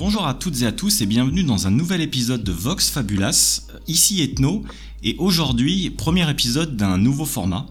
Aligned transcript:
Bonjour 0.00 0.26
à 0.26 0.32
toutes 0.32 0.62
et 0.62 0.66
à 0.66 0.72
tous 0.72 1.02
et 1.02 1.06
bienvenue 1.06 1.44
dans 1.44 1.66
un 1.66 1.70
nouvel 1.70 2.00
épisode 2.00 2.42
de 2.42 2.52
Vox 2.52 2.88
Fabulas, 2.88 3.66
ici 3.86 4.22
Ethno, 4.22 4.62
et 5.02 5.14
aujourd'hui, 5.18 5.90
premier 5.90 6.28
épisode 6.30 6.74
d'un 6.74 6.96
nouveau 6.96 7.26
format. 7.26 7.66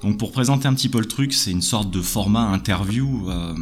Donc 0.00 0.16
pour 0.16 0.30
présenter 0.30 0.68
un 0.68 0.74
petit 0.74 0.88
peu 0.88 1.00
le 1.00 1.08
truc, 1.08 1.32
c'est 1.32 1.50
une 1.50 1.62
sorte 1.62 1.90
de 1.90 2.00
format 2.00 2.42
interview, 2.42 3.28
euh, 3.28 3.56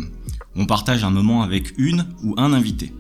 on 0.55 0.67
partage 0.67 1.05
un 1.05 1.11
moment 1.11 1.43
avec 1.43 1.73
une 1.79 2.05
ou 2.23 2.35
un 2.37 2.53
invité. 2.53 2.93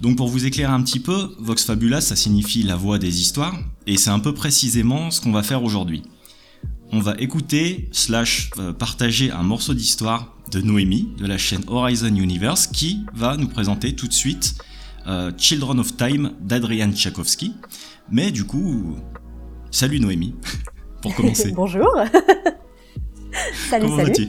Donc 0.00 0.16
pour 0.16 0.28
vous 0.28 0.46
éclairer 0.46 0.72
un 0.72 0.80
petit 0.80 1.00
peu, 1.00 1.36
Vox 1.38 1.66
Fabulas 1.66 2.00
ça 2.00 2.16
signifie 2.16 2.62
la 2.62 2.76
voix 2.76 2.98
des 2.98 3.20
histoires, 3.20 3.58
et 3.86 3.98
c'est 3.98 4.08
un 4.08 4.20
peu 4.20 4.32
précisément 4.32 5.10
ce 5.10 5.20
qu'on 5.20 5.32
va 5.32 5.42
faire 5.42 5.62
aujourd'hui. 5.62 6.02
On 6.90 7.00
va 7.00 7.14
écouter 7.18 7.88
slash 7.92 8.50
euh, 8.58 8.72
partager 8.72 9.30
un 9.30 9.42
morceau 9.42 9.74
d'histoire 9.74 10.34
de 10.50 10.62
Noémie 10.62 11.12
de 11.18 11.26
la 11.26 11.36
chaîne 11.36 11.60
Horizon 11.66 12.14
Universe 12.14 12.66
qui 12.66 13.04
va 13.12 13.36
nous 13.36 13.48
présenter 13.48 13.94
tout 13.94 14.08
de 14.08 14.12
suite 14.14 14.54
euh, 15.06 15.30
Children 15.36 15.80
of 15.80 15.96
Time 15.98 16.32
d'Adrian 16.40 16.90
Tchaikovsky. 16.92 17.52
Mais 18.10 18.30
du 18.30 18.44
coup, 18.44 18.96
salut 19.70 20.00
Noémie, 20.00 20.34
pour 21.02 21.14
commencer. 21.14 21.52
Bonjour. 21.54 21.90
salut, 23.68 23.84
Comment 23.84 24.06
salut. 24.06 24.28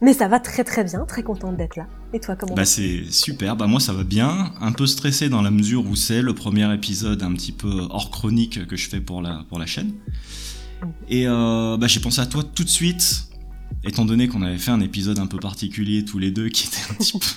Mais 0.00 0.14
ça 0.14 0.26
va 0.26 0.40
très 0.40 0.64
très 0.64 0.84
bien, 0.84 1.04
très 1.04 1.22
contente 1.22 1.58
d'être 1.58 1.76
là. 1.76 1.86
Et 2.14 2.20
toi, 2.20 2.34
comment 2.34 2.54
Bah 2.54 2.64
c'est 2.64 3.04
super, 3.10 3.56
bah 3.56 3.66
moi 3.66 3.80
ça 3.80 3.92
va 3.92 4.04
bien, 4.04 4.52
un 4.60 4.72
peu 4.72 4.86
stressé 4.86 5.28
dans 5.28 5.42
la 5.42 5.50
mesure 5.50 5.86
où 5.86 5.96
c'est 5.96 6.22
le 6.22 6.34
premier 6.34 6.72
épisode 6.72 7.22
un 7.22 7.32
petit 7.34 7.52
peu 7.52 7.86
hors 7.90 8.10
chronique 8.10 8.66
que 8.66 8.76
je 8.76 8.88
fais 8.88 9.00
pour 9.00 9.20
la, 9.20 9.44
pour 9.50 9.58
la 9.58 9.66
chaîne. 9.66 9.92
Et 11.08 11.26
euh, 11.26 11.76
bah 11.76 11.86
j'ai 11.86 12.00
pensé 12.00 12.20
à 12.20 12.26
toi 12.26 12.42
tout 12.44 12.64
de 12.64 12.68
suite, 12.68 13.24
étant 13.84 14.04
donné 14.04 14.28
qu'on 14.28 14.42
avait 14.42 14.58
fait 14.58 14.70
un 14.70 14.80
épisode 14.80 15.18
un 15.18 15.26
peu 15.26 15.38
particulier 15.38 16.04
tous 16.04 16.18
les 16.18 16.30
deux 16.30 16.48
qui 16.48 16.66
était 16.68 16.90
un 16.90 16.94
petit 16.94 17.18
peu... 17.18 17.26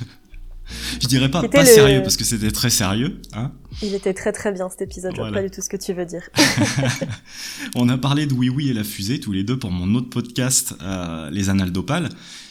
Je 1.02 1.08
dirais 1.08 1.32
pas, 1.32 1.48
pas 1.48 1.62
le- 1.62 1.66
sérieux 1.66 2.02
parce 2.02 2.18
que 2.18 2.26
c'était 2.26 2.52
très 2.52 2.70
sérieux, 2.70 3.22
hein. 3.32 3.54
Il 3.82 3.94
était 3.94 4.14
très 4.14 4.34
très 4.34 4.52
bien 4.52 4.68
cet 4.70 4.82
épisode, 4.82 5.12
je 5.12 5.16
vois 5.22 5.30
Voilà. 5.30 5.42
pas 5.44 5.48
du 5.48 5.56
tout 5.56 5.62
ce 5.62 5.70
que 5.70 5.78
tu 5.78 5.94
veux 5.94 6.06
dire. 6.06 6.28
On 7.76 7.88
a 7.90 7.98
parlé 7.98 8.26
de 8.26 8.34
Oui 8.34 8.50
Oui 8.50 8.70
et 8.70 8.74
la 8.74 8.84
fusée 8.84 9.20
tous 9.22 9.32
les 9.32 9.44
deux 9.46 9.58
pour 9.58 9.72
mon 9.72 9.96
autre 9.96 10.10
podcast, 10.10 10.76
euh, 10.82 11.30
Les 11.30 11.50
Annales 11.50 11.72
d'Opale. 11.72 12.10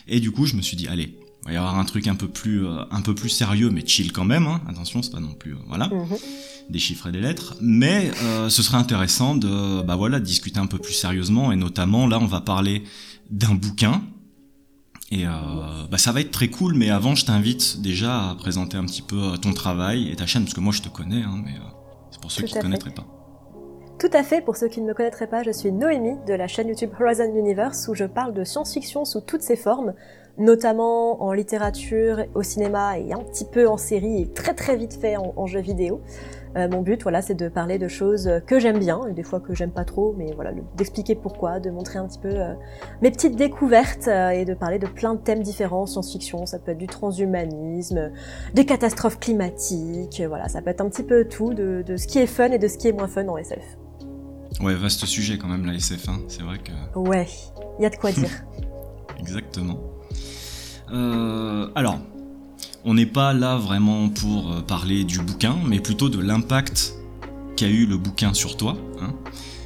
Et 0.08 0.20
du 0.20 0.30
coup, 0.30 0.46
je 0.46 0.54
me 0.56 0.62
suis 0.62 0.76
dit, 0.78 0.88
allez, 0.88 1.14
va 1.46 1.52
y 1.52 1.56
avoir 1.56 1.78
un 1.78 1.84
truc 1.84 2.06
un 2.08 2.14
peu 2.14 2.28
plus, 2.28 2.66
euh, 2.66 2.82
un 2.90 3.00
peu 3.00 3.14
plus 3.14 3.28
sérieux, 3.28 3.70
mais 3.70 3.86
chill 3.86 4.12
quand 4.12 4.24
même. 4.24 4.46
Hein. 4.46 4.60
Attention, 4.68 5.02
c'est 5.02 5.12
pas 5.12 5.20
non 5.20 5.32
plus, 5.34 5.54
euh, 5.54 5.58
voilà, 5.68 5.88
Mhm. 5.88 6.16
des 6.70 6.78
chiffres 6.78 7.06
et 7.08 7.12
des 7.12 7.20
lettres. 7.20 7.54
Mais 7.60 8.10
euh, 8.22 8.48
ce 8.48 8.62
serait 8.62 8.78
intéressant 8.78 9.34
de, 9.36 9.82
bah 9.82 9.96
voilà, 9.96 10.18
de 10.20 10.24
discuter 10.24 10.58
un 10.58 10.66
peu 10.66 10.78
plus 10.78 10.92
sérieusement. 10.94 11.52
Et 11.52 11.56
notamment, 11.56 12.06
là, 12.06 12.18
on 12.20 12.26
va 12.26 12.40
parler 12.40 12.82
d'un 13.30 13.54
bouquin. 13.54 14.02
Et 15.12 15.24
euh, 15.26 15.30
bah, 15.88 15.98
ça 15.98 16.10
va 16.10 16.20
être 16.20 16.32
très 16.32 16.48
cool, 16.48 16.74
mais 16.74 16.90
avant, 16.90 17.14
je 17.14 17.24
t'invite 17.26 17.80
déjà 17.80 18.30
à 18.30 18.34
présenter 18.34 18.76
un 18.76 18.84
petit 18.84 19.02
peu 19.02 19.38
ton 19.40 19.52
travail 19.52 20.08
et 20.10 20.16
ta 20.16 20.26
chaîne, 20.26 20.42
parce 20.42 20.54
que 20.54 20.60
moi, 20.60 20.72
je 20.72 20.82
te 20.82 20.88
connais, 20.88 21.22
hein, 21.22 21.40
mais 21.44 21.52
euh, 21.52 21.60
c'est 22.10 22.20
pour 22.20 22.32
ceux 22.32 22.42
Tout 22.42 22.48
qui 22.48 22.56
ne 22.56 22.62
connaîtraient 22.62 22.90
pas. 22.94 23.06
Tout 23.98 24.10
à 24.12 24.22
fait, 24.22 24.42
pour 24.42 24.58
ceux 24.58 24.68
qui 24.68 24.82
ne 24.82 24.86
me 24.86 24.92
connaîtraient 24.92 25.26
pas, 25.26 25.42
je 25.42 25.50
suis 25.50 25.72
Noémie 25.72 26.18
de 26.26 26.34
la 26.34 26.48
chaîne 26.48 26.68
YouTube 26.68 26.90
Horizon 27.00 27.34
Universe 27.34 27.88
où 27.88 27.94
je 27.94 28.04
parle 28.04 28.34
de 28.34 28.44
science-fiction 28.44 29.06
sous 29.06 29.22
toutes 29.22 29.40
ses 29.40 29.56
formes, 29.56 29.94
notamment 30.36 31.22
en 31.22 31.32
littérature, 31.32 32.24
au 32.34 32.42
cinéma 32.42 32.98
et 32.98 33.14
un 33.14 33.20
petit 33.20 33.46
peu 33.46 33.66
en 33.66 33.78
série 33.78 34.20
et 34.20 34.26
très 34.26 34.52
très 34.52 34.76
vite 34.76 34.98
fait 35.00 35.16
en, 35.16 35.46
jeux 35.46 35.60
vidéo. 35.60 36.02
Euh, 36.58 36.68
mon 36.68 36.82
but, 36.82 37.02
voilà, 37.04 37.22
c'est 37.22 37.34
de 37.34 37.48
parler 37.48 37.78
de 37.78 37.88
choses 37.88 38.30
que 38.46 38.58
j'aime 38.58 38.78
bien 38.78 39.00
et 39.06 39.14
des 39.14 39.22
fois 39.22 39.40
que 39.40 39.54
j'aime 39.54 39.70
pas 39.70 39.86
trop, 39.86 40.14
mais 40.18 40.30
voilà, 40.34 40.52
d'expliquer 40.76 41.14
pourquoi, 41.14 41.58
de 41.58 41.70
montrer 41.70 41.98
un 41.98 42.06
petit 42.06 42.18
peu 42.18 42.28
euh, 42.28 42.52
mes 43.00 43.10
petites 43.10 43.36
découvertes 43.36 44.08
euh, 44.08 44.28
et 44.28 44.44
de 44.44 44.52
parler 44.52 44.78
de 44.78 44.86
plein 44.86 45.14
de 45.14 45.20
thèmes 45.20 45.42
différents, 45.42 45.86
science-fiction, 45.86 46.44
ça 46.44 46.58
peut 46.58 46.72
être 46.72 46.78
du 46.78 46.86
transhumanisme, 46.86 48.10
des 48.52 48.66
catastrophes 48.66 49.18
climatiques, 49.18 50.22
voilà, 50.28 50.48
ça 50.48 50.60
peut 50.60 50.68
être 50.68 50.82
un 50.82 50.88
petit 50.90 51.02
peu 51.02 51.24
tout 51.24 51.54
de 51.54 51.96
ce 51.96 52.06
qui 52.06 52.18
est 52.18 52.26
fun 52.26 52.50
et 52.50 52.58
de 52.58 52.68
ce 52.68 52.76
qui 52.76 52.88
est 52.88 52.92
moins 52.92 53.08
fun 53.08 53.26
en 53.28 53.38
SF. 53.38 53.78
Ouais, 54.60 54.74
vaste 54.74 55.04
sujet 55.04 55.36
quand 55.38 55.48
même 55.48 55.66
la 55.66 55.74
SF, 55.74 56.08
hein. 56.08 56.20
c'est 56.28 56.42
vrai 56.42 56.58
que... 56.58 56.98
Ouais, 56.98 57.28
il 57.78 57.82
y 57.82 57.86
a 57.86 57.90
de 57.90 57.96
quoi 57.96 58.10
dire. 58.12 58.30
Exactement. 59.18 59.78
Euh, 60.92 61.68
alors, 61.74 61.98
on 62.84 62.94
n'est 62.94 63.06
pas 63.06 63.32
là 63.34 63.56
vraiment 63.56 64.08
pour 64.08 64.52
euh, 64.52 64.60
parler 64.62 65.04
du 65.04 65.18
bouquin, 65.20 65.56
mais 65.66 65.80
plutôt 65.80 66.08
de 66.08 66.20
l'impact 66.20 66.94
qu'a 67.56 67.68
eu 67.68 67.86
le 67.86 67.96
bouquin 67.98 68.32
sur 68.34 68.56
toi. 68.56 68.76
hein. 69.00 69.12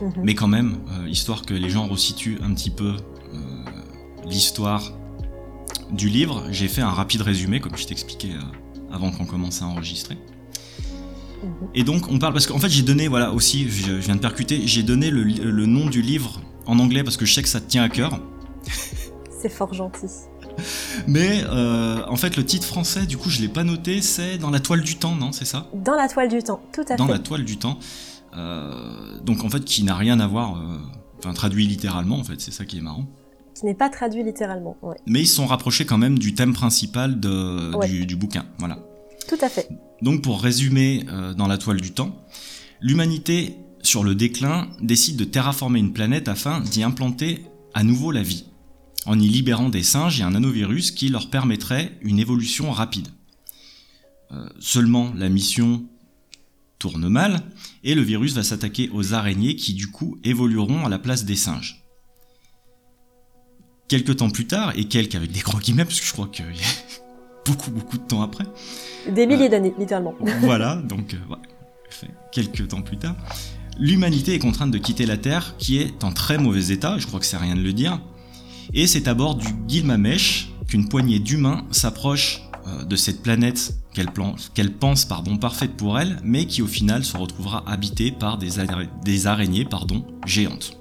Mhm. 0.00 0.12
Mais 0.24 0.34
quand 0.34 0.48
même, 0.48 0.78
euh, 0.98 1.08
histoire 1.08 1.42
que 1.42 1.54
les 1.54 1.68
gens 1.70 1.86
resituent 1.86 2.38
un 2.42 2.54
petit 2.54 2.70
peu 2.70 2.96
euh, 2.96 3.36
l'histoire 4.26 4.92
du 5.90 6.08
livre, 6.08 6.44
j'ai 6.50 6.68
fait 6.68 6.80
un 6.82 6.90
rapide 6.90 7.20
résumé, 7.22 7.60
comme 7.60 7.76
je 7.76 7.86
t'expliquais 7.86 8.30
avant 8.92 9.10
qu'on 9.10 9.26
commence 9.26 9.60
à 9.62 9.66
enregistrer. 9.66 10.16
Mhm. 11.42 11.68
Et 11.74 11.84
donc 11.84 12.10
on 12.10 12.18
parle 12.18 12.32
parce 12.32 12.46
qu'en 12.46 12.58
fait 12.58 12.68
j'ai 12.68 12.82
donné 12.82 13.08
voilà 13.08 13.32
aussi 13.32 13.68
je, 13.68 13.92
viens 13.92 14.14
de 14.16 14.20
percuter 14.20 14.62
j'ai 14.66 14.82
donné 14.82 15.10
le, 15.10 15.22
le 15.24 15.66
nom 15.66 15.86
du 15.86 16.02
livre 16.02 16.40
en 16.66 16.78
anglais 16.78 17.02
parce 17.02 17.16
que 17.16 17.24
je 17.24 17.32
sais 17.34 17.42
que 17.42 17.48
ça 17.48 17.60
te 17.60 17.68
tient 17.68 17.82
à 17.82 17.88
cœur 17.88 18.20
C'est 19.40 19.48
fort 19.48 19.72
gentil. 19.72 20.06
Mais 21.06 21.42
euh, 21.48 22.02
en 22.08 22.16
fait, 22.16 22.36
le 22.36 22.44
titre 22.44 22.66
français, 22.66 23.06
du 23.06 23.16
coup, 23.16 23.30
je 23.30 23.40
l'ai 23.40 23.48
pas 23.48 23.64
noté, 23.64 24.02
c'est 24.02 24.36
Dans 24.36 24.50
la 24.50 24.60
toile 24.60 24.82
du 24.82 24.96
temps, 24.96 25.14
non 25.14 25.32
C'est 25.32 25.46
ça? 25.46 25.68
Dans 25.72 25.94
la 25.94 26.08
toile 26.08 26.28
du 26.28 26.42
temps, 26.42 26.60
tout 26.74 26.84
à 26.90 26.96
Dans 26.96 27.06
fait. 27.06 27.12
la 27.12 27.18
toile 27.18 27.44
du 27.44 27.56
temps. 27.56 27.78
Euh, 28.36 29.18
donc 29.24 29.42
en 29.44 29.48
fait, 29.48 29.64
qui 29.64 29.82
n'a 29.82 29.94
rien 29.94 30.20
à 30.20 30.26
voir, 30.26 30.58
euh, 30.58 30.76
enfin 31.18 31.32
traduit 31.32 31.66
littéralement, 31.66 32.18
en 32.18 32.24
fait, 32.24 32.38
c'est 32.40 32.50
ça 32.52 32.66
qui 32.66 32.76
est 32.76 32.82
marrant. 32.82 33.06
Qui 33.54 33.64
n'est 33.64 33.74
pas 33.74 33.88
traduit 33.88 34.22
littéralement. 34.22 34.76
Ouais. 34.82 34.96
Mais 35.06 35.20
ils 35.20 35.26
sont 35.26 35.46
rapprochés 35.46 35.86
quand 35.86 35.98
même 35.98 36.18
du 36.18 36.34
thème 36.34 36.52
principal 36.52 37.18
de, 37.18 37.74
Ouais. 37.74 37.88
du, 37.88 38.04
du 38.04 38.16
bouquin. 38.16 38.44
Voilà. 38.58 38.78
Tout 39.26 39.38
à 39.40 39.48
fait. 39.48 39.68
Donc 40.02 40.22
pour 40.22 40.42
résumer, 40.42 41.04
euh, 41.08 41.34
dans 41.34 41.46
la 41.46 41.58
toile 41.58 41.80
du 41.80 41.92
temps, 41.92 42.26
l'humanité, 42.80 43.56
sur 43.82 44.04
le 44.04 44.14
déclin, 44.14 44.68
décide 44.80 45.16
de 45.16 45.24
terraformer 45.24 45.78
une 45.78 45.92
planète 45.92 46.28
afin 46.28 46.60
d'y 46.60 46.82
implanter 46.82 47.44
à 47.74 47.82
nouveau 47.82 48.10
la 48.10 48.22
vie, 48.22 48.44
en 49.06 49.18
y 49.18 49.28
libérant 49.28 49.68
des 49.68 49.82
singes 49.82 50.20
et 50.20 50.22
un 50.22 50.30
nanovirus 50.30 50.90
qui 50.90 51.08
leur 51.08 51.30
permettrait 51.30 51.98
une 52.02 52.18
évolution 52.18 52.70
rapide. 52.70 53.08
Euh, 54.32 54.48
seulement 54.60 55.12
la 55.14 55.28
mission 55.28 55.84
tourne 56.78 57.08
mal, 57.08 57.42
et 57.84 57.94
le 57.94 58.02
virus 58.02 58.32
va 58.34 58.42
s'attaquer 58.42 58.88
aux 58.92 59.12
araignées 59.12 59.56
qui 59.56 59.74
du 59.74 59.88
coup 59.88 60.18
évolueront 60.24 60.86
à 60.86 60.88
la 60.88 60.98
place 60.98 61.24
des 61.24 61.36
singes. 61.36 61.84
Quelques 63.88 64.16
temps 64.16 64.30
plus 64.30 64.46
tard, 64.46 64.72
et 64.76 64.84
quelques 64.84 65.14
avec 65.14 65.30
des 65.32 65.40
gros 65.40 65.58
guillemets, 65.58 65.84
parce 65.84 66.00
que 66.00 66.06
je 66.06 66.12
crois 66.12 66.30
a 66.38 66.99
beaucoup 67.50 67.70
beaucoup 67.70 67.98
de 67.98 68.02
temps 68.02 68.22
après, 68.22 68.44
Des 69.10 69.26
milliers 69.26 69.48
d'années, 69.48 69.74
littéralement. 69.78 70.14
voilà, 70.40 70.76
donc 70.76 71.14
euh, 71.14 71.18
ouais, 71.32 72.08
quelques 72.32 72.68
temps 72.68 72.82
plus 72.82 72.96
tard, 72.98 73.16
l'humanité 73.78 74.34
est 74.34 74.38
contrainte 74.38 74.70
de 74.70 74.78
quitter 74.78 75.06
la 75.06 75.16
Terre, 75.16 75.54
qui 75.58 75.78
est 75.78 76.04
en 76.04 76.12
très 76.12 76.38
mauvais 76.38 76.68
état, 76.72 76.98
je 76.98 77.06
crois 77.06 77.20
que 77.20 77.26
c'est 77.26 77.36
rien 77.36 77.56
de 77.56 77.62
le 77.62 77.72
dire, 77.72 78.00
et 78.72 78.86
c'est 78.86 79.08
à 79.08 79.14
bord 79.14 79.34
du 79.34 79.46
Gilgamesh 79.68 80.50
qu'une 80.68 80.88
poignée 80.88 81.18
d'humains 81.18 81.64
s'approche 81.70 82.42
euh, 82.66 82.84
de 82.84 82.94
cette 82.96 83.22
planète 83.22 83.74
qu'elle 83.94 84.10
qu'elle 84.54 84.72
pense 84.72 85.04
pardon, 85.04 85.36
parfaite 85.36 85.72
pour 85.76 85.98
elle, 85.98 86.18
mais 86.22 86.46
qui 86.46 86.62
au 86.62 86.66
final 86.68 87.04
se 87.04 87.16
retrouvera 87.16 87.64
habitée 87.68 88.12
par 88.12 88.38
des, 88.38 88.60
ara- 88.60 88.84
des 89.04 89.26
araignées 89.26 89.64
pardon, 89.64 90.04
géantes. 90.26 90.76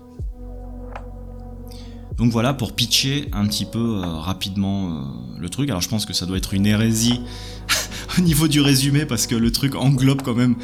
Donc 2.19 2.34
voilà 2.34 2.53
pour 2.53 2.74
pitcher 2.74 3.30
un 3.31 3.47
petit 3.47 3.63
peu 3.63 3.80
euh, 3.80 4.06
rapidement 4.06 4.90
euh, 4.90 5.02
le 5.40 5.50
truc. 5.50 5.69
Alors 5.69 5.81
je 5.81 5.88
pense 5.88 6.06
que 6.06 6.12
ça 6.12 6.25
doit 6.25 6.35
être 6.35 6.53
une 6.53 6.66
hérésie 6.66 7.22
au 8.18 8.22
niveau 8.22 8.50
du 8.50 8.59
résumé 8.59 9.06
parce 9.06 9.25
que 9.25 9.35
le 9.35 9.53
truc 9.53 9.74
englobe 9.75 10.22
quand 10.22 10.35
même 10.35 10.57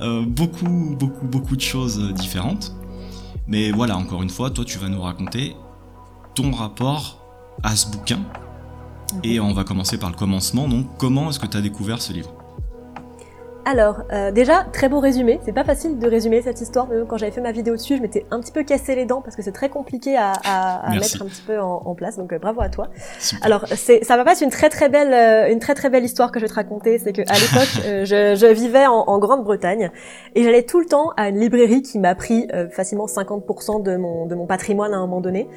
euh, 0.00 0.24
beaucoup, 0.26 0.96
beaucoup, 0.98 1.26
beaucoup 1.26 1.54
de 1.54 1.60
choses 1.60 2.14
différentes. 2.14 2.74
Mais 3.46 3.72
voilà, 3.72 3.98
encore 3.98 4.22
une 4.22 4.30
fois, 4.30 4.48
toi 4.50 4.64
tu 4.64 4.78
vas 4.78 4.88
nous 4.88 5.02
raconter 5.02 5.54
ton 6.34 6.50
rapport 6.50 7.22
à 7.62 7.76
ce 7.76 7.90
bouquin. 7.90 8.20
Et 9.22 9.38
on 9.38 9.52
va 9.52 9.64
commencer 9.64 9.98
par 9.98 10.08
le 10.08 10.16
commencement. 10.16 10.66
Donc 10.66 10.86
comment 10.96 11.28
est-ce 11.28 11.38
que 11.38 11.46
tu 11.46 11.58
as 11.58 11.60
découvert 11.60 12.00
ce 12.00 12.14
livre? 12.14 12.41
Alors, 13.64 14.02
euh, 14.12 14.32
déjà, 14.32 14.64
très 14.72 14.88
beau 14.88 14.98
résumé. 14.98 15.38
C'est 15.44 15.52
pas 15.52 15.62
facile 15.62 15.98
de 15.98 16.08
résumer 16.08 16.42
cette 16.42 16.60
histoire. 16.60 16.88
Même 16.88 17.06
quand 17.06 17.16
j'avais 17.16 17.30
fait 17.30 17.40
ma 17.40 17.52
vidéo 17.52 17.74
dessus, 17.76 17.96
je 17.96 18.02
m'étais 18.02 18.26
un 18.32 18.40
petit 18.40 18.50
peu 18.50 18.64
cassé 18.64 18.96
les 18.96 19.04
dents 19.04 19.20
parce 19.20 19.36
que 19.36 19.42
c'est 19.42 19.52
très 19.52 19.68
compliqué 19.68 20.16
à, 20.16 20.32
à- 20.44 20.84
à 20.86 20.90
mettre 20.94 21.22
un 21.22 21.26
petit 21.26 21.42
peu 21.46 21.60
en, 21.60 21.80
en 21.84 21.94
place. 21.94 22.16
Donc, 22.18 22.32
euh, 22.32 22.38
bravo 22.40 22.60
à 22.60 22.68
toi. 22.68 22.88
Super. 23.20 23.46
Alors, 23.46 23.64
c'est, 23.68 24.02
ça 24.04 24.16
va 24.16 24.24
pas 24.24 24.32
être 24.32 24.40
une 24.42 24.50
très 24.50 24.68
très 24.68 24.88
belle, 24.88 25.12
euh, 25.14 25.52
une 25.52 25.60
très 25.60 25.74
très 25.74 25.90
belle 25.90 26.04
histoire 26.04 26.32
que 26.32 26.40
je 26.40 26.44
vais 26.44 26.48
te 26.48 26.54
raconter. 26.54 26.98
C'est 26.98 27.12
que 27.12 27.22
à 27.22 27.34
l'époque, 27.34 27.82
euh, 27.86 28.04
je, 28.04 28.34
je 28.34 28.46
vivais 28.52 28.86
en, 28.86 29.04
en 29.06 29.18
Grande-Bretagne 29.20 29.92
et 30.34 30.42
j'allais 30.42 30.64
tout 30.64 30.80
le 30.80 30.86
temps 30.86 31.10
à 31.16 31.28
une 31.28 31.38
librairie 31.38 31.82
qui 31.82 32.00
m'a 32.00 32.16
pris 32.16 32.48
euh, 32.52 32.68
facilement 32.68 33.06
50% 33.06 33.80
de 33.82 33.96
mon 33.96 34.26
de 34.26 34.34
mon 34.34 34.46
patrimoine 34.46 34.92
à 34.92 34.96
un 34.96 35.00
moment 35.02 35.20
donné. 35.20 35.48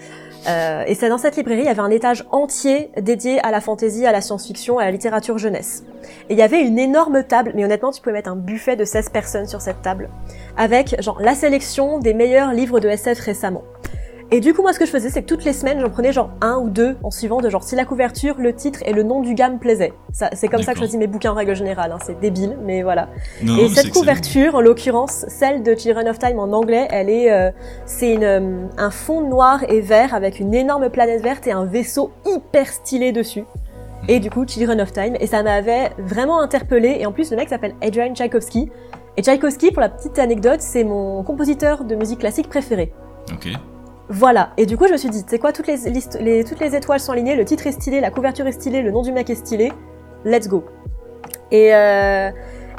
Euh, 0.48 0.84
et 0.86 0.94
c'est 0.94 1.10
dans 1.10 1.18
cette 1.18 1.38
librairie, 1.38 1.62
il 1.62 1.66
y 1.66 1.69
avait 1.69 1.80
un 1.80 1.90
étage 1.90 2.24
entier 2.31 2.92
dédié 3.01 3.40
à 3.44 3.50
la 3.50 3.62
fantasy, 3.62 4.06
à 4.06 4.12
la 4.12 4.22
science-fiction, 4.22 4.78
à 4.78 4.86
la 4.86 4.92
littérature 4.92 5.40
jeunesse. 5.40 5.84
Et 6.30 6.34
il 6.34 6.38
y 6.38 6.44
avait 6.44 6.62
une 6.62 6.78
énorme 6.78 7.24
table, 7.24 7.54
mais 7.56 7.66
honnêtement, 7.66 7.92
tu 7.95 8.01
pouvais 8.01 8.13
mettre 8.13 8.30
un 8.30 8.36
buffet 8.36 8.75
de 8.75 8.86
16 8.86 9.09
personnes 9.09 9.47
sur 9.47 9.62
cette 9.62 9.81
table, 9.81 10.09
avec 10.57 11.01
genre 11.01 11.19
la 11.21 11.36
sélection 11.36 12.00
des 12.00 12.13
meilleurs 12.13 12.53
livres 12.53 12.80
de 12.80 12.89
SF 12.89 13.19
récemment. 13.19 13.63
Et 14.31 14.39
du 14.39 14.56
coup, 14.56 14.63
moi, 14.63 14.74
ce 14.74 14.80
que 14.80 14.88
je 14.88 14.92
faisais, 14.92 15.09
c'est 15.09 15.21
que 15.21 15.27
toutes 15.27 15.45
les 15.45 15.53
semaines, 15.53 15.80
j'en 15.80 15.89
prenais 15.89 16.12
genre 16.12 16.31
un 16.42 16.57
ou 16.57 16.69
deux 16.69 16.97
en 17.03 17.12
suivant 17.12 17.42
de 17.42 17.50
genre 17.50 17.63
si 17.63 17.75
la 17.75 17.86
couverture, 17.86 18.36
le 18.39 18.53
titre 18.53 18.80
et 18.83 18.92
le 18.92 19.03
nom 19.03 19.21
du 19.21 19.36
gars 19.36 19.50
me 19.50 19.59
plaisaient. 19.59 19.94
Ça, 20.12 20.31
c'est 20.33 20.47
comme 20.47 20.63
ça 20.63 20.71
que 20.71 20.77
je 20.77 20.81
choisis 20.81 20.97
mes 20.97 21.06
bouquins 21.06 21.31
en 21.31 21.36
règle 21.36 21.56
générale. 21.56 21.92
Hein. 21.92 22.00
C'est 22.03 22.19
débile, 22.19 22.57
mais 22.63 22.81
voilà. 22.81 23.09
Non, 23.44 23.56
et 23.56 23.69
cette 23.69 23.86
excellent. 23.86 23.94
couverture, 23.94 24.56
en 24.56 24.62
l'occurrence, 24.62 25.25
celle 25.27 25.62
de 25.62 25.75
Children 25.75 26.09
of 26.09 26.18
Time 26.18 26.39
en 26.39 26.51
anglais, 26.53 26.88
elle 26.89 27.09
est, 27.12 27.31
euh, 27.31 27.51
c'est 27.86 28.13
une, 28.13 28.24
euh, 28.24 28.65
un 28.77 28.89
fond 28.89 29.21
noir 29.21 29.63
et 29.69 29.80
vert 29.80 30.15
avec 30.15 30.39
une 30.39 30.56
énorme 30.56 30.89
planète 30.89 31.21
verte 31.21 31.45
et 31.45 31.51
un 31.51 31.65
vaisseau 31.65 32.12
hyper 32.25 32.68
stylé 32.68 33.12
dessus. 33.12 33.45
Et 34.07 34.19
du 34.19 34.30
coup, 34.30 34.46
Children 34.48 34.81
of 34.81 34.92
Time. 34.92 35.16
Et 35.19 35.28
ça 35.28 35.42
m'avait 35.44 35.92
vraiment 35.98 36.40
interpellé. 36.42 36.98
Et 37.00 37.06
en 37.06 37.12
plus, 37.12 37.31
le 37.31 37.38
mec 37.38 37.50
s'appelle 37.50 37.75
Adrian 37.81 38.13
Tchaikovsky. 38.13 38.69
Et 39.18 39.24
Tchaïkovski, 39.24 39.72
pour 39.72 39.81
la 39.81 39.90
petite 39.90 40.19
anecdote, 40.19 40.60
c'est 40.60 40.84
mon 40.84 41.24
compositeur 41.24 41.86
de 41.86 41.96
musique 41.96 42.19
classique 42.19 42.50
préféré. 42.50 42.94
Ok. 43.31 43.48
Voilà. 44.10 44.52
Et 44.57 44.66
du 44.66 44.78
coup, 44.78 44.88
je 44.88 44.92
me 44.92 44.98
suis 44.98 45.10
dit, 45.10 45.24
c'est 45.25 45.40
quoi, 45.40 45.54
toutes 45.54 45.68
les, 45.68 45.78
listes, 45.90 46.18
les, 46.22 46.44
toutes 46.44 46.60
les 46.60 46.75
étoiles 46.75 47.00
sont 47.00 47.13
alignées, 47.13 47.36
le 47.36 47.46
titre 47.46 47.66
est 47.66 47.72
stylé, 47.72 48.02
la 48.02 48.12
couverture 48.12 48.46
est 48.46 48.52
stylée, 48.52 48.81
le 48.81 48.92
nom 48.92 49.02
du 49.02 49.12
mec 49.12 49.30
est 49.30 49.36
stylé. 49.36 49.72
Let's 50.25 50.48
go. 50.48 50.66
Et, 51.50 51.74
euh, 51.74 52.30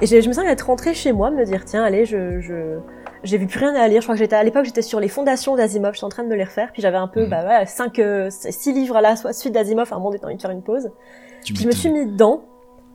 et 0.02 0.06
je, 0.06 0.20
je 0.20 0.28
me 0.28 0.32
sens 0.34 0.44
d'être 0.44 0.66
rentrée 0.66 0.94
chez 0.94 1.12
moi, 1.12 1.30
me 1.30 1.44
dire, 1.44 1.64
tiens, 1.64 1.82
allez, 1.82 2.04
je, 2.04 2.40
je, 2.40 2.78
j'ai 3.26 3.38
vu 3.38 3.46
plus 3.46 3.58
rien 3.60 3.74
à 3.74 3.86
lire. 3.88 4.00
Je 4.00 4.06
crois 4.06 4.14
que 4.14 4.18
j'étais 4.18 4.36
à 4.36 4.42
l'époque, 4.42 4.64
j'étais 4.64 4.82
sur 4.82 5.00
les 5.00 5.08
fondations 5.08 5.56
d'Asimov, 5.56 5.94
j'étais 5.94 6.04
en 6.04 6.08
train 6.08 6.22
de 6.22 6.28
me 6.28 6.34
les 6.36 6.44
refaire. 6.44 6.70
Puis 6.72 6.80
j'avais 6.82 6.96
un 6.96 7.08
peu, 7.08 7.24
Mhm. 7.24 7.30
bah 7.30 7.42
voilà, 7.42 7.66
cinq, 7.66 7.98
euh, 7.98 8.28
six 8.30 8.72
livres 8.72 8.96
à 8.96 9.00
la 9.00 9.16
suite 9.32 9.52
d'Asimov. 9.52 9.92
À 9.92 9.96
un 9.96 9.98
moment, 9.98 10.12
j'étais 10.12 10.24
envie 10.26 10.36
de 10.36 10.40
faire 10.42 10.50
une 10.50 10.62
pause. 10.62 10.90
Tu 11.44 11.52
Puis 11.52 11.62
je 11.62 11.68
me 11.68 11.72
suis 11.72 11.90
mis 11.90 12.06
dedans. 12.06 12.42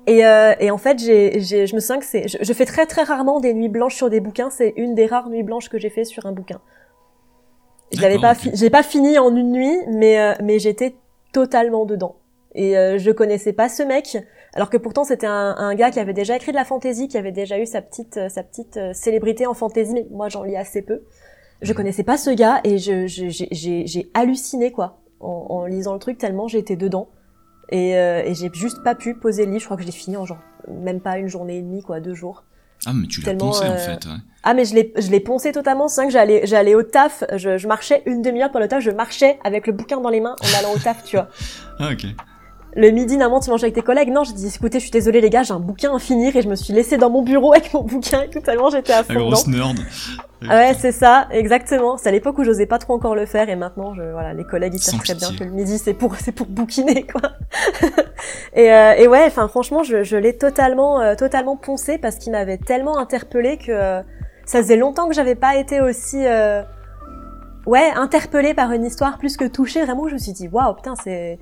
Et, 0.07 0.25
euh, 0.25 0.53
et 0.59 0.71
en 0.71 0.77
fait, 0.79 0.97
j'ai, 0.97 1.39
j'ai, 1.41 1.67
je 1.67 1.75
me 1.75 1.79
sens 1.79 1.99
que 1.99 2.05
c'est, 2.05 2.27
je, 2.27 2.37
je 2.41 2.53
fais 2.53 2.65
très 2.65 2.87
très 2.87 3.03
rarement 3.03 3.39
des 3.39 3.53
nuits 3.53 3.69
blanches 3.69 3.95
sur 3.95 4.09
des 4.09 4.19
bouquins. 4.19 4.49
C'est 4.49 4.73
une 4.75 4.95
des 4.95 5.05
rares 5.05 5.29
nuits 5.29 5.43
blanches 5.43 5.69
que 5.69 5.77
j'ai 5.77 5.89
fait 5.91 6.05
sur 6.05 6.25
un 6.25 6.31
bouquin. 6.31 6.59
Je 7.93 8.01
l'avais 8.01 8.17
pas, 8.19 8.33
j'ai 8.53 8.69
pas 8.69 8.83
fini 8.83 9.19
en 9.19 9.35
une 9.35 9.51
nuit, 9.51 9.77
mais 9.89 10.19
euh, 10.19 10.33
mais 10.41 10.59
j'étais 10.59 10.95
totalement 11.33 11.85
dedans. 11.85 12.15
Et 12.55 12.77
euh, 12.77 12.97
je 12.97 13.11
connaissais 13.11 13.53
pas 13.53 13.69
ce 13.69 13.83
mec, 13.83 14.17
alors 14.53 14.69
que 14.69 14.77
pourtant 14.77 15.03
c'était 15.03 15.27
un, 15.27 15.55
un 15.57 15.75
gars 15.75 15.91
qui 15.91 15.99
avait 15.99 16.13
déjà 16.13 16.35
écrit 16.35 16.51
de 16.51 16.57
la 16.57 16.65
fantasy, 16.65 17.07
qui 17.07 17.17
avait 17.17 17.31
déjà 17.31 17.57
eu 17.59 17.65
sa 17.65 17.81
petite 17.81 18.17
euh, 18.17 18.29
sa 18.29 18.43
petite 18.43 18.77
euh, 18.77 18.93
célébrité 18.93 19.47
en 19.47 19.53
fantasy. 19.53 19.93
Mais 19.93 20.07
moi, 20.11 20.29
j'en 20.29 20.43
lis 20.43 20.57
assez 20.57 20.81
peu. 20.81 21.03
Je 21.61 21.73
connaissais 21.73 22.03
pas 22.03 22.17
ce 22.17 22.31
gars 22.31 22.59
et 22.63 22.79
je, 22.79 23.05
j'ai, 23.07 24.11
halluciné 24.15 24.71
quoi 24.71 24.99
en, 25.19 25.45
en 25.49 25.65
lisant 25.65 25.93
le 25.93 25.99
truc 25.99 26.17
tellement 26.17 26.47
j'étais 26.47 26.75
dedans. 26.75 27.09
Et, 27.69 27.95
euh, 27.95 28.23
et 28.25 28.33
j'ai 28.33 28.49
juste 28.53 28.83
pas 28.83 28.95
pu 28.95 29.13
poser 29.13 29.45
le 29.45 29.51
livre. 29.51 29.61
Je 29.61 29.65
crois 29.65 29.77
que 29.77 29.83
je 29.83 29.87
l'ai 29.87 29.93
fini 29.93 30.17
en 30.17 30.25
genre 30.25 30.39
même 30.67 30.99
pas 30.99 31.17
une 31.17 31.27
journée 31.27 31.57
et 31.57 31.61
demie 31.61 31.83
quoi, 31.83 31.99
deux 31.99 32.13
jours. 32.15 32.43
Ah, 32.85 32.93
mais 32.93 33.07
tu 33.07 33.21
l'as 33.21 33.35
pensé 33.35 33.63
en 33.65 33.73
euh, 33.73 33.77
fait. 33.77 34.05
ouais. 34.05 34.17
Ah 34.43 34.55
mais 34.55 34.65
je 34.65 34.73
l'ai 34.73 34.91
je 34.97 35.11
l'ai 35.11 35.19
poncé 35.19 35.51
totalement. 35.51 35.87
C'est 35.87 36.01
vrai 36.01 36.07
que 36.07 36.13
j'allais 36.13 36.47
j'allais 36.47 36.73
au 36.73 36.81
taf. 36.81 37.23
Je, 37.37 37.57
je 37.57 37.67
marchais 37.67 38.01
une 38.07 38.23
demi-heure 38.23 38.49
pour 38.49 38.59
le 38.59 38.67
taf. 38.67 38.81
Je 38.81 38.89
marchais 38.89 39.37
avec 39.43 39.67
le 39.67 39.73
bouquin 39.73 40.01
dans 40.01 40.09
les 40.09 40.19
mains 40.19 40.35
en 40.41 40.59
allant 40.59 40.73
au 40.73 40.79
taf, 40.79 41.03
tu 41.03 41.15
vois. 41.15 41.29
Ah, 41.79 41.89
ok. 41.93 42.05
Le 42.75 42.89
midi, 42.89 43.17
normalement, 43.17 43.41
tu 43.41 43.49
manges 43.49 43.63
avec 43.63 43.75
tes 43.75 43.81
collègues. 43.81 44.09
Non, 44.09 44.23
j'ai 44.23 44.33
dit, 44.33 44.47
écoutez, 44.47 44.79
je 44.79 44.83
suis 44.83 44.91
désolée, 44.91 45.19
les 45.19 45.29
gars, 45.29 45.43
j'ai 45.43 45.53
un 45.53 45.59
bouquin 45.59 45.93
à 45.93 45.99
finir 45.99 46.35
et 46.35 46.41
je 46.41 46.47
me 46.47 46.55
suis 46.55 46.73
laissée 46.73 46.97
dans 46.97 47.09
mon 47.09 47.21
bureau 47.21 47.51
avec 47.53 47.73
mon 47.73 47.83
bouquin 47.83 48.21
et 48.23 48.29
tout 48.29 48.39
tellement 48.39 48.69
j'étais 48.69 48.93
à 48.93 49.03
fond 49.03 49.13
La 49.13 49.19
grosse 49.19 49.47
nerd. 49.47 49.77
Ah 50.49 50.55
ouais, 50.55 50.73
c'est 50.73 50.91
ça, 50.91 51.27
exactement. 51.31 51.97
C'est 51.97 52.09
à 52.09 52.11
l'époque 52.11 52.37
où 52.39 52.43
j'osais 52.43 52.65
pas 52.65 52.79
trop 52.79 52.93
encore 52.93 53.13
le 53.13 53.25
faire 53.27 53.49
et 53.49 53.55
maintenant, 53.55 53.93
je, 53.93 54.01
voilà, 54.01 54.33
les 54.33 54.43
collègues 54.43 54.73
ils 54.73 54.79
savent 54.79 54.99
très 54.99 55.13
bien 55.13 55.29
que 55.37 55.43
le 55.43 55.51
midi 55.51 55.77
c'est 55.77 55.93
pour 55.93 56.15
c'est 56.15 56.31
pour 56.31 56.47
bouquiner 56.47 57.05
quoi. 57.11 57.21
et, 58.55 58.71
euh, 58.73 58.93
et 58.97 59.07
ouais, 59.07 59.23
enfin 59.27 59.47
franchement, 59.47 59.83
je, 59.83 60.03
je 60.03 60.17
l'ai 60.17 60.37
totalement 60.37 60.99
euh, 60.99 61.13
totalement 61.13 61.57
poncé 61.57 61.99
parce 61.99 62.15
qu'il 62.15 62.31
m'avait 62.31 62.57
tellement 62.57 62.97
interpellé 62.97 63.57
que 63.57 63.71
euh, 63.71 64.01
ça 64.45 64.63
faisait 64.63 64.77
longtemps 64.77 65.07
que 65.07 65.13
j'avais 65.13 65.35
pas 65.35 65.57
été 65.57 65.79
aussi 65.79 66.25
euh, 66.25 66.63
ouais 67.67 67.91
interpellée 67.95 68.55
par 68.55 68.71
une 68.71 68.85
histoire 68.85 69.19
plus 69.19 69.37
que 69.37 69.45
touchée. 69.45 69.83
Vraiment, 69.85 70.07
je 70.07 70.13
me 70.13 70.19
suis 70.19 70.31
dit 70.33 70.47
waouh 70.47 70.73
putain 70.73 70.95
c'est 71.03 71.37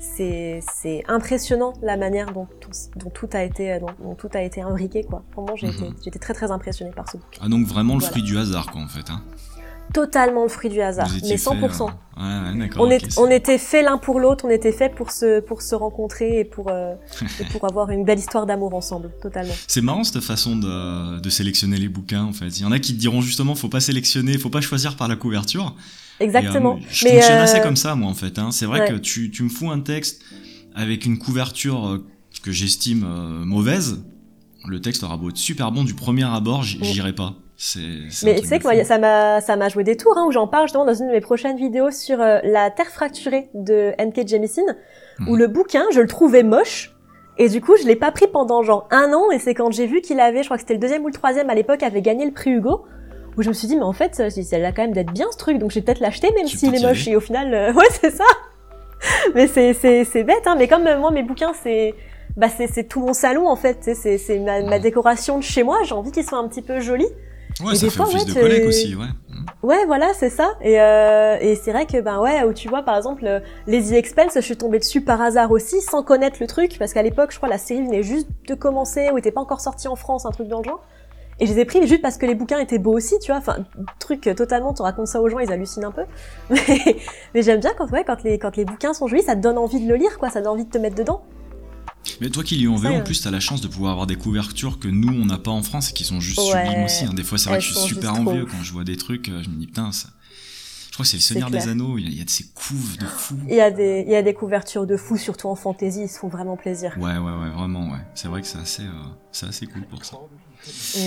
c'est 0.00 1.04
impressionnant 1.08 1.74
la 1.82 1.96
manière 1.96 2.32
dont 2.32 2.46
tout, 2.60 2.70
dont 2.96 3.10
tout 3.10 3.28
a 3.34 3.42
été 3.44 3.78
dont, 3.78 3.86
dont 4.02 4.14
tout 4.14 4.30
a 4.34 4.40
été 4.42 4.62
imbriqué 4.62 5.04
quoi. 5.04 5.22
Vraiment, 5.36 5.54
j'ai 5.56 5.66
Mhm. 5.68 5.74
été 5.74 5.84
j'étais 6.04 6.18
très 6.18 6.34
très 6.34 6.50
impressionnée 6.50 6.90
par 6.96 7.08
ce 7.08 7.18
bouquin. 7.18 7.40
Ah, 7.44 7.48
donc 7.48 7.66
vraiment 7.66 7.94
le 7.94 8.00
fruit 8.00 8.22
du 8.22 8.38
hasard, 8.38 8.70
quoi, 8.72 8.80
en 8.80 8.88
fait. 8.88 9.10
Hein. 9.10 9.22
Totalement 9.92 10.44
le 10.44 10.48
fruit 10.48 10.70
du 10.70 10.80
hasard, 10.80 11.08
mais 11.22 11.30
fait, 11.30 11.36
100%. 11.36 11.88
euh, 11.88 12.20
Ouais, 12.20 12.50
ouais, 12.52 12.58
d'accord. 12.58 12.84
On, 12.86 12.90
est, 13.28 13.36
était 13.36 13.58
fait 13.58 13.82
l'un 13.82 13.98
pour 13.98 14.20
l'autre, 14.20 14.44
on 14.46 14.50
était 14.50 14.70
fait 14.70 14.88
pour 14.88 15.10
se, 15.10 15.40
pour 15.40 15.62
se 15.62 15.74
rencontrer 15.74 16.38
et 16.38 16.44
pour, 16.44 16.68
euh, 16.70 16.94
et 17.40 17.44
pour 17.44 17.64
avoir 17.64 17.90
une 17.90 18.04
belle 18.04 18.20
histoire 18.20 18.46
d'amour 18.46 18.72
ensemble, 18.74 19.10
totalement. 19.20 19.54
C'est 19.66 19.80
marrant 19.80 20.04
cette 20.04 20.22
façon 20.22 20.54
de, 20.54 21.18
de 21.18 21.30
sélectionner 21.30 21.76
les 21.76 21.88
bouquins 21.88 22.22
en 22.24 22.32
fait. 22.32 22.46
Il 22.58 22.62
y 22.62 22.64
en 22.64 22.70
a 22.72 22.78
qui 22.78 22.94
te 22.94 23.00
diront 23.00 23.20
justement 23.20 23.54
faut 23.56 23.68
pas 23.68 23.80
sélectionner, 23.80 24.38
faut 24.38 24.48
pas 24.50 24.60
choisir 24.60 24.96
par 24.96 25.08
la 25.08 25.16
couverture. 25.16 25.74
Exactement. 26.20 26.76
Et, 26.76 26.80
euh, 26.80 26.86
je 26.90 27.04
Mais, 27.06 27.12
fonctionne 27.14 27.38
euh, 27.38 27.42
assez 27.42 27.60
comme 27.60 27.76
ça 27.76 27.94
moi 27.94 28.08
en 28.10 28.14
fait. 28.14 28.38
Hein. 28.38 28.50
C'est 28.52 28.66
vrai 28.66 28.80
ouais. 28.80 28.88
que 28.88 28.94
tu, 28.94 29.30
tu 29.30 29.42
me 29.42 29.48
fous 29.48 29.70
un 29.70 29.80
texte 29.80 30.22
avec 30.74 31.04
une 31.06 31.18
couverture 31.18 31.86
euh, 31.88 32.06
que 32.44 32.52
j'estime 32.52 33.04
mauvaise. 33.44 34.02
Le 34.68 34.80
texte 34.80 35.02
aura 35.02 35.16
beau 35.16 35.30
être 35.30 35.36
super 35.38 35.72
bon 35.72 35.84
du 35.84 35.94
premier 35.94 36.24
abord, 36.24 36.60
Mm. 36.60 36.84
j'irai 36.84 37.14
pas. 37.14 37.34
C'est. 37.56 37.80
c'est 38.10 38.26
un 38.26 38.32
Mais 38.34 38.40
tu 38.40 38.46
sais 38.46 38.58
que 38.58 38.64
moi, 38.64 38.84
ça 38.84 38.98
m'a, 38.98 39.40
ça 39.42 39.56
m'a 39.56 39.68
joué 39.68 39.84
des 39.84 39.96
tours, 39.96 40.16
hein, 40.16 40.24
où 40.26 40.32
j'en 40.32 40.46
parle 40.46 40.64
justement 40.66 40.86
dans 40.86 40.94
une 40.94 41.08
de 41.08 41.12
mes 41.12 41.20
prochaines 41.20 41.56
vidéos 41.58 41.90
sur 41.90 42.18
euh, 42.20 42.38
la 42.44 42.70
Terre 42.70 42.88
fracturée 42.88 43.48
de 43.54 43.92
N.K. 43.98 44.26
Jemisin, 44.28 44.62
où 45.26 45.32
Mhm. 45.34 45.38
le 45.38 45.46
bouquin, 45.48 45.84
je 45.92 46.00
le 46.00 46.06
trouvais 46.06 46.42
moche. 46.42 46.94
Et 47.36 47.48
du 47.50 47.60
coup, 47.60 47.72
je 47.80 47.86
l'ai 47.86 47.96
pas 47.96 48.12
pris 48.12 48.26
pendant 48.32 48.62
genre 48.62 48.86
un 48.90 49.12
an, 49.12 49.30
et 49.30 49.38
c'est 49.38 49.54
quand 49.54 49.70
j'ai 49.70 49.86
vu 49.86 50.00
qu'il 50.02 50.20
avait, 50.20 50.40
je 50.42 50.46
crois 50.48 50.56
que 50.56 50.62
c'était 50.62 50.74
le 50.74 50.80
deuxième 50.80 51.02
ou 51.04 51.08
le 51.08 51.12
troisième 51.12 51.48
à 51.50 51.54
l'époque, 51.54 51.82
avait 51.82 52.02
gagné 52.02 52.24
le 52.26 52.32
prix 52.32 52.50
Hugo, 52.50 52.84
où 53.36 53.42
je 53.42 53.48
me 53.48 53.54
suis 53.54 53.68
dit, 53.68 53.76
mais 53.76 53.82
en 53.82 53.92
fait, 53.92 54.14
ça 54.14 54.30
ça 54.30 54.56
a 54.56 54.72
quand 54.72 54.82
même 54.82 54.92
d'être 54.92 55.12
bien 55.12 55.26
ce 55.30 55.36
truc, 55.36 55.58
donc 55.58 55.70
je 55.70 55.76
vais 55.76 55.80
peut-être 55.82 56.00
l'acheter 56.00 56.30
même 56.36 56.46
s'il 56.46 56.74
est 56.74 56.82
moche. 56.86 57.06
Et 57.08 57.16
au 57.16 57.20
final, 57.20 57.52
euh, 57.54 57.72
ouais, 57.74 57.86
c'est 58.00 58.10
ça. 58.10 58.24
mais 59.34 59.46
c'est, 59.46 59.72
c'est, 59.74 60.04
c'est 60.04 60.24
bête, 60.24 60.46
hein, 60.46 60.56
mais 60.58 60.68
comme 60.68 60.86
euh, 60.86 60.98
moi, 60.98 61.10
mes 61.10 61.22
bouquins, 61.22 61.52
c'est, 61.62 61.94
bah, 62.36 62.48
c'est, 62.54 62.66
c'est 62.66 62.84
tout 62.84 63.00
mon 63.00 63.12
salon, 63.14 63.48
en 63.48 63.56
fait, 63.56 63.78
c'est, 63.94 64.18
c'est 64.18 64.38
ma, 64.38 64.62
ma 64.62 64.78
décoration 64.78 65.38
de 65.38 65.42
chez 65.42 65.62
moi, 65.62 65.78
j'ai 65.84 65.94
envie 65.94 66.10
qu'ils 66.12 66.24
soient 66.24 66.38
un 66.38 66.48
petit 66.48 66.62
peu 66.62 66.80
jolis. 66.80 67.08
Ouais, 67.64 67.72
et 67.72 67.76
ça 67.76 67.86
des 67.86 67.90
fait 67.90 67.96
fois, 67.96 68.06
office 68.06 68.22
ouais, 68.22 68.28
de 68.28 68.32
t'es- 68.34 68.40
collègue 68.40 68.66
aussi, 68.66 68.94
ouais. 68.94 69.04
Mm. 69.28 69.44
Ouais, 69.66 69.84
voilà, 69.86 70.08
c'est 70.14 70.30
ça. 70.30 70.52
Et, 70.62 70.80
euh, 70.80 71.36
et 71.40 71.56
c'est 71.56 71.72
vrai 71.72 71.84
que, 71.86 72.00
ben 72.00 72.20
ouais, 72.20 72.42
où 72.44 72.52
tu 72.52 72.68
vois, 72.68 72.82
par 72.82 72.96
exemple, 72.96 73.26
euh, 73.26 73.40
les 73.66 73.82
The 73.82 73.92
Expels, 73.92 74.28
je 74.34 74.40
suis 74.40 74.56
tombée 74.56 74.78
dessus 74.78 75.00
par 75.02 75.20
hasard 75.20 75.50
aussi, 75.50 75.80
sans 75.82 76.02
connaître 76.02 76.36
le 76.40 76.46
truc, 76.46 76.76
parce 76.78 76.92
qu'à 76.94 77.02
l'époque, 77.02 77.32
je 77.32 77.36
crois, 77.36 77.48
la 77.48 77.58
série 77.58 77.82
venait 77.82 78.02
juste 78.02 78.28
de 78.48 78.54
commencer, 78.54 79.10
ou 79.12 79.18
était 79.18 79.32
pas 79.32 79.40
encore 79.40 79.60
sortie 79.60 79.88
en 79.88 79.96
France, 79.96 80.24
un 80.26 80.30
truc 80.30 80.48
dans 80.48 80.58
le 80.58 80.64
genre. 80.64 80.82
Et 81.40 81.46
je 81.46 81.52
les 81.54 81.60
ai 81.60 81.64
pris 81.64 81.86
juste 81.86 82.02
parce 82.02 82.18
que 82.18 82.26
les 82.26 82.34
bouquins 82.34 82.58
étaient 82.58 82.78
beaux 82.78 82.94
aussi, 82.94 83.14
tu 83.20 83.28
vois. 83.32 83.38
Enfin, 83.38 83.56
truc 83.98 84.20
totalement, 84.36 84.74
tu 84.74 84.82
racontes 84.82 85.06
ça 85.06 85.20
aux 85.22 85.28
gens, 85.28 85.38
ils 85.38 85.50
hallucinent 85.50 85.84
un 85.84 85.90
peu. 85.90 86.02
Mais, 86.50 86.96
mais 87.34 87.42
j'aime 87.42 87.60
bien 87.60 87.72
quand, 87.78 87.90
ouais, 87.90 88.04
quand 88.06 88.22
les, 88.22 88.38
quand 88.38 88.56
les 88.56 88.64
bouquins 88.66 88.92
sont 88.92 89.06
jolis, 89.06 89.22
ça 89.22 89.34
te 89.36 89.40
donne 89.40 89.56
envie 89.58 89.80
de 89.80 89.88
le 89.88 89.96
lire, 89.96 90.18
quoi. 90.18 90.28
Ça 90.30 90.40
donne 90.40 90.52
envie 90.52 90.66
de 90.66 90.70
te 90.70 90.78
mettre 90.78 90.96
dedans. 90.96 91.24
Mais 92.20 92.28
toi 92.30 92.42
qui 92.42 92.56
lis 92.56 92.68
en 92.68 92.76
VO, 92.76 92.88
en 92.88 92.98
euh. 92.98 93.02
plus, 93.02 93.22
t'as 93.22 93.30
la 93.30 93.40
chance 93.40 93.60
de 93.60 93.68
pouvoir 93.68 93.92
avoir 93.92 94.06
des 94.06 94.16
couvertures 94.16 94.78
que 94.78 94.88
nous, 94.88 95.12
on 95.12 95.26
n'a 95.26 95.38
pas 95.38 95.50
en 95.50 95.62
France 95.62 95.90
et 95.90 95.92
qui 95.92 96.04
sont 96.04 96.20
juste 96.20 96.38
Ouais. 96.38 96.64
sublimes 96.66 96.84
aussi. 96.84 97.04
hein. 97.04 97.12
Des 97.14 97.24
fois, 97.24 97.38
c'est 97.38 97.48
vrai 97.48 97.58
que 97.58 97.64
je 97.64 97.72
suis 97.74 97.88
super 97.88 98.14
envieux 98.14 98.44
quand 98.46 98.62
je 98.62 98.72
vois 98.72 98.84
des 98.84 98.96
trucs. 98.96 99.28
euh, 99.28 99.42
Je 99.42 99.48
me 99.48 99.54
dis, 99.56 99.66
putain, 99.66 99.92
ça... 99.92 100.08
je 100.88 100.92
crois 100.94 101.04
que 101.04 101.08
c'est 101.10 101.16
le 101.18 101.22
Seigneur 101.22 101.50
des 101.50 101.68
Anneaux. 101.68 101.96
Il 101.98 102.12
y, 102.14 102.20
a, 102.20 102.24
de 102.24 102.30
ces 102.30 102.44
couves 102.54 102.96
de 102.98 103.06
fous. 103.06 103.36
Il 103.48 103.54
y 103.54 103.60
a 103.60 103.70
des, 103.70 104.04
il 104.06 104.12
y 104.12 104.16
a 104.16 104.22
des 104.22 104.34
couvertures 104.34 104.86
de 104.86 104.96
fous, 104.96 105.16
surtout 105.16 105.48
en 105.48 105.54
fantasy, 105.54 106.02
ils 106.02 106.08
se 106.08 106.18
font 106.18 106.28
vraiment 106.28 106.56
plaisir. 106.56 106.94
Ouais, 106.98 107.16
ouais, 107.16 107.18
ouais, 107.18 107.50
vraiment, 107.50 107.90
ouais. 107.90 108.00
C'est 108.14 108.28
vrai 108.28 108.40
que 108.42 108.46
c'est 108.46 108.58
assez, 108.58 108.82
euh, 108.82 108.90
c'est 109.32 109.46
assez 109.46 109.66
cool 109.66 109.82
pour 109.86 110.04
ça. 110.04 110.16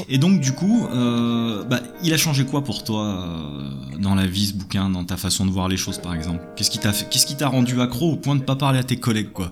Et 0.09 0.17
donc, 0.17 0.39
du 0.39 0.53
coup, 0.53 0.87
euh, 0.93 1.63
bah, 1.63 1.79
il 2.01 2.13
a 2.13 2.17
changé 2.17 2.45
quoi 2.45 2.63
pour 2.63 2.83
toi 2.83 3.05
euh, 3.05 3.97
dans 3.99 4.15
la 4.15 4.25
vie, 4.25 4.47
ce 4.47 4.53
bouquin, 4.53 4.89
dans 4.89 5.03
ta 5.03 5.17
façon 5.17 5.45
de 5.45 5.51
voir 5.51 5.67
les 5.67 5.77
choses, 5.77 5.99
par 5.99 6.15
exemple? 6.15 6.39
Qu'est-ce 6.55 6.71
qui 6.71 6.79
t'a 6.79 6.93
fait, 6.93 7.07
qu'est-ce 7.09 7.25
qui 7.25 7.35
t'a 7.35 7.47
rendu 7.47 7.79
accro 7.81 8.11
au 8.11 8.15
point 8.15 8.35
de 8.35 8.43
pas 8.43 8.55
parler 8.55 8.79
à 8.79 8.83
tes 8.83 8.97
collègues, 8.97 9.31
quoi? 9.31 9.51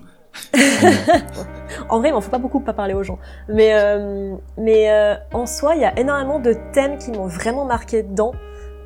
En 1.88 1.98
vrai, 1.98 2.08
il 2.08 2.12
m'en 2.12 2.20
faut 2.20 2.30
pas 2.30 2.38
beaucoup 2.38 2.58
pour 2.58 2.66
pas 2.66 2.72
parler 2.72 2.94
aux 2.94 3.02
gens. 3.02 3.18
Mais, 3.48 3.74
euh, 3.74 4.34
mais 4.56 4.90
euh, 4.90 5.14
en 5.32 5.46
soi, 5.46 5.74
il 5.74 5.82
y 5.82 5.84
a 5.84 5.98
énormément 5.98 6.38
de 6.38 6.54
thèmes 6.72 6.98
qui 6.98 7.10
m'ont 7.10 7.26
vraiment 7.26 7.64
marqué 7.64 8.02
dedans. 8.02 8.32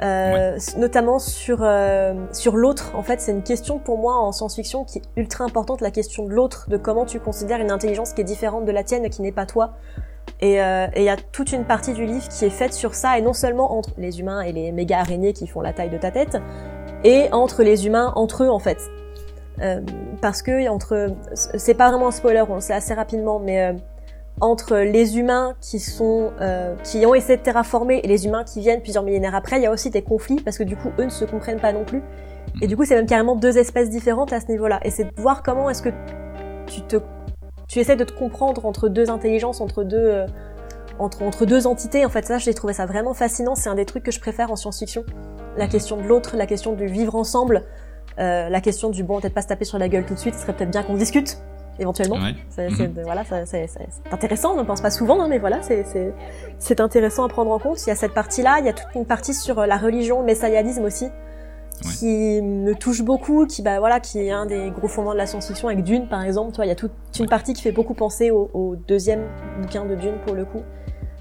Euh, 0.03 0.59
Notamment 0.77 1.19
sur, 1.19 1.67
sur 2.33 2.57
l'autre. 2.57 2.93
En 2.95 3.03
fait, 3.03 3.21
c'est 3.21 3.33
une 3.33 3.43
question 3.43 3.79
pour 3.79 3.99
moi 3.99 4.17
en 4.17 4.31
science-fiction 4.31 4.85
qui 4.85 4.99
est 4.99 5.03
ultra 5.17 5.45
importante, 5.45 5.81
la 5.81 5.91
question 5.91 6.27
de 6.27 6.33
l'autre, 6.33 6.69
de 6.69 6.77
comment 6.77 7.07
tu 7.07 7.19
considères 7.19 7.61
une 7.61 7.71
intelligence 7.71 8.13
qui 8.13 8.21
est 8.21 8.25
différente 8.25 8.67
de 8.67 8.73
la 8.73 8.85
tienne 8.85 9.07
et 9.07 9.11
qui 9.11 9.23
n'est 9.23 9.33
pas 9.33 9.47
toi. 9.47 9.73
Et 10.41 10.61
euh, 10.63 10.87
et 10.95 11.01
il 11.01 11.05
y 11.05 11.09
a 11.09 11.17
toute 11.17 11.53
une 11.53 11.65
partie 11.65 11.93
du 11.93 12.05
livre 12.05 12.29
qui 12.29 12.45
est 12.45 12.51
faite 12.51 12.73
sur 12.73 12.95
ça, 12.95 13.19
et 13.19 13.23
non 13.23 13.33
seulement 13.33 13.77
entre 13.77 13.91
les 13.99 14.21
humains 14.21 14.43
et 14.43 14.53
les 14.53 14.73
méga 14.73 15.01
araignées 15.01 15.33
qui 15.33 15.47
font 15.47 15.61
la 15.61 15.73
taille 15.73 15.91
de 15.91 15.99
ta 15.99 16.11
tête, 16.11 16.37
et 17.05 17.29
entre 17.33 17.63
les 17.63 17.87
humains 17.87 18.13
entre 18.17 18.45
eux 18.45 18.51
en 18.51 18.59
fait. 18.59 18.79
Euh, 19.63 19.81
parce 20.21 20.43
que 20.43 20.69
entre, 20.69 21.09
c'est 21.35 21.75
pas 21.75 21.91
vraiment 21.91 22.09
un 22.09 22.13
spoiler, 22.13 22.45
on 22.49 22.57
le 22.57 22.61
sait 22.61 22.75
assez 22.75 22.95
rapidement, 22.95 23.39
mais 23.39 23.63
euh, 23.63 23.73
entre 24.41 24.77
les 24.77 25.19
humains 25.19 25.55
qui 25.61 25.79
sont, 25.79 26.31
euh, 26.41 26.75
qui 26.85 27.07
ont 27.07 27.15
essayé 27.15 27.39
de 27.39 27.43
terraformer 27.43 28.01
et 28.03 28.07
les 28.07 28.27
humains 28.27 28.45
qui 28.45 28.61
viennent 28.61 28.83
plusieurs 28.83 29.03
millénaires 29.03 29.35
après, 29.35 29.57
il 29.57 29.63
y 29.63 29.67
a 29.67 29.71
aussi 29.71 29.91
des 29.91 30.03
conflits 30.03 30.41
parce 30.41 30.59
que 30.59 30.65
du 30.65 30.77
coup 30.77 30.91
eux 30.99 31.05
ne 31.05 31.11
se 31.11 31.25
comprennent 31.25 31.61
pas 31.61 31.73
non 31.73 31.85
plus. 31.85 32.03
Et 32.61 32.67
du 32.67 32.77
coup 32.77 32.85
c'est 32.85 32.95
même 32.95 33.07
carrément 33.07 33.35
deux 33.35 33.57
espèces 33.57 33.89
différentes 33.89 34.33
à 34.33 34.41
ce 34.41 34.49
niveau-là. 34.49 34.81
Et 34.83 34.91
c'est 34.91 35.05
de 35.05 35.11
voir 35.17 35.43
comment 35.43 35.71
est-ce 35.71 35.83
que 35.83 35.91
tu 36.67 36.83
te, 36.83 36.97
tu 37.69 37.79
essaies 37.81 37.97
de 37.97 38.05
te 38.05 38.13
comprendre 38.13 38.65
entre 38.67 38.89
deux 38.89 39.11
intelligences, 39.11 39.61
entre 39.61 39.83
deux, 39.85 39.97
euh, 39.99 40.27
entre 40.99 41.23
entre 41.23 41.45
deux 41.47 41.67
entités. 41.67 42.05
En 42.05 42.09
fait 42.11 42.25
ça, 42.25 42.39
j'ai 42.39 42.55
trouvé 42.55 42.73
ça 42.73 42.87
vraiment 42.87 43.15
fascinant. 43.15 43.55
C'est 43.55 43.69
un 43.69 43.75
des 43.75 43.85
trucs 43.85 44.03
que 44.05 44.13
je 44.13 44.21
préfère 44.21 44.51
en 44.51 44.57
science-fiction 44.57 45.05
la 45.57 45.67
question 45.69 45.97
de 45.97 46.03
l'autre, 46.03 46.37
la 46.37 46.47
question 46.47 46.73
du 46.75 46.87
vivre 46.87 47.15
ensemble, 47.15 47.63
euh, 48.19 48.49
la 48.49 48.61
question 48.61 48.91
du 48.91 49.03
bon, 49.03 49.21
peut-être 49.21 49.35
pas 49.35 49.43
se 49.43 49.47
taper 49.49 49.65
sur 49.65 49.79
la 49.79 49.89
gueule 49.89 50.05
tout 50.05 50.15
de 50.15 50.19
suite, 50.19 50.35
ce 50.35 50.41
serait 50.43 50.53
peut-être 50.55 50.71
bien 50.71 50.83
qu'on 50.83 50.95
discute 50.95 51.39
éventuellement. 51.79 52.17
Ouais. 52.17 52.35
C'est 52.51 52.69
Mhm. 52.71 52.77
c'est- 52.95 53.03
voilà, 53.03 53.23
c'est 53.45 53.67
intéressant, 54.11 54.53
on 54.53 54.57
n'en 54.57 54.65
pense 54.65 54.81
pas 54.81 54.91
souvent, 54.91 55.21
hein, 55.23 55.29
mais 55.29 55.39
voilà, 55.39 55.61
c'est- 55.63 55.85
c'est 55.85 56.13
c'est 56.59 56.81
intéressant 56.81 57.25
à 57.25 57.29
prendre 57.29 57.51
en 57.51 57.59
compte. 57.59 57.83
Il 57.87 57.89
y 57.89 57.93
a 57.93 57.97
cette 57.97 58.15
partie-là, 58.15 58.57
il 58.61 58.67
y 58.67 58.69
a 58.69 58.73
toute 58.73 58.95
une 58.95 59.05
partie 59.07 59.35
sur 59.35 59.59
euh, 59.59 59.67
la 59.67 59.77
religion, 59.77 60.21
le 60.21 60.27
messianisme 60.27 60.85
aussi, 60.85 61.09
qui 61.83 62.41
me 62.43 62.75
touche 62.75 63.03
beaucoup, 63.03 63.47
qui 63.47 63.63
bah 63.63 63.79
voilà, 63.79 64.01
qui 64.01 64.19
est 64.21 64.31
un 64.31 64.47
des 64.47 64.71
gros 64.71 64.89
fondements 64.89 65.13
de 65.13 65.19
la 65.19 65.27
science-fiction 65.27 65.69
avec 65.69 65.85
Dune 65.85 66.09
par 66.09 66.23
exemple. 66.23 66.53
Tu 66.53 66.57
vois, 66.57 66.67
il 66.67 66.69
y 66.69 66.73
a 66.73 66.77
toute 66.77 66.93
une 67.19 67.29
partie 67.29 67.55
qui 67.55 67.63
fait 67.63 67.73
beaucoup 67.73 67.95
penser 67.95 68.31
au, 68.31 68.77
deuxième 68.89 69.25
bouquin 69.61 69.85
de 69.85 69.95
Dune 69.95 70.15
pour 70.25 70.35
le 70.35 70.45
coup, 70.45 70.63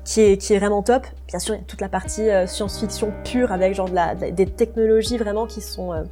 qui 0.04 0.22
est 0.22 0.38
qui 0.38 0.54
est 0.54 0.60
vraiment 0.60 0.84
top. 0.84 1.06
Bien 1.28 1.40
sûr, 1.40 1.56
il 1.56 1.60
y 1.60 1.62
a 1.62 1.66
toute 1.66 1.82
la 1.82 1.90
partie 1.90 2.30
euh, 2.30 2.48
science-fiction 2.48 3.12
pure 3.24 3.52
avec 3.52 3.74
genre 3.76 3.90
la, 3.92 4.16
de 4.16 4.22
la- 4.22 4.32
des 4.32 4.46
technologies 4.46 5.18
vraiment 5.18 5.46
qui 5.46 5.62
sont 5.62 5.94
euh, 5.94 6.04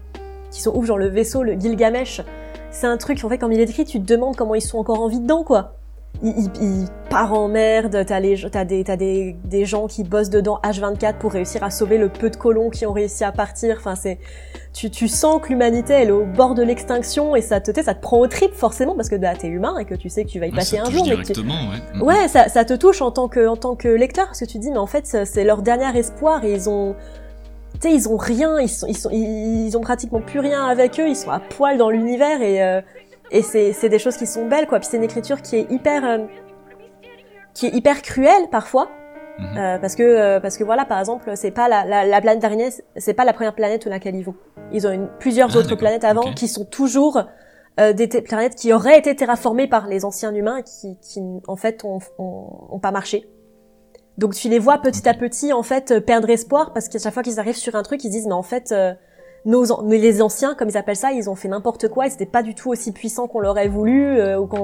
qui 0.51 0.61
sont 0.61 0.75
ouf, 0.75 0.85
genre 0.85 0.97
le 0.97 1.07
vaisseau, 1.07 1.43
le 1.43 1.53
Gilgamesh. 1.53 2.21
C'est 2.71 2.87
un 2.87 2.97
truc, 2.97 3.23
en 3.23 3.29
fait, 3.29 3.37
comme 3.37 3.51
il 3.51 3.59
est 3.59 3.69
écrit, 3.69 3.85
tu 3.85 3.99
te 4.01 4.05
demandes 4.05 4.35
comment 4.35 4.55
ils 4.55 4.61
sont 4.61 4.79
encore 4.79 4.99
en 4.99 5.07
vie 5.07 5.19
dedans, 5.19 5.43
quoi. 5.43 5.75
Il, 6.21 6.29
il, 6.37 6.51
il 6.61 6.87
part 7.09 7.33
en 7.33 7.47
merde, 7.47 8.03
t'as 8.05 8.19
les, 8.19 8.39
t'as 8.49 8.63
des, 8.65 8.83
t'as 8.83 8.95
des, 8.95 9.35
des 9.43 9.65
gens 9.65 9.87
qui 9.87 10.03
bossent 10.03 10.29
dedans 10.29 10.59
H24 10.63 11.17
pour 11.17 11.31
réussir 11.33 11.63
à 11.63 11.69
sauver 11.69 11.97
le 11.97 12.07
peu 12.07 12.29
de 12.29 12.35
colons 12.37 12.69
qui 12.69 12.85
ont 12.85 12.93
réussi 12.93 13.23
à 13.23 13.31
partir. 13.31 13.75
Enfin, 13.79 13.95
c'est, 13.95 14.19
tu, 14.73 14.89
tu 14.89 15.07
sens 15.07 15.41
que 15.41 15.49
l'humanité, 15.49 15.93
elle 15.93 16.09
est 16.09 16.11
au 16.11 16.25
bord 16.25 16.53
de 16.55 16.63
l'extinction 16.63 17.35
et 17.35 17.41
ça 17.41 17.59
te, 17.59 17.71
ça 17.81 17.93
te 17.93 18.01
prend 18.01 18.19
au 18.19 18.27
trip, 18.27 18.53
forcément, 18.53 18.95
parce 18.95 19.09
que, 19.09 19.15
bah, 19.15 19.35
t'es 19.35 19.47
humain 19.47 19.77
et 19.79 19.85
que 19.85 19.95
tu 19.95 20.07
sais 20.09 20.23
que 20.23 20.29
tu 20.29 20.39
vas 20.39 20.45
y 20.45 20.49
Ouais, 20.51 20.55
passer 20.55 20.77
ça 20.77 20.83
un 20.83 20.89
jour, 20.91 21.05
mais 21.07 21.15
tu- 21.17 21.33
directement, 21.33 21.69
ouais. 21.71 21.77
Mhm. 21.95 22.01
Ouais, 22.03 22.27
ça, 22.29 22.47
ça 22.47 22.63
te 22.63 22.73
touche 22.73 23.01
en 23.01 23.11
tant 23.11 23.27
que, 23.27 23.45
en 23.47 23.57
tant 23.57 23.75
que 23.75 23.87
lecteur, 23.89 24.27
parce 24.27 24.39
que 24.39 24.45
tu 24.45 24.59
dis, 24.59 24.71
mais 24.71 24.77
en 24.77 24.87
fait, 24.87 25.05
c'est 25.05 25.25
c'est 25.25 25.43
leur 25.43 25.61
dernier 25.61 25.97
espoir 25.97 26.45
et 26.45 26.53
ils 26.53 26.69
ont, 26.69 26.95
tu 27.81 27.89
sais, 27.89 27.93
ils 27.93 28.07
ont 28.07 28.17
rien, 28.17 28.59
ils 28.61 28.69
sont, 28.69 28.87
ils 28.87 28.95
sont, 28.97 29.09
ils, 29.11 29.65
ils 29.67 29.77
ont 29.77 29.81
pratiquement 29.81 30.21
plus 30.21 30.39
rien 30.39 30.63
avec 30.65 30.99
eux, 30.99 31.07
ils 31.09 31.15
sont 31.17 31.31
à 31.31 31.39
poil 31.39 31.77
dans 31.77 31.89
l'univers 31.89 32.41
et, 32.41 32.63
euh, 32.63 32.81
et 33.33 33.41
c'est, 33.41 33.73
c'est 33.73 33.89
des 33.89 33.99
choses 33.99 34.15
qui 34.15 34.25
sont 34.27 34.47
belles, 34.47 34.67
quoi. 34.67 34.79
Puis 34.79 34.87
c'est 34.89 34.97
une 34.97 35.03
écriture 35.03 35.41
qui 35.41 35.57
est 35.57 35.69
hyper, 35.69 36.05
euh, 36.05 36.19
qui 37.53 37.67
est 37.67 37.73
hyper 37.75 38.01
cruelle 38.01 38.47
parfois, 38.51 38.89
Mhm. 39.39 39.57
euh, 39.57 39.77
parce 39.79 39.95
que, 39.95 40.03
euh, 40.03 40.39
parce 40.39 40.57
que 40.57 40.63
voilà, 40.63 40.85
par 40.85 40.99
exemple, 40.99 41.31
c'est 41.35 41.51
pas 41.51 41.67
la, 41.67 41.83
la, 41.85 42.05
la 42.05 42.21
planète 42.21 42.39
d'araignée, 42.41 42.69
c'est 42.97 43.15
pas 43.15 43.25
la 43.25 43.33
première 43.33 43.55
planète 43.55 43.81
sur 43.81 43.89
laquelle 43.91 44.15
ils 44.15 44.23
vont. 44.23 44.35
Ils 44.71 44.85
ont 44.87 44.91
une, 44.91 45.07
plusieurs 45.19 45.49
Ah, 45.55 45.57
autres 45.59 45.75
planètes 45.75 46.03
avant 46.03 46.33
qui 46.33 46.47
sont 46.47 46.65
toujours 46.65 47.23
euh, 47.79 47.93
des 47.93 48.07
planètes 48.07 48.53
qui 48.55 48.71
auraient 48.71 48.99
été 48.99 49.15
terraformées 49.15 49.67
par 49.67 49.87
les 49.87 50.05
anciens 50.05 50.31
humains 50.33 50.57
et 50.57 50.63
qui, 50.63 50.97
qui 51.01 51.19
en 51.47 51.55
fait, 51.55 51.83
ont, 51.83 51.97
ont, 52.19 52.45
ont 52.69 52.79
pas 52.79 52.91
marché. 52.91 53.27
Donc 54.19 54.35
tu 54.35 54.47
les 54.49 54.59
vois 54.59 54.77
petit 54.77 55.09
à 55.09 55.15
petit 55.15 55.51
en 55.53 55.63
fait 55.63 55.89
euh, 55.89 55.99
perdre 55.99 56.29
espoir 56.29 56.71
parce 56.71 56.87
qu'à 56.87 56.99
chaque 56.99 57.15
fois 57.15 57.23
qu'ils 57.23 57.39
arrivent 57.39 57.55
sur 57.57 57.73
un 57.75 57.81
truc, 57.81 58.03
ils 58.03 58.09
se 58.09 58.11
disent 58.11 58.27
mais 58.27 58.33
en 58.33 58.43
fait 58.43 58.71
euh, 58.71 58.93
nos 59.45 59.81
mais 59.83 59.97
les 59.97 60.21
anciens 60.21 60.55
comme 60.55 60.69
ils 60.69 60.77
appellent 60.77 60.95
ça, 60.95 61.11
ils 61.11 61.29
ont 61.29 61.35
fait 61.35 61.47
n'importe 61.49 61.87
quoi, 61.89 62.07
ils 62.07 62.13
étaient 62.13 62.25
pas 62.25 62.43
du 62.43 62.55
tout 62.55 62.69
aussi 62.71 62.91
puissants 62.91 63.27
qu'on 63.27 63.39
l'aurait 63.39 63.67
voulu 63.67 64.17
euh, 64.19 64.39
ou 64.39 64.47
qu'on 64.47 64.63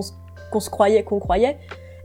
qu'on 0.52 0.60
se 0.60 0.70
croyait 0.70 1.04
qu'on 1.04 1.20
croyait 1.20 1.58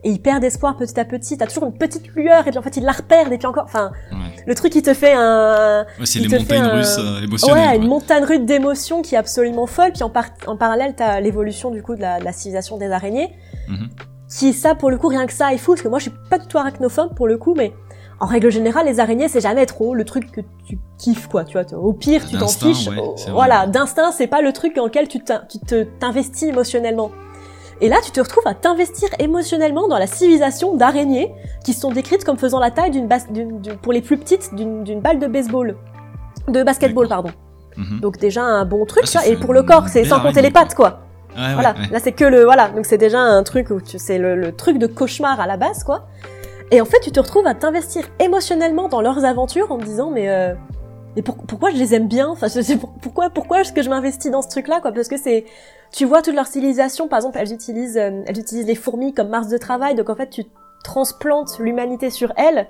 et 0.03 0.09
ils 0.11 0.21
perdent 0.21 0.43
espoir 0.43 0.77
petit 0.77 0.99
à 0.99 1.05
petit. 1.05 1.35
T'as 1.35 1.47
toujours 1.47 1.63
une 1.65 1.75
petite 1.75 2.07
lueur 2.15 2.45
et 2.45 2.51
puis 2.51 2.59
en 2.59 2.61
fait 2.61 2.77
ils 2.77 2.83
la 2.83 2.91
reperdent 2.91 3.33
et 3.33 3.37
puis 3.39 3.47
encore. 3.47 3.63
Enfin 3.65 3.91
Ouais. 4.11 4.17
le 4.45 4.53
truc 4.53 4.71
qui 4.71 4.83
te 4.83 4.93
fait 4.93 5.13
un 5.13 5.85
Ouais, 5.99 6.05
c'est 6.05 6.19
les 6.19 6.25
te 6.25 6.31
fait 6.31 6.39
montagnes 6.39 6.63
un- 6.63 6.75
russes 6.75 6.97
euh, 6.99 7.23
émotionnelles. 7.23 7.69
ouais 7.69 7.75
une 7.77 7.87
montagne 7.87 8.23
russe 8.23 8.41
d'émotions 8.41 9.01
qui 9.01 9.15
est 9.15 9.17
absolument 9.17 9.65
folle. 9.65 9.91
Puis 9.93 10.03
en, 10.03 10.09
par- 10.11 10.25
en 10.45 10.57
parallèle 10.57 10.93
t'as 10.95 11.19
l'évolution 11.21 11.71
du 11.71 11.81
coup 11.81 11.95
de 11.95 12.01
la, 12.01 12.19
de 12.19 12.25
la 12.25 12.33
civilisation 12.33 12.77
des 12.77 12.91
araignées 12.91 13.33
Mhm. 13.67 13.89
qui 14.29 14.53
ça 14.53 14.75
pour 14.75 14.91
le 14.91 14.97
coup 14.99 15.07
rien 15.07 15.25
que 15.25 15.33
ça 15.33 15.53
est 15.53 15.57
fou 15.57 15.71
parce 15.71 15.81
que 15.81 15.87
moi 15.87 15.97
je 15.97 16.03
suis 16.09 16.13
pas 16.29 16.37
du 16.37 16.45
tout 16.45 16.57
arachnophobe 16.59 17.15
pour 17.15 17.25
le 17.27 17.37
coup 17.39 17.55
mais 17.55 17.73
en 18.19 18.25
règle 18.25 18.49
générale 18.49 18.85
les 18.85 18.99
araignées 18.99 19.27
c'est 19.27 19.41
jamais 19.41 19.65
trop 19.65 19.93
le 19.93 20.05
truc 20.05 20.31
que 20.31 20.41
tu 20.65 20.77
kiffes 20.97 21.27
quoi 21.27 21.43
tu 21.43 21.57
vois 21.57 21.65
au 21.77 21.93
pire 21.93 22.25
tu 22.25 22.37
t'en 22.37 22.47
fiches. 22.47 22.87
ouais, 22.87 23.31
voilà 23.31 23.67
d'instinct 23.67 24.11
c'est 24.11 24.27
pas 24.27 24.41
le 24.41 24.53
truc 24.53 24.75
dans 24.75 24.85
lequel 24.85 25.07
tu 25.07 25.19
t'investis 25.99 26.43
émotionnellement. 26.49 27.11
Et 27.81 27.89
là 27.89 27.97
tu 28.05 28.11
te 28.11 28.21
retrouves 28.21 28.47
à 28.47 28.53
t'investir 28.53 29.09
émotionnellement 29.19 29.89
dans 29.89 29.97
la 29.97 30.07
civilisation 30.07 30.75
d'araignées 30.75 31.33
qui 31.65 31.73
sont 31.73 31.91
décrites 31.91 32.23
comme 32.23 32.37
faisant 32.37 32.59
la 32.59 32.71
taille 32.71 32.91
d'une 32.91 33.09
pour 33.81 33.91
les 33.91 34.01
plus 34.01 34.17
petites 34.17 34.55
d'une 34.55 35.01
balle 35.01 35.19
de 35.19 35.27
baseball 35.27 35.75
de 36.47 36.63
basketball 36.63 37.07
pardon. 37.09 37.31
Mhm. 37.75 37.99
donc 37.99 38.17
déjà 38.17 38.41
un 38.43 38.63
bon 38.63 38.85
truc 38.85 39.03
Ah, 39.07 39.07
ça 39.07 39.27
et 39.27 39.35
pour 39.35 39.53
le 39.53 39.63
corps 39.63 39.89
c'est 39.89 40.05
sans 40.05 40.21
compter 40.21 40.41
les 40.41 40.51
pattes 40.51 40.73
quoi. 40.75 41.01
Ouais, 41.35 41.41
ouais, 41.41 41.53
voilà, 41.53 41.73
ouais. 41.73 41.87
là 41.91 41.99
c'est 41.99 42.13
que 42.13 42.23
le 42.23 42.45
voilà, 42.45 42.69
donc 42.69 42.85
c'est 42.85 42.97
déjà 42.97 43.19
un 43.19 43.43
truc 43.43 43.69
où 43.69 43.81
tu 43.81 43.99
c'est 43.99 44.17
le, 44.17 44.37
le 44.37 44.55
truc 44.55 44.77
de 44.77 44.87
cauchemar 44.87 45.41
à 45.41 45.47
la 45.47 45.57
base 45.57 45.83
quoi. 45.83 46.07
Et 46.71 46.81
en 46.81 46.85
fait, 46.85 46.99
tu 46.99 47.11
te 47.11 47.19
retrouves 47.19 47.45
à 47.47 47.53
t'investir 47.53 48.03
émotionnellement 48.19 48.89
dans 48.89 49.01
leurs 49.01 49.23
aventures 49.23 49.71
en 49.71 49.77
te 49.77 49.83
disant 49.85 50.09
mais 50.09 50.29
euh, 50.29 50.53
mais 51.15 51.21
pour- 51.21 51.37
pourquoi 51.37 51.69
je 51.69 51.77
les 51.77 51.93
aime 51.93 52.07
bien? 52.07 52.27
Enfin, 52.29 52.47
je 52.47 52.75
pour- 52.75 52.93
pourquoi 53.01 53.29
pourquoi 53.29 53.61
est-ce 53.61 53.71
que 53.71 53.81
je 53.81 53.89
m'investis 53.89 54.31
dans 54.31 54.41
ce 54.41 54.49
truc-là 54.49 54.81
quoi? 54.81 54.91
Parce 54.91 55.07
que 55.07 55.17
c'est 55.17 55.45
tu 55.91 56.05
vois 56.05 56.21
toute 56.21 56.33
leur 56.35 56.47
civilisation, 56.47 57.07
par 57.07 57.17
exemple, 57.19 57.37
elles 57.39 57.53
utilisent 57.53 57.97
euh, 57.97 58.21
elles 58.25 58.39
utilisent 58.39 58.65
les 58.67 58.75
fourmis 58.75 59.13
comme 59.13 59.29
masse 59.29 59.47
de 59.47 59.57
travail, 59.57 59.95
donc 59.95 60.09
en 60.09 60.15
fait 60.15 60.29
tu 60.29 60.43
transplantes 60.83 61.57
l'humanité 61.59 62.09
sur 62.09 62.33
elles 62.37 62.67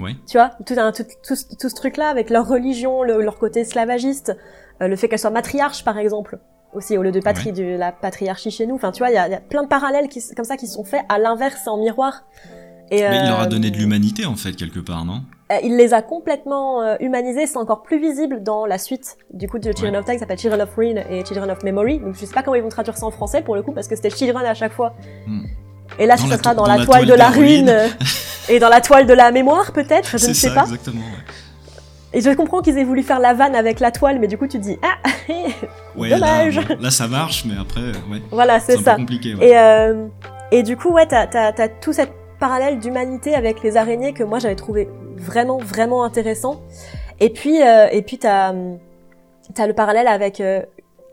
Ouais. 0.00 0.16
tu 0.26 0.38
vois, 0.38 0.50
tout, 0.66 0.74
un, 0.76 0.90
tout, 0.90 1.04
tout, 1.24 1.36
ce- 1.36 1.44
tout 1.56 1.68
ce 1.68 1.74
truc-là 1.76 2.08
avec 2.08 2.28
leur 2.30 2.48
religion, 2.48 3.04
le- 3.04 3.20
leur 3.22 3.38
côté 3.38 3.60
esclavagiste, 3.60 4.36
euh, 4.82 4.88
le 4.88 4.96
fait 4.96 5.08
qu'elles 5.08 5.20
soient 5.20 5.30
matriarches 5.30 5.84
par 5.84 5.98
exemple, 5.98 6.38
aussi 6.72 6.98
au 6.98 7.02
lieu 7.02 7.12
de 7.12 7.20
patrie, 7.20 7.52
de 7.52 7.76
la 7.76 7.92
patriarchie 7.92 8.50
chez 8.50 8.66
nous. 8.66 8.74
Enfin, 8.74 8.90
tu 8.90 8.98
vois, 9.00 9.10
il 9.10 9.12
y 9.12 9.30
y 9.30 9.34
a 9.34 9.40
plein 9.40 9.62
de 9.62 9.68
parallèles 9.68 10.08
qui, 10.08 10.20
comme 10.34 10.44
ça 10.44 10.56
qui 10.56 10.66
sont 10.66 10.82
faits 10.82 11.02
à 11.08 11.18
l'inverse 11.20 11.68
en 11.68 11.76
miroir. 11.76 12.24
Et, 12.90 13.00
Mais 13.00 13.18
il 13.22 13.28
leur 13.28 13.40
a 13.40 13.44
euh, 13.44 13.46
donné 13.46 13.70
de 13.70 13.76
l'humanité 13.76 14.26
en 14.26 14.36
fait 14.36 14.52
quelque 14.52 14.80
part, 14.80 15.04
non? 15.04 15.22
Euh, 15.52 15.56
il 15.62 15.76
les 15.76 15.92
a 15.92 16.00
complètement 16.02 16.82
euh, 16.82 16.96
humanisés, 17.00 17.46
c'est 17.46 17.58
encore 17.58 17.82
plus 17.82 18.00
visible 18.00 18.42
dans 18.42 18.64
la 18.66 18.78
suite 18.78 19.16
du 19.32 19.46
coup 19.48 19.58
de 19.58 19.64
Children 19.64 19.92
Ouais. 19.92 19.98
of 19.98 20.04
Time, 20.06 20.14
qui 20.14 20.20
s'appelle 20.20 20.38
Children 20.38 20.62
of 20.62 20.74
Ruin 20.74 20.96
et 21.10 21.24
Children 21.24 21.50
of 21.50 21.62
Memory. 21.62 21.98
Donc 21.98 22.14
je 22.14 22.24
sais 22.24 22.32
pas 22.34 22.42
comment 22.42 22.54
ils 22.56 22.62
vont 22.62 22.68
traduire 22.70 22.96
ça 22.96 23.06
en 23.06 23.10
français 23.10 23.42
pour 23.42 23.54
le 23.54 23.62
coup 23.62 23.72
parce 23.72 23.86
que 23.88 23.94
c'était 23.96 24.10
Children 24.10 24.44
à 24.46 24.54
chaque 24.54 24.72
fois. 24.72 24.94
Hmm. 25.26 25.44
Et 25.98 26.06
là, 26.06 26.16
ce 26.16 26.26
sera 26.26 26.54
dans, 26.54 26.62
dans 26.64 26.66
la, 26.66 26.76
toile, 26.76 26.86
toile 26.86 27.06
de 27.06 27.14
la 27.14 27.28
ruine 27.28 27.68
euh, 27.68 27.88
et 28.48 28.58
dans 28.58 28.70
la 28.70 28.80
toile 28.80 29.06
de 29.06 29.12
la 29.12 29.30
mémoire 29.32 29.72
peut-être, 29.72 30.16
je 30.18 30.26
ne 30.28 30.32
sais 30.32 30.48
ça, 30.48 30.54
pas. 30.54 30.62
exactement. 30.62 31.00
ouais. 31.02 31.34
Et 32.16 32.20
je 32.20 32.30
comprends 32.30 32.62
qu'ils 32.62 32.78
aient 32.78 32.84
voulu 32.84 33.02
faire 33.02 33.18
la 33.18 33.34
vanne 33.34 33.54
avec 33.54 33.80
la 33.80 33.90
toile, 33.90 34.18
mais 34.20 34.28
du 34.28 34.38
coup 34.38 34.46
tu 34.46 34.58
te 34.58 34.62
dis 34.62 34.78
ah 34.82 34.96
Ouais, 35.96 36.08
Dommage. 36.10 36.60
Là, 36.80 36.90
ça 36.90 37.06
marche, 37.08 37.44
mais 37.44 37.54
après, 37.60 37.80
ouais. 38.10 38.22
voilà 38.30 38.60
c'est 38.60 38.78
ça. 38.78 38.94
compliqué. 38.96 39.34
Ouais. 39.34 39.48
Et 39.48 39.58
euh, 39.58 40.06
et 40.52 40.62
du 40.62 40.76
coup 40.76 40.90
ouais 40.90 41.06
t'as 41.06 41.52
tout 41.80 41.92
cette 41.92 42.12
parallèle 42.44 42.78
d'humanité 42.78 43.34
avec 43.34 43.62
les 43.62 43.78
araignées 43.78 44.12
que 44.12 44.22
moi 44.22 44.38
j'avais 44.38 44.54
trouvé 44.54 44.86
vraiment 45.16 45.56
vraiment 45.56 46.04
intéressant. 46.04 46.60
Et 47.18 47.30
puis 47.30 47.62
euh, 47.62 47.86
et 47.90 48.02
puis 48.02 48.18
t'as 48.18 48.50
hum, 48.50 48.78
t'as 49.54 49.66
le 49.66 49.72
parallèle 49.72 50.08
avec 50.08 50.42
euh, 50.42 50.60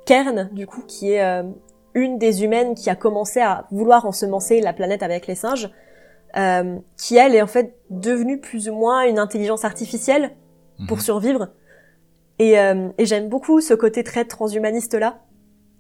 Kern 0.06 0.50
du 0.52 0.68
coup 0.68 0.82
qui 0.86 1.14
est 1.14 1.24
euh, 1.24 1.44
une 1.94 2.18
des 2.18 2.44
humaines 2.44 2.76
qui 2.76 2.90
a 2.90 2.96
commencé 2.96 3.40
à 3.40 3.66
vouloir 3.72 4.06
ensemencer 4.06 4.60
la 4.60 4.74
planète 4.74 5.04
avec 5.04 5.26
les 5.28 5.36
singes, 5.36 5.70
euh, 6.36 6.76
qui 6.98 7.16
elle 7.16 7.34
est 7.34 7.42
en 7.42 7.48
fait 7.48 7.76
devenue 7.90 8.38
plus 8.42 8.68
ou 8.68 8.76
moins 8.76 9.04
une 9.04 9.20
intelligence 9.20 9.64
artificielle 9.64 10.32
pour 10.90 10.98
Mhm. 10.98 11.04
survivre. 11.04 11.48
Et, 12.40 12.60
euh, 12.60 12.90
et 12.98 13.06
j'aime 13.06 13.30
beaucoup 13.30 13.62
ce 13.62 13.74
côté 13.74 14.04
très 14.04 14.26
transhumaniste 14.26 14.96
là, 14.96 15.20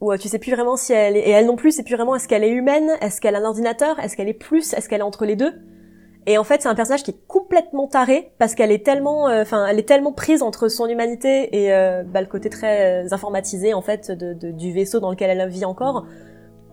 où 0.01 0.11
euh, 0.11 0.17
tu 0.17 0.27
sais 0.27 0.39
plus 0.39 0.51
vraiment 0.51 0.75
si 0.75 0.93
elle 0.93 1.15
est, 1.15 1.21
et 1.21 1.29
elle 1.29 1.45
non 1.45 1.55
plus, 1.55 1.71
c'est 1.71 1.83
plus 1.83 1.95
vraiment 1.95 2.15
est-ce 2.15 2.27
qu'elle 2.27 2.43
est 2.43 2.49
humaine, 2.49 2.91
est-ce 3.01 3.21
qu'elle 3.21 3.35
a 3.35 3.39
un 3.39 3.45
ordinateur, 3.45 3.99
est-ce 3.99 4.17
qu'elle 4.17 4.29
est 4.29 4.33
plus, 4.33 4.73
est-ce 4.73 4.89
qu'elle 4.89 5.01
est 5.01 5.03
entre 5.03 5.25
les 5.25 5.35
deux. 5.35 5.53
Et 6.27 6.37
en 6.37 6.43
fait, 6.43 6.61
c'est 6.61 6.69
un 6.69 6.75
personnage 6.75 7.03
qui 7.03 7.11
est 7.11 7.27
complètement 7.27 7.87
taré 7.87 8.33
parce 8.37 8.53
qu'elle 8.53 8.71
est 8.71 8.85
tellement, 8.85 9.27
euh, 9.27 9.41
enfin, 9.41 9.65
elle 9.65 9.79
est 9.79 9.87
tellement 9.87 10.11
prise 10.11 10.43
entre 10.43 10.67
son 10.67 10.87
humanité 10.87 11.63
et 11.63 11.73
euh, 11.73 12.03
bah, 12.03 12.21
le 12.21 12.27
côté 12.27 12.49
très 12.49 13.05
euh, 13.05 13.07
informatisé 13.11 13.73
en 13.73 13.81
fait 13.81 14.11
de, 14.11 14.51
du 14.51 14.71
vaisseau 14.71 14.99
dans 14.99 15.09
lequel 15.09 15.31
elle 15.31 15.49
vit 15.49 15.65
encore, 15.65 16.05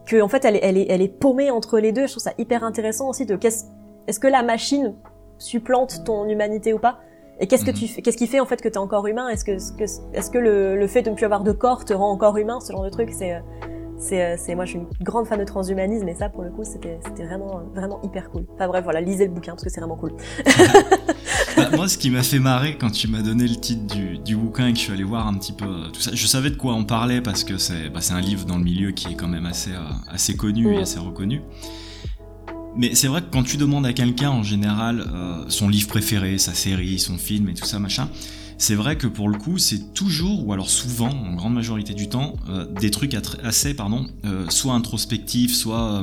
que 0.07 0.21
en 0.21 0.29
fait, 0.29 0.45
elle 0.45 0.57
est, 0.57 0.61
elle 0.63 0.77
est, 0.77 0.87
elle 0.91 1.03
est 1.03 1.09
paumée 1.09 1.51
entre 1.51 1.79
les 1.79 1.93
deux. 1.93 2.07
Je 2.07 2.13
trouve 2.13 2.23
ça 2.23 2.35
hyper 2.37 2.63
intéressant 2.63 3.09
aussi 3.09 3.25
de 3.25 3.37
qu'est-ce, 3.37 3.65
est-ce 4.07 4.21
que 4.21 4.27
la 4.27 4.43
machine 4.43 4.95
supplante 5.39 6.05
ton 6.05 6.29
humanité 6.29 6.75
ou 6.75 6.79
pas 6.79 6.99
Et 7.41 7.47
qu'est-ce 7.47 7.65
que 7.65 7.71
Mhm. 7.71 7.77
tu 7.77 7.89
fais 7.89 8.03
Qu'est-ce 8.03 8.17
qui 8.17 8.27
fait 8.27 8.41
en 8.41 8.47
fait 8.47 8.61
que 8.61 8.69
t'es 8.69 8.79
encore 8.79 9.07
humain? 9.07 9.29
Est-ce 9.29 9.45
que, 9.45 9.53
est-ce 9.53 10.31
que, 10.31 10.39
le, 10.39 10.77
le 10.77 10.87
fait 10.89 11.03
de 11.03 11.11
ne 11.11 11.15
plus 11.15 11.25
avoir 11.25 11.43
de 11.45 11.53
corps 11.53 11.85
te 11.85 11.93
rend 11.93 12.11
encore 12.11 12.37
humain 12.37 12.59
Ce 12.61 12.73
genre 12.73 12.83
de 12.85 12.91
truc, 12.91 13.11
c'est, 13.13 13.35
euh, 13.35 13.41
c'est, 13.97 14.23
euh, 14.25 14.35
c'est, 14.37 14.55
moi, 14.57 14.65
je 14.65 14.71
suis 14.71 14.79
une 14.81 14.87
grande 15.03 15.27
fan 15.27 15.39
de 15.39 15.45
transhumanisme 15.45 16.09
et 16.09 16.15
ça, 16.15 16.29
pour 16.29 16.43
le 16.43 16.51
coup, 16.51 16.65
c'était, 16.65 16.99
c'était 17.07 17.25
vraiment, 17.27 17.61
vraiment 17.75 18.01
hyper 18.03 18.31
cool. 18.31 18.45
Enfin 18.55 18.67
bref, 18.69 18.83
voilà, 18.85 19.01
lisez 19.01 19.27
le 19.27 19.33
bouquin 19.33 19.53
parce 19.53 19.63
que 19.65 19.71
c'est 19.71 19.81
vraiment 19.81 19.97
cool. 19.97 20.13
Bah, 21.57 21.71
moi, 21.75 21.89
ce 21.89 21.99
qui 21.99 22.11
m'a 22.11 22.23
fait 22.23 22.39
marrer 22.39 22.77
quand 22.79 22.91
tu 22.91 23.09
m'as 23.09 23.21
donné 23.23 23.45
le 23.49 23.57
titre 23.57 23.85
du, 23.93 24.19
du 24.19 24.37
bouquin 24.37 24.69
et 24.69 24.73
que 24.73 24.79
je 24.79 24.85
suis 24.85 24.93
allé 24.93 25.03
voir 25.03 25.27
un 25.27 25.35
petit 25.35 25.53
peu 25.53 25.65
euh, 25.65 25.89
tout 25.93 26.01
ça, 26.01 26.13
je 26.15 26.27
savais 26.29 26.51
de 26.51 26.57
quoi 26.57 26.75
on 26.75 26.85
parlait 26.85 27.21
parce 27.21 27.43
que 27.43 27.59
c'est 27.59 27.89
bah, 27.89 28.01
c'est 28.01 28.13
un 28.15 28.21
livre 28.21 28.45
dans 28.45 28.59
le 28.59 28.63
milieu 28.63 28.93
qui 28.93 29.09
est 29.13 29.17
quand 29.17 29.27
même 29.27 29.45
assez, 29.47 29.73
euh, 29.73 29.79
assez 30.09 30.37
connu 30.37 30.73
et 30.73 30.79
Mm. 30.79 30.83
assez 30.83 30.99
reconnu. 31.01 31.43
Mais 32.79 32.95
c'est 32.95 33.09
vrai 33.09 33.21
que 33.23 33.27
quand 33.33 33.43
tu 33.43 33.57
demandes 33.57 33.85
à 33.85 33.93
quelqu'un 33.93 34.31
en 34.31 34.45
général 34.45 35.01
euh, 35.13 35.45
son 35.49 35.69
livre 35.69 35.89
préféré, 35.89 36.39
sa 36.39 36.55
série, 36.55 37.01
son 37.01 37.19
film 37.19 37.49
et 37.49 37.55
tout 37.55 37.67
ça 37.67 37.81
machin, 37.81 38.09
c'est 38.57 38.77
vrai 38.77 38.97
que 38.97 39.09
pour 39.09 39.29
le 39.29 39.37
coup 39.37 39.59
c'est 39.59 39.93
toujours 39.95 40.47
ou 40.47 40.53
alors 40.53 40.71
souvent, 40.71 41.11
en 41.11 41.35
grande 41.35 41.55
majorité 41.55 41.93
du 41.93 42.09
temps, 42.09 42.37
euh, 42.49 42.67
des 42.81 42.93
trucs 42.93 43.17
assez 43.43 43.75
pardon, 43.75 44.07
euh, 44.25 44.47
soit 44.49 44.75
introspectifs, 44.75 45.55
soit 45.55 46.03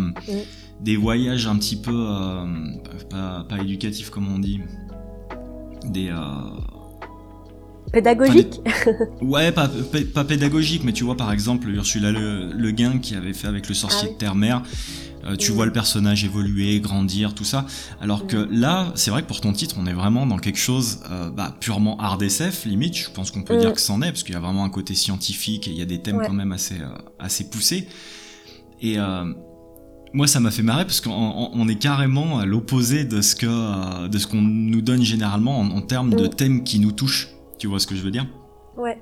des 0.82 0.98
voyages 0.98 1.48
un 1.48 1.56
petit 1.58 1.78
peu 1.78 2.08
pas, 3.10 3.46
pas 3.48 3.62
éducatifs 3.62 4.10
comme 4.10 4.28
on 4.28 4.40
dit, 4.40 4.60
des 5.86 6.14
Pédagogique 7.94 8.60
Ouais, 9.22 9.54
pas, 9.54 9.70
pas, 10.14 10.26
pédagogique, 10.26 10.84
mais 10.84 10.92
tu 10.92 11.06
vois 11.06 11.16
par 11.16 11.32
exemple 11.32 11.70
Ursula 11.70 12.12
Le, 12.12 12.52
le 12.52 12.72
Guin 12.72 12.98
qui 12.98 13.16
avait 13.16 13.32
fait 13.32 13.48
avec 13.48 13.70
le 13.70 13.74
sorcier 13.76 14.02
Ah 14.04 14.08
oui. 14.08 14.14
de 14.16 14.20
Terre-Mère. 14.20 14.64
Euh, 15.26 15.36
tu 15.36 15.52
Mm. 15.52 15.56
vois 15.56 15.66
le 15.66 15.72
personnage 15.72 16.24
évoluer, 16.24 16.80
grandir, 16.80 17.34
tout 17.34 17.44
ça. 17.44 17.66
Alors 18.02 18.28
que 18.28 18.48
là, 18.52 18.92
c'est 18.96 19.12
vrai 19.12 19.22
que 19.24 19.28
pour 19.28 19.42
ton 19.42 19.54
titre, 19.54 19.76
on 19.80 19.86
est 19.86 19.94
vraiment 19.94 20.26
dans 20.26 20.38
quelque 20.38 20.60
chose 20.60 21.00
euh, 21.12 21.30
bah, 21.30 21.56
purement 21.60 21.98
hard 22.00 22.22
SF, 22.22 22.66
limite. 22.66 22.96
Je 22.96 23.10
pense 23.10 23.32
qu'on 23.32 23.44
peut 23.44 23.56
Mm. 23.58 23.62
dire 23.62 23.74
que 23.74 23.82
c'en 23.82 24.02
est, 24.02 24.12
parce 24.12 24.24
qu'il 24.24 24.34
y 24.34 24.38
a 24.38 24.42
vraiment 24.42 24.64
un 24.64 24.70
côté 24.70 24.94
scientifique 24.96 25.68
et 25.68 25.72
il 25.72 25.78
y 25.78 25.82
a 25.82 25.86
des 25.86 26.02
thèmes 26.02 26.18
Ouais. 26.18 26.28
quand 26.28 26.34
même 26.34 26.52
assez, 26.52 26.80
euh, 26.82 26.88
assez 27.20 27.50
poussés. 27.50 27.88
Et 28.82 28.98
moi, 30.14 30.28
ça 30.28 30.40
m'a 30.40 30.52
fait 30.52 30.62
marrer 30.64 30.86
parce 30.86 31.02
qu'on 31.02 31.12
on- 31.12 31.50
on 31.54 31.68
est 31.68 31.76
carrément 31.80 32.40
à 32.40 32.46
l'opposé 32.46 33.04
de 33.04 33.22
ce 33.22 33.36
que 33.36 34.08
de 34.08 34.18
ce 34.18 34.28
qu'on 34.28 34.42
nous 34.42 34.82
donne 34.82 35.02
généralement 35.02 35.60
en, 35.60 35.72
en 35.72 35.82
termes 35.82 36.12
de 36.14 36.26
Mm. 36.28 36.36
thèmes 36.36 36.64
qui 36.64 36.80
nous 36.80 36.92
touchent. 36.92 37.30
Tu 37.58 37.68
vois 37.68 37.80
ce 37.80 37.88
que 37.88 37.96
je 37.96 38.02
veux 38.04 38.12
dire? 38.12 38.28
Ouais. 38.78 39.02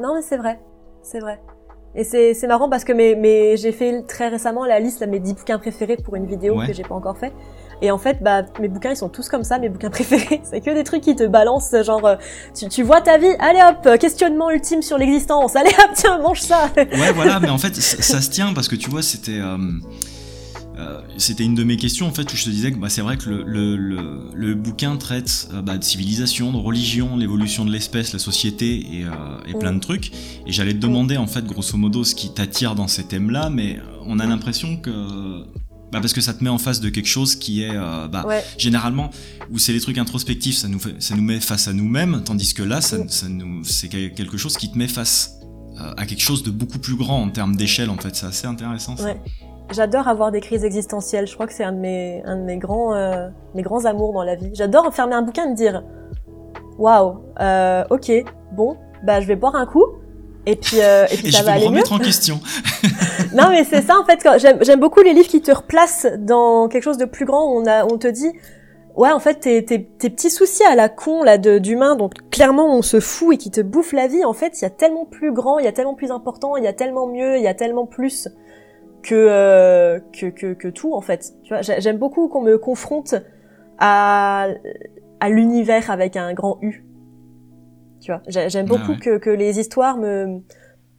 Non, 0.00 0.14
mais 0.14 0.22
c'est 0.22 0.36
vrai. 0.36 0.60
C'est 1.02 1.20
vrai. 1.20 1.40
Et 1.96 2.02
c'est, 2.04 2.34
c'est 2.34 2.46
marrant 2.46 2.68
parce 2.68 2.84
que 2.84 2.92
mes, 2.92 3.14
mes, 3.14 3.56
j'ai 3.56 3.70
fait 3.72 4.02
très 4.02 4.28
récemment 4.28 4.64
la 4.64 4.80
liste 4.80 5.00
de 5.00 5.06
mes 5.06 5.20
10 5.20 5.34
bouquins 5.34 5.58
préférés 5.58 5.96
pour 5.96 6.16
une 6.16 6.26
vidéo 6.26 6.58
Ouais. 6.58 6.66
que 6.66 6.72
j'ai 6.72 6.82
pas 6.82 6.94
encore 6.94 7.16
fait. 7.16 7.32
Et 7.82 7.90
en 7.90 7.98
fait, 7.98 8.22
bah, 8.22 8.42
mes 8.60 8.68
bouquins, 8.68 8.90
ils 8.90 8.96
sont 8.96 9.08
tous 9.08 9.28
comme 9.28 9.44
ça, 9.44 9.58
mes 9.58 9.68
bouquins 9.68 9.90
préférés. 9.98 10.40
C'est 10.44 10.60
que 10.60 10.70
des 10.72 10.84
trucs 10.84 11.02
qui 11.02 11.14
te 11.16 11.24
balancent, 11.24 11.74
genre, 11.84 12.04
euh, 12.06 12.16
tu, 12.54 12.68
tu 12.68 12.82
vois 12.82 13.00
ta 13.00 13.18
vie, 13.18 13.34
allez 13.38 13.60
hop, 13.68 13.86
euh, 13.86 13.96
questionnement 13.96 14.50
ultime 14.50 14.82
sur 14.82 14.96
l'existence, 14.98 15.54
allez 15.56 15.70
hop, 15.70 15.90
tiens, 15.94 16.18
mange 16.18 16.40
ça. 16.40 16.70
Ouais, 16.76 17.12
voilà, 17.14 17.38
mais 17.42 17.50
en 17.50 17.58
fait, 17.58 17.74
ça, 17.76 18.00
ça 18.02 18.20
se 18.20 18.30
tient 18.30 18.52
parce 18.54 18.68
que 18.68 18.76
tu 18.76 18.90
vois, 18.90 19.02
c'était. 19.02 19.38
euh, 19.40 19.56
euh, 20.78 21.00
c'était 21.18 21.44
une 21.44 21.54
de 21.54 21.62
mes 21.64 21.76
questions 21.76 22.06
en 22.06 22.12
fait 22.12 22.32
où 22.32 22.36
je 22.36 22.44
te 22.44 22.50
disais 22.50 22.72
que 22.72 22.78
bah, 22.78 22.88
c'est 22.88 23.00
vrai 23.00 23.16
que 23.16 23.28
le, 23.30 23.44
le, 23.44 23.76
le, 23.76 24.20
le 24.34 24.54
bouquin 24.54 24.96
traite 24.96 25.48
euh, 25.52 25.62
bah, 25.62 25.78
de 25.78 25.84
civilisation, 25.84 26.50
de 26.52 26.56
religion, 26.56 27.16
l'évolution 27.16 27.64
de 27.64 27.70
l'espèce, 27.70 28.12
la 28.12 28.18
société 28.18 28.78
et, 28.98 29.04
euh, 29.04 29.10
et 29.46 29.54
plein 29.54 29.72
de 29.72 29.80
trucs. 29.80 30.10
Et 30.46 30.52
j'allais 30.52 30.74
te 30.74 30.78
demander 30.78 31.16
en 31.16 31.26
fait 31.28 31.44
grosso 31.46 31.76
modo 31.76 32.02
ce 32.04 32.14
qui 32.14 32.32
t'attire 32.34 32.74
dans 32.74 32.88
ces 32.88 33.04
thèmes-là, 33.04 33.50
mais 33.50 33.78
on 34.06 34.18
a 34.18 34.26
l'impression 34.26 34.76
que 34.76 35.44
bah, 35.92 36.00
parce 36.00 36.12
que 36.12 36.20
ça 36.20 36.34
te 36.34 36.42
met 36.42 36.50
en 36.50 36.58
face 36.58 36.80
de 36.80 36.88
quelque 36.88 37.06
chose 37.08 37.36
qui 37.36 37.62
est 37.62 37.70
euh, 37.76 38.08
bah, 38.08 38.24
Ouais. 38.26 38.42
généralement 38.58 39.10
où 39.52 39.58
c'est 39.58 39.72
les 39.72 39.80
trucs 39.80 39.98
introspectifs, 39.98 40.56
ça 40.56 40.66
nous 40.66 40.80
fait, 40.80 41.00
ça 41.00 41.14
nous 41.14 41.22
met 41.22 41.38
face 41.38 41.68
à 41.68 41.72
nous-mêmes, 41.72 42.22
tandis 42.24 42.52
que 42.52 42.64
là, 42.64 42.80
ça, 42.80 42.96
ça 43.06 43.28
nous, 43.28 43.62
c'est 43.62 43.88
quel- 43.88 44.12
quelque 44.12 44.36
chose 44.36 44.56
qui 44.56 44.72
te 44.72 44.76
met 44.76 44.88
face 44.88 45.34
euh, 45.80 45.92
à 45.96 46.04
quelque 46.06 46.22
chose 46.22 46.42
de 46.42 46.50
beaucoup 46.50 46.78
plus 46.80 46.96
grand 46.96 47.22
en 47.22 47.28
termes 47.30 47.54
d'échelle. 47.54 47.90
En 47.90 47.96
fait, 47.96 48.16
c'est 48.16 48.26
assez 48.26 48.46
intéressant. 48.48 48.96
ça. 48.96 49.04
Ouais. 49.04 49.20
J'adore 49.70 50.08
avoir 50.08 50.30
des 50.30 50.40
crises 50.40 50.64
existentielles. 50.64 51.26
Je 51.26 51.34
crois 51.34 51.46
que 51.46 51.52
c'est 51.52 51.64
un 51.64 51.72
de 51.72 51.78
mes, 51.78 52.22
un 52.24 52.36
de 52.36 52.42
mes 52.42 52.58
grands, 52.58 52.94
euh, 52.94 53.28
mes 53.54 53.62
grands 53.62 53.84
amours 53.86 54.12
dans 54.12 54.22
la 54.22 54.34
vie. 54.36 54.50
J'adore 54.54 54.92
fermer 54.94 55.14
un 55.14 55.22
bouquin 55.22 55.46
et 55.46 55.50
me 55.50 55.54
dire, 55.56 55.82
waouh, 56.78 57.16
euh, 57.40 57.84
ok, 57.90 58.12
bon, 58.52 58.76
bah 59.04 59.20
je 59.20 59.26
vais 59.26 59.36
boire 59.36 59.54
un 59.56 59.66
coup. 59.66 59.84
Et 60.46 60.56
puis, 60.56 60.76
euh, 60.80 61.06
et 61.10 61.16
puis 61.16 61.28
Et 61.28 61.32
ça 61.32 61.38
je 61.38 61.44
va 61.44 61.52
vais 61.52 61.52
me 61.52 61.56
aller 61.56 61.64
mieux. 61.64 61.70
remettre 61.70 61.92
en 61.94 61.98
question. 61.98 62.40
Non, 63.34 63.48
mais 63.50 63.64
c'est 63.64 63.82
ça 63.82 63.98
en 63.98 64.04
fait. 64.04 64.20
J'aime 64.62 64.78
beaucoup 64.78 65.00
les 65.00 65.12
livres 65.12 65.26
qui 65.26 65.40
te 65.40 65.50
replacent 65.50 66.06
dans 66.18 66.68
quelque 66.68 66.84
chose 66.84 66.98
de 66.98 67.04
plus 67.04 67.24
grand. 67.24 67.48
Où 67.50 67.58
on 67.60 67.66
a, 67.66 67.84
on 67.84 67.98
te 67.98 68.06
dit, 68.06 68.30
ouais, 68.94 69.10
en 69.10 69.18
fait, 69.18 69.40
tes, 69.40 69.64
tes, 69.64 69.82
tes 69.84 70.08
petits 70.10 70.30
soucis 70.30 70.62
à 70.62 70.76
la 70.76 70.88
con 70.88 71.24
là 71.24 71.36
de 71.36 71.58
d'humain 71.58 71.96
dont 71.96 72.10
clairement 72.30 72.76
on 72.76 72.82
se 72.82 73.00
fout 73.00 73.34
et 73.34 73.38
qui 73.38 73.50
te 73.50 73.60
bouffe 73.60 73.92
la 73.92 74.06
vie. 74.06 74.24
En 74.24 74.34
fait, 74.34 74.60
il 74.60 74.62
y 74.62 74.66
a 74.66 74.70
tellement 74.70 75.04
plus 75.04 75.32
grand, 75.32 75.58
il 75.58 75.64
y 75.64 75.68
a 75.68 75.72
tellement 75.72 75.94
plus 75.94 76.12
important, 76.12 76.56
il 76.56 76.62
y 76.62 76.68
a 76.68 76.72
tellement 76.72 77.08
mieux, 77.08 77.36
il 77.38 77.42
y 77.42 77.48
a 77.48 77.54
tellement 77.54 77.86
plus 77.86 78.28
que 79.04 79.14
euh, 79.14 79.98
que, 80.18 80.26
que 80.26 80.54
que 80.54 80.68
tout 80.68 80.94
en 80.94 81.00
fait. 81.00 81.32
Tu 81.42 81.50
vois, 81.50 81.62
j'ai- 81.62 81.80
j'aime 81.80 81.98
beaucoup 81.98 82.28
qu'on 82.28 82.40
me 82.42 82.56
confronte 82.58 83.14
à 83.78 84.48
à 85.20 85.28
l'univers 85.28 85.90
avec 85.90 86.16
un 86.16 86.32
grand 86.34 86.58
U. 86.62 86.84
Tu 88.00 88.10
vois, 88.12 88.22
j'ai- 88.28 88.48
j'aime 88.50 88.66
Ah 88.70 88.76
beaucoup 88.76 88.92
ouais. 88.92 88.98
que 88.98 89.18
que 89.18 89.30
les 89.30 89.60
histoires 89.60 89.96
me 89.96 90.40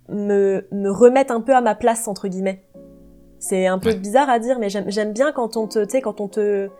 me, 0.09 0.67
me 0.71 0.89
remettre 0.91 1.33
un 1.33 1.41
peu 1.41 1.55
à 1.55 1.62
ma 1.62 1.74
place 1.75 2.07
entre 2.07 2.27
guillemets. 2.27 2.63
C'est 3.39 3.65
un 3.67 3.79
peu 3.79 3.89
Ouais. 3.89 3.95
bizarre 3.95 4.29
à 4.29 4.39
dire, 4.39 4.59
mais 4.59 4.70
j'aime 4.70 4.85
j'aime 4.89 5.13
bien 5.13 5.31
quand 5.31 5.57
on 5.57 5.68
te, 5.68 5.83
tu 5.83 5.89
sais, 5.89 6.01
quand 6.01 6.22
on 6.22 6.27
te, 6.27 6.68
tu 6.68 6.72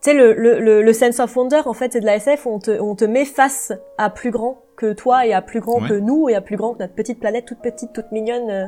sais, 0.00 0.14
le, 0.14 0.32
le, 0.34 0.60
le, 0.60 0.82
le 0.82 0.92
sense 0.92 1.18
of 1.20 1.34
wonder 1.36 1.62
en 1.66 1.72
fait, 1.72 1.92
c'est 1.94 2.00
de 2.00 2.06
la 2.06 2.16
SF 2.16 2.46
où 2.46 2.50
on 2.50 2.58
te, 2.58 2.70
on 2.80 2.94
te 2.94 3.04
met 3.04 3.24
face 3.24 3.72
à 3.98 4.10
plus 4.10 4.30
grand 4.30 4.62
que 4.76 4.92
toi 4.92 5.26
et 5.26 5.32
à 5.32 5.40
plus 5.42 5.60
grand 5.60 5.80
Ouais. 5.82 5.88
que 5.88 5.94
nous 5.94 6.28
et 6.28 6.34
à 6.34 6.40
plus 6.40 6.56
grand 6.56 6.74
que 6.74 6.78
notre 6.80 6.94
petite 6.94 7.20
planète 7.20 7.44
toute 7.46 7.60
petite, 7.60 7.92
toute 7.92 8.10
mignonne, 8.12 8.50
euh, 8.50 8.66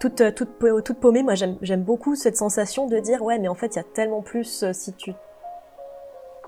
toute 0.00 0.20
euh, 0.20 0.30
toute 0.30 0.58
toute 0.84 1.00
paumée. 1.00 1.22
Moi, 1.22 1.34
j'aime 1.34 1.82
beaucoup 1.82 2.14
cette 2.14 2.36
sensation 2.36 2.86
de 2.86 2.98
dire 2.98 3.22
ouais, 3.22 3.38
mais 3.38 3.48
en 3.48 3.54
fait, 3.54 3.74
il 3.74 3.76
y 3.76 3.80
a 3.80 3.84
tellement 3.94 4.22
plus 4.22 4.62
euh, 4.62 4.72
si 4.72 4.92
tu 4.92 5.12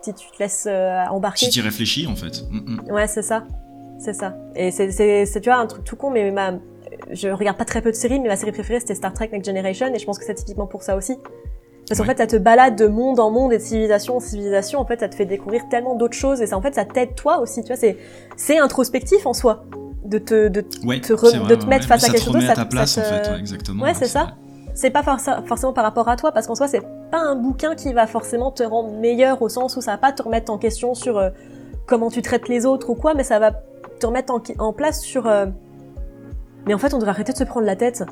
si 0.02 0.14
tu 0.14 0.30
te 0.30 0.38
laisses 0.38 0.66
euh, 0.68 1.04
embarquer. 1.10 1.46
Si 1.46 1.50
tu 1.50 1.58
y 1.58 1.62
réfléchis, 1.62 2.06
en 2.06 2.16
fait. 2.16 2.42
Mm, 2.50 2.88
mm. 2.88 2.92
Ouais, 2.92 3.06
c'est 3.06 3.22
ça. 3.22 3.44
C'est 3.98 4.14
ça. 4.14 4.34
Et 4.56 4.70
c'est, 4.70 5.26
tu 5.40 5.50
vois, 5.50 5.56
un 5.58 5.66
truc 5.66 5.84
tout 5.84 5.94
con, 5.96 6.08
mais 6.10 6.30
ma, 6.30 6.54
je 7.10 7.28
regarde 7.28 7.58
pas 7.58 7.66
très 7.66 7.82
peu 7.82 7.90
de 7.90 7.96
séries, 7.96 8.18
mais 8.18 8.28
ma 8.28 8.36
série 8.36 8.52
préférée, 8.52 8.80
c'était 8.80 8.94
Star 8.94 9.12
Trek 9.12 9.28
Next 9.30 9.44
Generation, 9.46 9.92
et 9.94 9.98
je 9.98 10.06
pense 10.06 10.18
que 10.18 10.24
c'est 10.24 10.32
typiquement 10.34 10.66
pour 10.66 10.82
ça 10.82 10.96
aussi. 10.96 11.18
Parce 11.86 11.98
qu'en 12.00 12.06
Ouais. 12.06 12.14
fait, 12.14 12.18
ça 12.18 12.26
te 12.26 12.36
balade 12.36 12.76
de 12.76 12.86
monde 12.86 13.20
en 13.20 13.30
monde 13.30 13.52
et 13.52 13.58
de 13.58 13.62
civilisation 13.62 14.16
en 14.16 14.20
civilisation, 14.20 14.78
en 14.80 14.86
fait, 14.86 15.00
ça 15.00 15.08
te 15.10 15.14
fait 15.14 15.26
découvrir 15.26 15.68
tellement 15.68 15.96
d'autres 15.96 16.16
choses, 16.16 16.40
et 16.40 16.46
ça, 16.46 16.56
en 16.56 16.62
fait, 16.62 16.74
ça 16.74 16.86
t'aide 16.86 17.14
toi 17.14 17.40
aussi, 17.40 17.60
tu 17.60 17.66
vois, 17.66 17.76
c'est, 17.76 17.98
c'est 18.36 18.58
introspectif 18.58 19.26
en 19.26 19.34
soi. 19.34 19.64
De 20.04 20.18
te, 20.18 20.48
de, 20.48 20.64
Ouais, 20.84 21.00
te 21.00 21.12
re- 21.12 21.30
c'est 21.30 21.36
vrai, 21.36 21.48
de 21.48 21.54
te 21.60 21.66
mettre 21.66 21.82
ouais. 21.84 21.88
face 21.88 22.04
à 22.04 22.06
quelque 22.12 22.24
te 22.26 22.32
chose, 22.32 22.44
ça 22.46 22.52
à 22.52 22.54
ta 22.54 22.64
te- 22.64 22.70
place, 22.70 22.96
en 22.96 23.02
te- 23.02 23.06
fait, 23.06 23.30
ouais, 23.32 23.38
exactement. 23.38 23.84
Ouais, 23.84 23.92
c'est 23.94 24.06
ça. 24.06 24.34
c'est 24.74 24.90
pas 24.90 25.02
forc- 25.02 25.46
forcément 25.46 25.72
par 25.74 25.84
rapport 25.84 26.08
à 26.08 26.16
toi, 26.16 26.32
parce 26.32 26.46
qu'en 26.46 26.54
soi, 26.54 26.68
c'est 26.68 26.80
pas 27.10 27.18
un 27.20 27.36
bouquin 27.36 27.74
qui 27.74 27.92
va 27.92 28.06
forcément 28.06 28.50
te 28.50 28.62
rendre 28.62 28.92
meilleur 28.98 29.42
au 29.42 29.48
sens 29.50 29.76
où 29.76 29.80
ça 29.82 29.92
va 29.92 29.98
pas 29.98 30.12
te 30.12 30.22
remettre 30.22 30.50
en 30.50 30.56
question 30.58 30.94
sur 30.94 31.18
euh, 31.18 31.28
comment 31.86 32.10
tu 32.10 32.22
traites 32.22 32.48
les 32.48 32.64
autres 32.66 32.88
ou 32.88 32.94
quoi, 32.94 33.12
mais 33.14 33.24
ça 33.24 33.38
va 33.38 33.50
te 33.98 34.06
remettre 34.06 34.32
en, 34.32 34.40
en 34.58 34.72
place 34.72 35.00
sur. 35.02 35.26
euh, 35.26 35.46
Mais 36.66 36.72
en 36.74 36.78
fait, 36.78 36.94
on 36.94 36.98
devrait 36.98 37.10
arrêter 37.10 37.32
de 37.32 37.38
se 37.38 37.44
prendre 37.44 37.66
la 37.66 37.76
tête. 37.76 38.02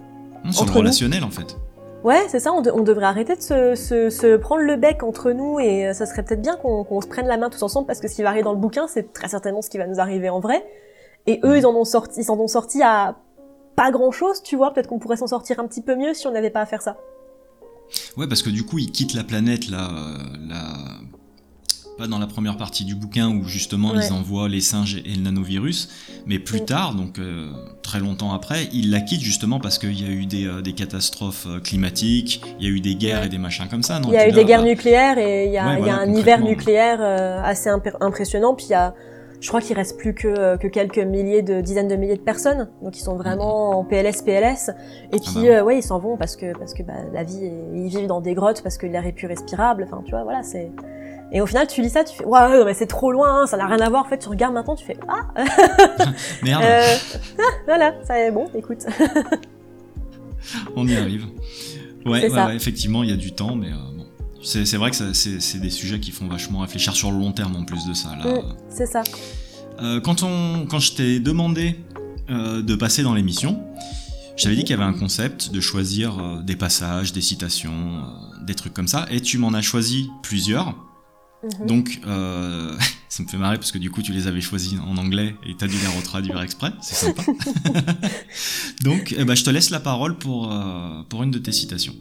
Le 0.44 0.50
Entre 0.50 0.66
nous. 0.66 0.72
relationnel, 0.78 1.24
en 1.24 1.30
fait. 1.30 1.56
Ouais, 2.04 2.22
c'est 2.28 2.38
ça, 2.38 2.52
on, 2.52 2.60
de- 2.60 2.70
on 2.70 2.82
devrait 2.82 3.06
arrêter 3.06 3.34
de 3.34 3.40
se, 3.40 3.74
se, 3.74 4.08
se 4.10 4.36
prendre 4.36 4.62
le 4.62 4.76
bec 4.76 5.02
entre 5.02 5.32
nous 5.32 5.58
et 5.58 5.88
euh, 5.88 5.92
ça 5.94 6.06
serait 6.06 6.22
peut-être 6.22 6.40
bien 6.42 6.56
qu'on 6.56 6.84
qu'on 6.84 7.00
se 7.00 7.08
prenne 7.08 7.26
la 7.26 7.36
main 7.38 7.50
tous 7.50 7.62
ensemble 7.62 7.86
parce 7.86 7.98
que 7.98 8.06
ce 8.08 8.14
qui 8.14 8.22
va 8.22 8.28
arriver 8.28 8.44
dans 8.44 8.52
le 8.52 8.58
bouquin, 8.58 8.86
c'est 8.88 9.12
très 9.12 9.26
certainement 9.28 9.62
ce 9.62 9.68
qui 9.70 9.78
va 9.78 9.86
nous 9.86 9.98
arriver 9.98 10.28
en 10.30 10.38
vrai. 10.38 10.64
Et 11.28 11.40
eux, 11.44 11.50
Mhm. 11.52 11.56
ils 11.58 11.66
en 11.66 11.74
ont 11.74 11.84
sorti, 11.84 12.20
ils 12.20 12.24
s'en 12.24 12.38
ont 12.38 12.48
sorti 12.48 12.82
à 12.82 13.16
pas 13.76 13.90
grand 13.92 14.10
chose, 14.10 14.42
tu 14.42 14.56
vois. 14.56 14.72
Peut-être 14.72 14.88
qu'on 14.88 14.98
pourrait 14.98 15.16
s'en 15.18 15.26
sortir 15.28 15.60
un 15.60 15.66
petit 15.68 15.82
peu 15.82 15.94
mieux 15.94 16.14
si 16.14 16.26
on 16.26 16.32
n'avait 16.32 16.50
pas 16.50 16.60
à 16.62 16.66
faire 16.66 16.82
ça. 16.82 16.96
Ouais, 18.16 18.26
parce 18.26 18.42
que 18.42 18.50
du 18.50 18.64
coup, 18.64 18.78
il 18.78 18.90
quitte 18.90 19.14
la 19.14 19.24
planète, 19.24 19.68
là, 19.68 19.88
euh, 19.92 20.16
là, 20.48 20.62
pas 21.96 22.06
dans 22.06 22.18
la 22.18 22.26
première 22.28 22.56
partie 22.56 22.84
du 22.84 22.94
bouquin 22.94 23.28
où 23.28 23.44
justement 23.44 23.90
Ouais. 23.92 24.06
ils 24.06 24.12
envoient 24.12 24.48
les 24.48 24.60
singes 24.60 24.96
et 25.04 25.14
le 25.16 25.22
nanovirus, 25.22 25.88
mais 26.26 26.38
plus 26.38 26.60
Mm. 26.60 26.64
tard, 26.64 26.94
donc 26.94 27.18
euh, 27.18 27.50
très 27.82 27.98
longtemps 27.98 28.32
après, 28.32 28.68
il 28.72 28.90
la 28.90 29.00
quitte 29.00 29.20
justement 29.20 29.58
parce 29.58 29.78
qu'il 29.78 30.00
y 30.00 30.04
a 30.06 30.10
eu 30.12 30.26
des, 30.26 30.46
euh, 30.46 30.60
des 30.62 30.74
catastrophes 30.74 31.46
euh, 31.48 31.58
climatiques, 31.60 32.40
il 32.60 32.66
y 32.66 32.70
a 32.70 32.72
eu 32.72 32.80
des 32.80 32.94
guerres 32.94 33.20
Ouais. 33.20 33.26
et 33.26 33.30
des 33.30 33.38
machins 33.38 33.66
comme 33.68 33.82
ça. 33.82 33.98
Non 34.00 34.08
Il 34.10 34.14
y 34.14 34.16
a 34.16 34.26
eu 34.28 34.30
là, 34.30 34.36
des 34.36 34.44
guerres 34.44 34.62
bah, 34.62 34.68
nucléaires 34.68 35.18
et 35.18 35.46
il 35.46 35.52
y 35.52 35.58
a, 35.58 35.66
Ouais, 35.66 35.72
il 35.80 35.86
y 35.86 35.90
a 35.90 35.96
voilà, 35.96 36.02
un 36.02 36.14
hiver 36.14 36.40
nucléaire 36.40 37.00
assez 37.44 37.68
imp- 37.68 37.96
impressionnant. 38.00 38.54
Puis 38.54 38.66
il 38.66 38.70
y 38.72 38.74
a, 38.74 38.94
je 39.40 39.48
crois 39.48 39.60
qu'il 39.60 39.76
reste 39.76 39.96
plus 39.98 40.14
que, 40.14 40.26
euh, 40.28 40.56
que 40.56 40.66
quelques 40.66 40.98
milliers 40.98 41.42
de 41.42 41.60
dizaines 41.60 41.86
de 41.88 41.96
milliers 41.96 42.16
de 42.16 42.20
personnes, 42.22 42.68
donc 42.82 42.96
ils 42.98 43.02
sont 43.02 43.16
vraiment 43.16 43.70
en 43.78 43.84
PLS 43.84 44.22
PLS. 44.22 44.70
Et 45.12 45.18
puis 45.18 45.20
Mm-hmm. 45.20 45.34
bah 45.34 45.40
ouais. 45.40 45.50
euh, 45.56 45.62
ouais, 45.64 45.78
ils 45.78 45.82
s'en 45.82 45.98
vont 45.98 46.16
parce 46.16 46.34
que 46.36 46.56
parce 46.58 46.74
que 46.74 46.82
bah, 46.82 46.94
la 47.12 47.22
vie, 47.22 47.44
est- 47.44 47.64
ils 47.74 47.88
vivent 47.88 48.06
dans 48.08 48.20
des 48.20 48.34
grottes 48.34 48.62
parce 48.62 48.76
que 48.78 48.86
l'air 48.86 49.06
est 49.06 49.12
plus 49.12 49.26
respirable. 49.28 49.84
Enfin, 49.86 50.02
tu 50.04 50.10
vois, 50.12 50.24
voilà, 50.24 50.42
c'est. 50.42 50.70
Et 51.30 51.40
au 51.42 51.46
final, 51.46 51.66
tu 51.66 51.82
lis 51.82 51.90
ça, 51.90 52.04
tu 52.04 52.16
fais 52.16 52.24
waouh, 52.24 52.64
mais 52.64 52.72
c'est 52.72 52.86
trop 52.86 53.12
loin, 53.12 53.42
hein, 53.42 53.46
ça 53.46 53.58
n'a 53.58 53.66
rien 53.66 53.80
à 53.80 53.88
voir. 53.90 54.02
En 54.06 54.08
fait, 54.08 54.16
tu 54.18 54.28
regardes 54.30 54.54
maintenant, 54.54 54.74
tu 54.76 54.84
fais 54.86 54.96
ah, 55.08 55.26
Merde, 56.42 56.62
euh, 56.64 56.82
ah, 57.38 57.42
voilà, 57.66 57.94
ça 58.04 58.18
est 58.18 58.30
bon, 58.30 58.46
écoute. 58.54 58.86
on 60.76 60.86
y 60.88 60.96
arrive. 60.96 61.26
Ouais, 62.06 62.22
ouais, 62.22 62.30
ça. 62.30 62.46
ouais, 62.46 62.56
effectivement, 62.56 63.02
il 63.02 63.10
y 63.10 63.12
a 63.12 63.16
du 63.16 63.32
temps, 63.32 63.54
mais 63.56 63.68
euh. 63.68 63.97
C'est 64.42 64.76
vrai 64.76 64.90
que 64.90 65.12
c'est 65.12 65.58
des 65.58 65.70
sujets 65.70 66.00
qui 66.00 66.10
font 66.10 66.28
vachement 66.28 66.60
réfléchir 66.60 66.94
sur 66.94 67.10
le 67.10 67.18
long 67.18 67.32
terme 67.32 67.56
en 67.56 67.64
plus 67.64 67.86
de 67.86 67.92
ça. 67.92 68.16
Là. 68.16 68.36
Mm, 68.36 68.56
c'est 68.70 68.86
ça. 68.86 69.02
Euh, 69.80 70.00
quand, 70.00 70.22
on, 70.22 70.66
quand 70.66 70.80
je 70.80 70.92
t'ai 70.92 71.20
demandé 71.20 71.76
euh, 72.30 72.62
de 72.62 72.74
passer 72.74 73.02
dans 73.02 73.14
l'émission, 73.14 73.62
je 74.36 74.44
t'avais 74.44 74.56
dit 74.56 74.62
qu'il 74.62 74.70
y 74.70 74.80
avait 74.80 74.88
un 74.88 74.98
concept 74.98 75.50
de 75.50 75.60
choisir 75.60 76.18
euh, 76.18 76.42
des 76.42 76.56
passages, 76.56 77.12
des 77.12 77.20
citations, 77.20 78.02
des 78.42 78.54
trucs 78.54 78.74
comme 78.74 78.88
ça, 78.88 79.06
et 79.10 79.20
tu 79.20 79.38
m'en 79.38 79.52
as 79.54 79.62
choisi 79.62 80.10
plusieurs. 80.22 80.74
Mhm. 81.42 81.66
Donc, 81.66 82.00
ça 83.08 83.22
me 83.22 83.28
fait 83.28 83.36
marrer 83.36 83.56
parce 83.56 83.72
que 83.72 83.78
du 83.78 83.90
coup, 83.90 84.02
tu 84.02 84.12
les 84.12 84.26
avais 84.26 84.40
choisis 84.40 84.74
en 84.80 84.96
anglais 84.96 85.36
et 85.46 85.56
t'as 85.56 85.68
dû 85.68 85.76
les 85.78 85.96
retraduire 85.96 86.40
exprès, 86.42 86.72
c'est 86.80 87.06
sympa. 87.06 87.22
Donc, 88.82 89.14
eh 89.16 89.24
ben, 89.24 89.34
je 89.34 89.44
te 89.44 89.50
laisse 89.50 89.70
la 89.70 89.80
parole 89.80 90.18
pour, 90.18 90.52
pour 91.08 91.22
une 91.22 91.30
de 91.30 91.38
tes 91.38 91.52
citations. 91.52 91.94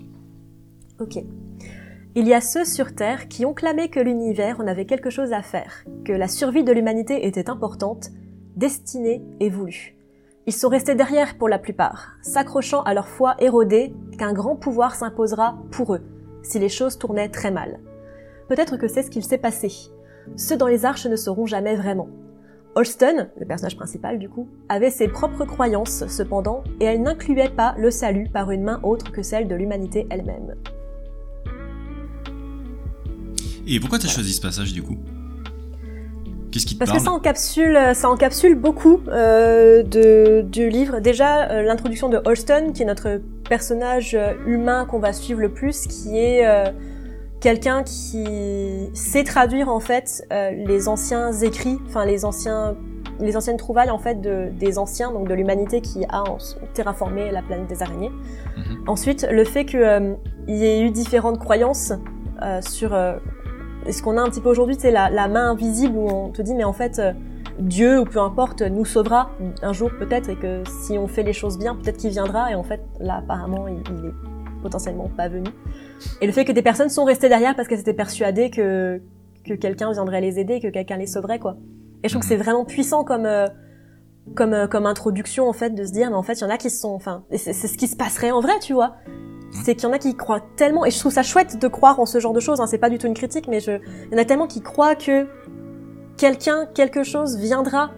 Ok. 1.00 1.20
Il 2.20 2.28
y 2.28 2.34
a 2.34 2.42
ceux 2.42 2.66
sur 2.66 2.96
Terre 2.96 3.28
qui 3.28 3.46
ont 3.46 3.54
clamé 3.54 3.90
que 3.90 4.00
l'univers 4.00 4.60
en 4.60 4.66
avait 4.66 4.88
quelque 4.88 5.12
chose 5.12 5.34
à 5.34 5.44
faire, 5.44 5.86
que 6.04 6.12
la 6.12 6.28
survie 6.28 6.64
de 6.64 6.72
l'humanité 6.72 7.28
était 7.28 7.48
importante, 7.48 8.10
destinée 8.56 9.22
et 9.40 9.52
voulue. 9.52 9.96
Ils 10.48 10.54
sont 10.54 10.68
restés 10.68 10.96
derrière 10.96 11.38
pour 11.38 11.48
la 11.48 11.60
plupart, 11.60 12.14
s'accrochant 12.24 12.82
à 12.82 12.96
leur 12.96 13.08
foi 13.08 13.36
érodée 13.38 13.94
qu'un 14.18 14.34
grand 14.34 14.56
pouvoir 14.56 14.96
s'imposera 14.96 15.60
pour 15.70 15.94
eux, 15.94 16.02
si 16.42 16.58
les 16.58 16.70
choses 16.70 16.98
tournaient 16.98 17.30
très 17.30 17.52
mal. 17.52 17.80
Peut-être 18.50 18.78
que 18.78 18.88
c'est 18.88 19.04
ce 19.04 19.12
qu'il 19.12 19.24
s'est 19.24 19.38
passé. 19.38 19.72
Ceux 20.36 20.58
dans 20.58 20.66
les 20.66 20.86
arches 20.86 21.06
ne 21.06 21.18
sauront 21.18 21.46
jamais 21.46 21.76
vraiment. 21.76 22.10
Holston, 22.74 23.30
le 23.38 23.46
personnage 23.46 23.78
principal 23.78 24.18
du 24.18 24.28
coup, 24.28 24.48
avait 24.70 24.90
ses 24.90 25.08
propres 25.08 25.46
croyances 25.46 26.08
cependant, 26.08 26.64
et 26.80 26.86
elle 26.86 27.04
n'incluait 27.04 27.50
pas 27.56 27.76
le 27.78 27.92
salut 27.92 28.28
par 28.28 28.50
une 28.50 28.64
main 28.64 28.80
autre 28.82 29.12
que 29.12 29.22
celle 29.22 29.48
de 29.48 29.54
l'humanité 29.54 30.08
elle-même. 30.10 30.56
Et 33.68 33.80
pourquoi 33.80 34.00
t'as 34.00 34.08
choisi 34.08 34.34
ce 34.34 34.42
passage 34.42 34.74
du 34.74 34.82
coup? 34.82 34.98
Qu'est-ce 36.52 36.66
qui 36.66 36.76
te 36.76 36.80
Parce 36.80 36.92
parle? 36.92 37.02
que 37.02 37.06
ça 37.06 37.12
encapsule, 37.12 37.80
ça 37.94 38.10
encapsule 38.10 38.56
beaucoup 38.56 39.02
euh, 39.10 39.84
de, 39.84 40.42
du 40.42 40.70
livre. 40.70 41.00
Déjà, 41.02 41.50
euh, 41.50 41.62
l'introduction 41.64 42.08
de 42.08 42.22
Holston, 42.24 42.72
qui 42.74 42.84
est 42.84 42.86
notre 42.86 43.22
personnage 43.50 44.16
euh, 44.16 44.34
humain 44.46 44.86
qu'on 44.86 45.00
va 45.00 45.12
suivre 45.12 45.42
le 45.42 45.50
plus, 45.50 45.88
qui 45.88 46.18
est 46.18 46.48
euh, 46.48 46.72
quelqu'un 47.42 47.84
qui 47.84 48.90
sait 48.94 49.26
traduire 49.26 49.68
en 49.70 49.82
fait 49.82 50.26
euh, 50.32 50.52
les 50.52 50.88
anciens 50.88 51.34
écrits, 51.34 51.78
enfin 51.88 52.06
les 52.06 52.26
anciens 52.26 52.76
les 53.20 53.36
anciennes 53.36 53.58
trouvailles 53.58 53.90
en 53.90 53.98
fait 53.98 54.22
de, 54.22 54.50
des 54.60 54.78
anciens, 54.78 55.12
donc 55.12 55.28
de 55.28 55.34
l'humanité 55.34 55.82
qui 55.82 56.06
a 56.06 56.24
terraformé 56.76 57.32
la 57.32 57.42
planète 57.42 57.68
des 57.68 57.82
araignées. 57.82 58.12
Mhm. 58.56 58.84
Ensuite, 58.86 59.28
le 59.30 59.44
fait 59.44 59.66
qu'il 59.66 60.18
y 60.48 60.64
ait 60.64 60.82
eu 60.82 60.92
différentes 60.92 61.40
croyances 61.40 61.94
euh, 62.44 62.62
sur 62.62 62.94
euh, 62.94 63.18
ce 63.92 64.02
qu'on 64.02 64.18
a 64.18 64.22
un 64.22 64.30
petit 64.30 64.42
peu 64.42 64.50
aujourd'hui, 64.50 64.76
c'est 64.80 64.92
la, 64.92 65.10
la 65.10 65.28
main 65.28 65.52
invisible 65.52 65.98
où 65.98 66.08
on 66.10 66.30
te 66.30 66.42
dit 66.42 66.54
mais 66.56 66.64
en 66.64 66.74
fait 66.74 67.00
euh, 67.00 67.14
Dieu 67.60 68.00
ou 68.00 68.06
peu 68.06 68.20
importe 68.20 68.62
nous 68.62 68.86
sauvera 68.86 69.32
un 69.62 69.74
jour 69.74 69.90
peut-être 69.98 70.30
et 70.30 70.36
que 70.36 70.64
si 70.82 70.98
on 70.98 71.08
fait 71.08 71.24
les 71.24 71.34
choses 71.34 71.58
bien, 71.58 71.76
peut-être 71.76 71.98
qu'il 71.98 72.12
viendra 72.12 72.52
et 72.52 72.56
en 72.56 72.64
fait 72.64 72.82
là 73.00 73.18
apparemment 73.18 73.68
il, 73.68 73.82
il 73.98 74.06
est 74.08 74.14
potentiellement 74.62 75.10
pas 75.16 75.28
venu. 75.28 75.50
Et 76.22 76.28
le 76.28 76.32
fait 76.32 76.46
que 76.46 76.52
des 76.52 76.62
personnes 76.62 76.90
sont 76.90 77.06
restées 77.06 77.30
derrière 77.30 77.56
parce 77.56 77.68
qu'elles 77.68 77.80
étaient 77.80 77.94
persuadées 77.94 78.50
que 78.50 79.02
que 79.46 79.54
quelqu'un 79.54 79.92
viendrait 79.92 80.22
les 80.22 80.40
aider, 80.40 80.60
que 80.60 80.68
quelqu'un 80.68 80.98
les 80.98 81.08
sauverait 81.08 81.40
quoi. 81.40 81.58
Et 82.04 82.10
je 82.10 82.14
trouve 82.14 82.22
que 82.22 82.28
c'est 82.28 82.38
vraiment 82.38 82.66
puissant 82.66 83.04
comme 83.04 83.26
euh, 83.26 83.48
comme 84.36 84.54
euh, 84.54 84.68
comme 84.68 84.86
introduction 84.86 85.48
en 85.48 85.54
fait 85.54 85.72
de 85.72 85.84
se 85.86 85.92
dire 85.92 86.10
mais 86.10 86.16
en 86.16 86.24
fait 86.24 86.34
il 86.34 86.42
y 86.42 86.44
en 86.44 86.50
a 86.50 86.58
qui 86.58 86.70
se 86.70 86.80
sont 86.80 86.92
enfin 86.92 87.24
c'est 87.32 87.54
ce 87.54 87.78
qui 87.78 87.88
se 87.88 87.96
passerait 87.96 88.32
en 88.32 88.42
vrai 88.42 88.60
tu 88.62 88.74
vois 88.74 88.96
c'est 89.64 89.76
qu'il 89.76 89.88
y 89.88 89.92
en 89.92 89.94
a 89.94 90.00
qui 90.00 90.16
croient 90.16 90.42
tellement 90.56 90.86
et 90.86 90.92
je 90.92 91.00
trouve 91.00 91.12
ça 91.12 91.24
chouette 91.24 91.60
de 91.62 91.68
croire 91.68 92.00
en 92.00 92.06
ce 92.06 92.20
genre 92.20 92.34
de 92.34 92.40
choses 92.40 92.60
hein, 92.62 92.68
c'est 92.68 92.78
pas 92.78 92.90
du 92.90 92.98
tout 92.98 93.08
une 93.08 93.14
critique 93.14 93.48
mais 93.48 93.60
je 93.60 93.72
il 94.08 94.12
y 94.14 94.16
en 94.16 94.22
a 94.22 94.26
tellement 94.26 94.48
qui 94.48 94.62
croient 94.62 94.96
que 94.96 95.28
quelqu'un 96.18 96.66
quelque 96.74 97.04
chose 97.04 97.38
viendra 97.38 97.92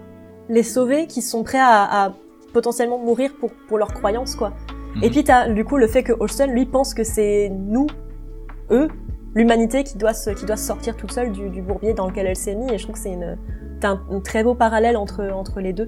les 0.48 0.62
sauver 0.62 1.06
qui 1.06 1.22
sont 1.22 1.42
prêts 1.44 1.58
à, 1.60 2.04
à 2.06 2.12
potentiellement 2.52 2.98
mourir 2.98 3.30
pour 3.38 3.50
pour 3.68 3.78
leurs 3.78 3.92
croyances 3.94 4.34
quoi 4.34 4.52
Mhm. 4.96 5.04
et 5.04 5.10
puis 5.10 5.22
t'as 5.22 5.48
du 5.48 5.64
coup 5.64 5.76
le 5.76 5.86
fait 5.86 6.02
que 6.02 6.12
Olsen 6.18 6.50
lui 6.50 6.66
pense 6.66 6.94
que 6.94 7.04
c'est 7.04 7.48
nous 7.48 7.86
eux 8.72 8.88
l'humanité 9.36 9.84
qui 9.84 9.96
doit 9.96 10.14
se 10.14 10.30
qui 10.30 10.44
doit 10.44 10.56
sortir 10.56 10.96
toute 10.96 11.12
seule 11.12 11.30
du, 11.30 11.48
du 11.48 11.62
bourbier 11.62 11.94
dans 11.94 12.08
lequel 12.08 12.26
elle 12.26 12.34
s'est 12.36 12.56
mise 12.56 12.72
et 12.72 12.76
je 12.78 12.82
trouve 12.82 12.96
que 12.96 13.00
c'est 13.00 13.12
une 13.12 13.38
t'as 13.80 13.90
un, 13.90 14.00
un 14.10 14.18
très 14.18 14.42
beau 14.42 14.56
parallèle 14.56 14.96
entre 14.96 15.30
entre 15.32 15.60
les 15.60 15.72
deux 15.72 15.86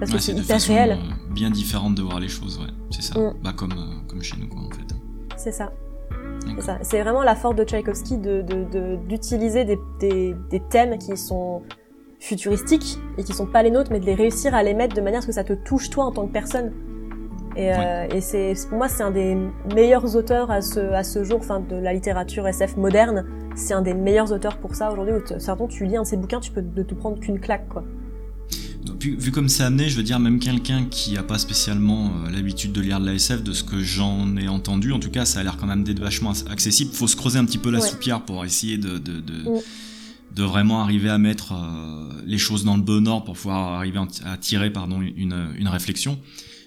parce 0.00 0.10
Ouais, 0.10 0.16
que 0.16 0.22
c'est 0.24 0.32
de 0.32 0.38
hyper 0.40 0.56
façon 0.56 0.72
réel 0.72 0.92
euh, 0.92 1.32
bien 1.34 1.50
différente 1.50 1.94
de 1.94 2.00
voir 2.02 2.18
les 2.18 2.28
choses, 2.28 2.58
ouais. 2.58 2.70
C'est 2.90 3.02
ça. 3.02 3.20
Mm. 3.20 3.34
Bah 3.44 3.52
comme, 3.54 3.70
euh, 3.72 4.01
comme 4.22 4.38
chez 4.38 4.40
nous, 4.40 4.48
quoi, 4.48 4.60
en 4.62 4.70
fait. 4.70 4.94
c'est 5.36 5.52
ça 5.52 5.72
C'est 6.82 7.02
vraiment 7.02 7.22
la 7.22 7.34
force 7.34 7.56
de 7.56 7.64
Tchaïkovski 7.64 8.18
de, 8.18 8.42
de, 8.42 8.64
de- 8.64 8.96
d'utiliser 9.08 9.64
des, 9.64 9.78
des, 10.00 10.34
des 10.50 10.60
thèmes 10.60 10.98
qui 10.98 11.16
sont 11.16 11.62
futuristiques 12.20 12.98
et 13.18 13.24
qui 13.24 13.32
sont 13.32 13.46
pas 13.46 13.62
les 13.62 13.70
nôtres, 13.70 13.90
mais 13.90 13.98
de 14.00 14.06
les 14.06 14.14
réussir 14.14 14.54
à 14.54 14.62
les 14.62 14.74
mettre 14.74 14.94
de 14.94 15.00
manière 15.00 15.18
à 15.18 15.22
ce 15.22 15.26
que 15.26 15.32
ça 15.32 15.44
te 15.44 15.52
touche 15.54 15.90
toi 15.90 16.04
en 16.04 16.12
tant 16.12 16.26
que 16.26 16.32
personne. 16.32 16.72
Et, 17.56 17.70
euh, 17.74 18.06
et 18.14 18.20
c'est 18.22 18.54
pour 18.68 18.78
moi 18.78 18.88
c'est 18.88 19.02
un 19.02 19.10
des 19.10 19.36
meilleurs 19.74 20.16
auteurs 20.16 20.50
à 20.50 20.62
ce, 20.62 20.80
à 20.80 21.02
ce 21.02 21.22
jour, 21.22 21.38
enfin 21.40 21.60
de 21.60 21.76
la 21.76 21.92
littérature 21.92 22.46
SF 22.48 22.76
moderne. 22.76 23.26
C'est 23.56 23.74
un 23.74 23.82
des 23.82 23.92
meilleurs 23.92 24.32
auteurs 24.32 24.56
pour 24.56 24.74
ça 24.74 24.90
aujourd'hui. 24.90 25.14
Certains 25.38 25.66
tu 25.66 25.84
lis 25.84 25.96
un 25.96 26.02
de 26.02 26.06
ses 26.06 26.16
bouquins, 26.16 26.40
tu 26.40 26.50
peux 26.52 26.62
ne 26.62 26.82
te 26.82 26.94
prendre 26.94 27.18
qu'une 27.20 27.40
claque 27.40 27.68
quoi. 27.68 27.82
Vu, 29.02 29.16
vu 29.16 29.30
comme 29.32 29.48
c'est 29.48 29.64
amené, 29.64 29.88
je 29.88 29.96
veux 29.96 30.02
dire, 30.04 30.20
même 30.20 30.38
quelqu'un 30.38 30.84
qui 30.88 31.16
a 31.16 31.24
pas 31.24 31.38
spécialement 31.38 32.06
euh, 32.26 32.30
l'habitude 32.30 32.72
de 32.72 32.80
lire 32.80 33.00
de 33.00 33.06
la 33.06 33.14
SF, 33.14 33.42
de 33.42 33.52
ce 33.52 33.64
que 33.64 33.80
j'en 33.80 34.36
ai 34.36 34.46
entendu, 34.48 34.92
en 34.92 35.00
tout 35.00 35.10
cas, 35.10 35.24
ça 35.24 35.40
a 35.40 35.42
l'air 35.42 35.56
quand 35.56 35.66
même 35.66 35.82
d'être 35.82 35.98
vachement 35.98 36.32
ac- 36.32 36.48
accessible. 36.50 36.92
Faut 36.92 37.08
se 37.08 37.16
creuser 37.16 37.38
un 37.40 37.44
petit 37.44 37.58
peu 37.58 37.70
la 37.70 37.80
Ouais. 37.80 37.86
soupière 37.88 38.22
pour 38.24 38.44
essayer 38.44 38.78
de, 38.78 38.98
de, 38.98 39.20
de, 39.20 39.32
Mm. 39.50 39.58
de 40.36 40.42
vraiment 40.44 40.80
arriver 40.82 41.08
à 41.10 41.18
mettre 41.18 41.52
euh, 41.52 42.12
les 42.26 42.38
choses 42.38 42.64
dans 42.64 42.76
le 42.76 42.82
bon 42.82 43.08
ordre 43.08 43.24
pour 43.24 43.34
pouvoir 43.34 43.72
arriver 43.78 43.98
à 44.24 44.36
tirer 44.36 44.70
pardon, 44.70 45.00
une, 45.00 45.48
une 45.58 45.68
réflexion. 45.68 46.18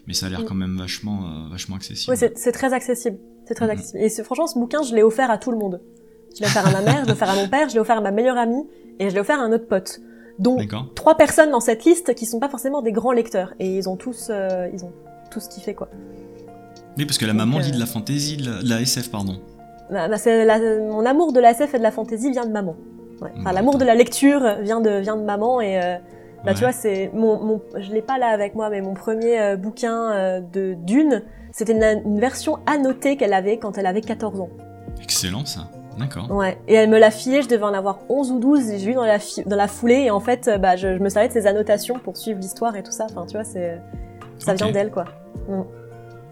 Mais 0.08 0.13
ça 0.13 0.26
a 0.26 0.30
l'air 0.30 0.41
Mm. 0.41 0.45
quand 0.45 0.56
même 0.56 0.78
vachement, 0.78 1.24
euh, 1.26 1.50
vachement 1.52 1.78
accessible. 1.78 2.12
Ouais, 2.17 2.34
c'est 2.36 2.52
très 2.52 2.74
accessible. 2.74 3.17
C'est 3.48 3.54
très 3.54 3.65
Mhm. 3.65 3.71
accessible. 3.71 4.00
Et 4.04 4.10
franchement, 4.24 4.48
ce 4.48 4.60
bouquin, 4.60 4.84
je 4.84 4.93
l'ai 4.93 5.04
offert 5.04 5.32
à 5.32 5.38
tout 5.38 5.52
le 5.52 5.58
monde. 5.58 5.80
Je 6.36 6.41
l'ai 6.41 6.48
offert 6.48 6.67
à 6.67 6.71
ma 6.71 6.82
mère, 6.82 7.02
je 7.02 7.06
l'ai 7.06 7.12
offert 7.13 7.30
à 7.30 7.36
mon 7.36 7.48
père, 7.48 7.69
je 7.69 7.76
l'ai 7.76 7.80
offert 7.80 7.98
à 7.98 8.02
ma 8.02 8.12
meilleure 8.12 8.38
amie, 8.38 8.63
et 9.00 9.10
je 9.10 9.13
l'ai 9.13 9.21
offert 9.21 9.39
à 9.39 9.43
un 9.43 9.54
autre 9.54 9.67
pote. 9.67 10.02
D'accord. 10.39 10.88
trois 10.95 11.15
personnes 11.15 11.52
dans 11.52 11.60
cette 11.60 11.86
liste 11.86 12.13
qui 12.15 12.26
sont 12.26 12.39
pas 12.39 12.50
forcément 12.50 12.82
des 12.82 12.91
grands 12.91 13.12
lecteurs. 13.13 13.54
Et 13.60 13.76
ils 13.78 13.88
ont 13.89 13.95
tous, 13.95 14.28
euh, 14.30 14.67
ils 14.74 14.84
ont 14.84 14.91
tous 15.32 15.48
kiffé, 15.48 15.74
quoi. 15.74 15.88
Oui, 16.98 17.06
parce 17.06 17.17
que 17.17 17.26
la 17.26 17.32
Donc, 17.34 17.39
maman 17.39 17.58
euh, 17.58 17.62
lit 17.62 17.71
de 17.71 17.80
la 17.80 17.86
fantaisie, 17.86 18.38
de 18.38 18.50
la, 18.50 18.63
de 18.63 18.69
la 18.69 18.82
SF, 18.82 19.10
pardon. 19.12 19.38
Bah, 19.91 20.08
bah, 20.08 20.17
la- 20.26 20.80
mon 20.80 21.06
amour 21.06 21.32
de 21.34 21.39
la 21.39 21.52
SF 21.52 21.74
et 21.74 21.78
de 21.78 21.84
la 21.84 21.91
fantasy 21.91 22.32
vient 22.32 22.45
de 22.45 22.52
maman. 22.52 22.76
Ouais. 23.21 23.30
Enfin, 23.39 23.52
l'amour 23.54 23.78
de 23.78 23.86
la 23.86 23.95
lecture 23.95 24.41
vient 24.62 24.82
de, 24.82 25.00
vient 25.00 25.15
de 25.15 25.24
maman, 25.24 25.62
et 25.62 25.78
euh, 25.82 25.95
bah, 26.43 26.54
tu 26.54 26.60
vois, 26.62 26.71
c'est 26.74 27.10
mon, 27.13 27.39
mon, 27.41 27.62
je 27.78 27.91
l'ai 27.91 28.02
pas 28.02 28.17
là 28.17 28.28
avec 28.28 28.56
moi, 28.56 28.69
mais 28.69 28.82
mon 28.82 28.93
premier 28.93 29.39
euh, 29.39 29.56
bouquin 29.56 30.12
euh, 30.12 30.41
de 30.41 30.74
Dune, 30.74 31.24
c'était 31.52 31.74
une, 31.74 32.02
une 32.06 32.19
version 32.19 32.58
annotée 32.65 33.15
qu'elle 33.15 33.34
avait 33.34 33.58
quand 33.58 33.78
elle 33.78 33.86
avait 33.86 34.02
14 34.02 34.39
ans. 34.41 34.50
Excellent, 35.02 35.45
ça. 35.45 35.69
D'accord. 35.98 36.30
Ouais, 36.32 36.58
et 36.68 36.74
elle 36.74 36.90
me 36.90 37.00
l'a 37.00 37.12
filé, 37.12 37.42
je 37.42 37.48
devais 37.48 37.64
en 37.64 37.74
avoir 37.74 38.00
11 38.10 38.32
ou 38.32 38.40
12, 38.40 38.70
et 38.70 38.80
j'ai 38.80 38.88
lu 38.88 38.94
dans 38.96 39.06
la, 39.06 39.18
dans 39.46 39.56
la 39.56 39.68
foulée, 39.68 40.02
et 40.06 40.12
en 40.12 40.20
fait, 40.20 40.48
euh, 40.48 40.58
bah, 40.58 40.76
je, 40.76 40.98
je 40.98 41.02
me 41.02 41.08
servais 41.10 41.28
de 41.30 41.34
ses 41.34 41.48
annotations 41.48 42.00
pour 42.00 42.18
suivre 42.18 42.40
l'histoire 42.40 42.76
et 42.76 42.84
tout 42.84 42.92
ça, 42.92 43.06
enfin, 43.10 43.26
tu 43.26 43.34
vois, 43.38 43.44
c'est, 43.46 43.80
ça 44.40 44.52
Ok. 44.52 44.58
vient 44.58 44.72
d'elle, 44.72 44.92
quoi. 44.92 45.06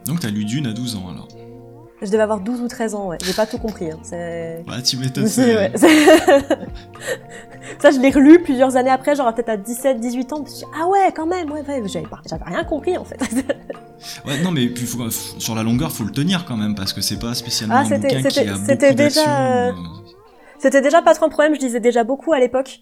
Donc 0.06 0.20
t'as 0.20 0.30
lu 0.30 0.44
Dune 0.46 0.68
à 0.68 0.74
12 0.74 0.96
ans, 0.98 1.10
alors. 1.12 1.28
Je 2.02 2.08
devais 2.12 2.24
avoir 2.24 2.42
12 2.42 2.60
ou 2.62 2.68
13 2.68 2.96
ans, 2.96 3.08
ouais, 3.08 3.18
j'ai 3.24 3.32
pas 3.34 3.46
tout 3.46 3.58
compris, 3.58 3.90
hein, 3.92 4.00
c'est... 4.04 4.66
Ouais, 4.68 4.82
tu 4.82 4.98
m'étonnes. 4.98 5.24
Ouais, 5.24 5.72
ça, 7.80 7.92
je 7.92 8.00
l'ai 8.00 8.10
relu 8.10 8.42
plusieurs 8.44 8.76
années 8.76 8.90
après, 8.90 9.16
genre 9.16 9.34
peut-être 9.34 9.48
à 9.50 9.56
17, 9.58 10.00
18 10.02 10.34
ans, 10.34 10.38
je 10.38 10.42
me 10.42 10.48
suis 10.48 10.58
dit, 10.66 10.72
ah 10.78 10.88
ouais, 10.90 11.14
quand 11.16 11.26
même, 11.26 11.50
ouais, 11.52 11.62
ouais, 11.66 11.82
j'avais 11.86 12.44
rien 12.46 12.66
compris, 12.66 12.98
en 12.98 13.06
fait. 13.06 13.18
Ouais, 14.26 14.40
non, 14.42 14.52
mais 14.52 14.68
puis 14.68 14.86
faut- 14.86 15.10
sur 15.10 15.56
la 15.56 15.64
longueur, 15.64 15.92
faut 15.92 16.04
le 16.04 16.12
tenir 16.12 16.46
quand 16.46 16.58
même, 16.58 16.76
parce 16.76 16.94
que 16.94 17.02
c'est 17.02 17.20
pas 17.20 17.34
spécialement 17.34 17.76
Ah, 17.78 17.82
un 17.82 17.86
c'était- 17.86 18.16
bouquin 18.16 18.30
qui 18.30 18.40
a 18.40 18.54
beaucoup 18.58 18.96
déjà, 18.96 19.68
euh, 19.68 19.72
C'était 20.60 20.82
déjà 20.82 21.02
pas 21.02 21.14
trop 21.14 21.26
un 21.26 21.30
problème, 21.30 21.56
je 21.56 21.60
lisais 21.60 21.80
déjà 21.82 22.04
beaucoup 22.04 22.32
à 22.34 22.40
l'époque. 22.40 22.80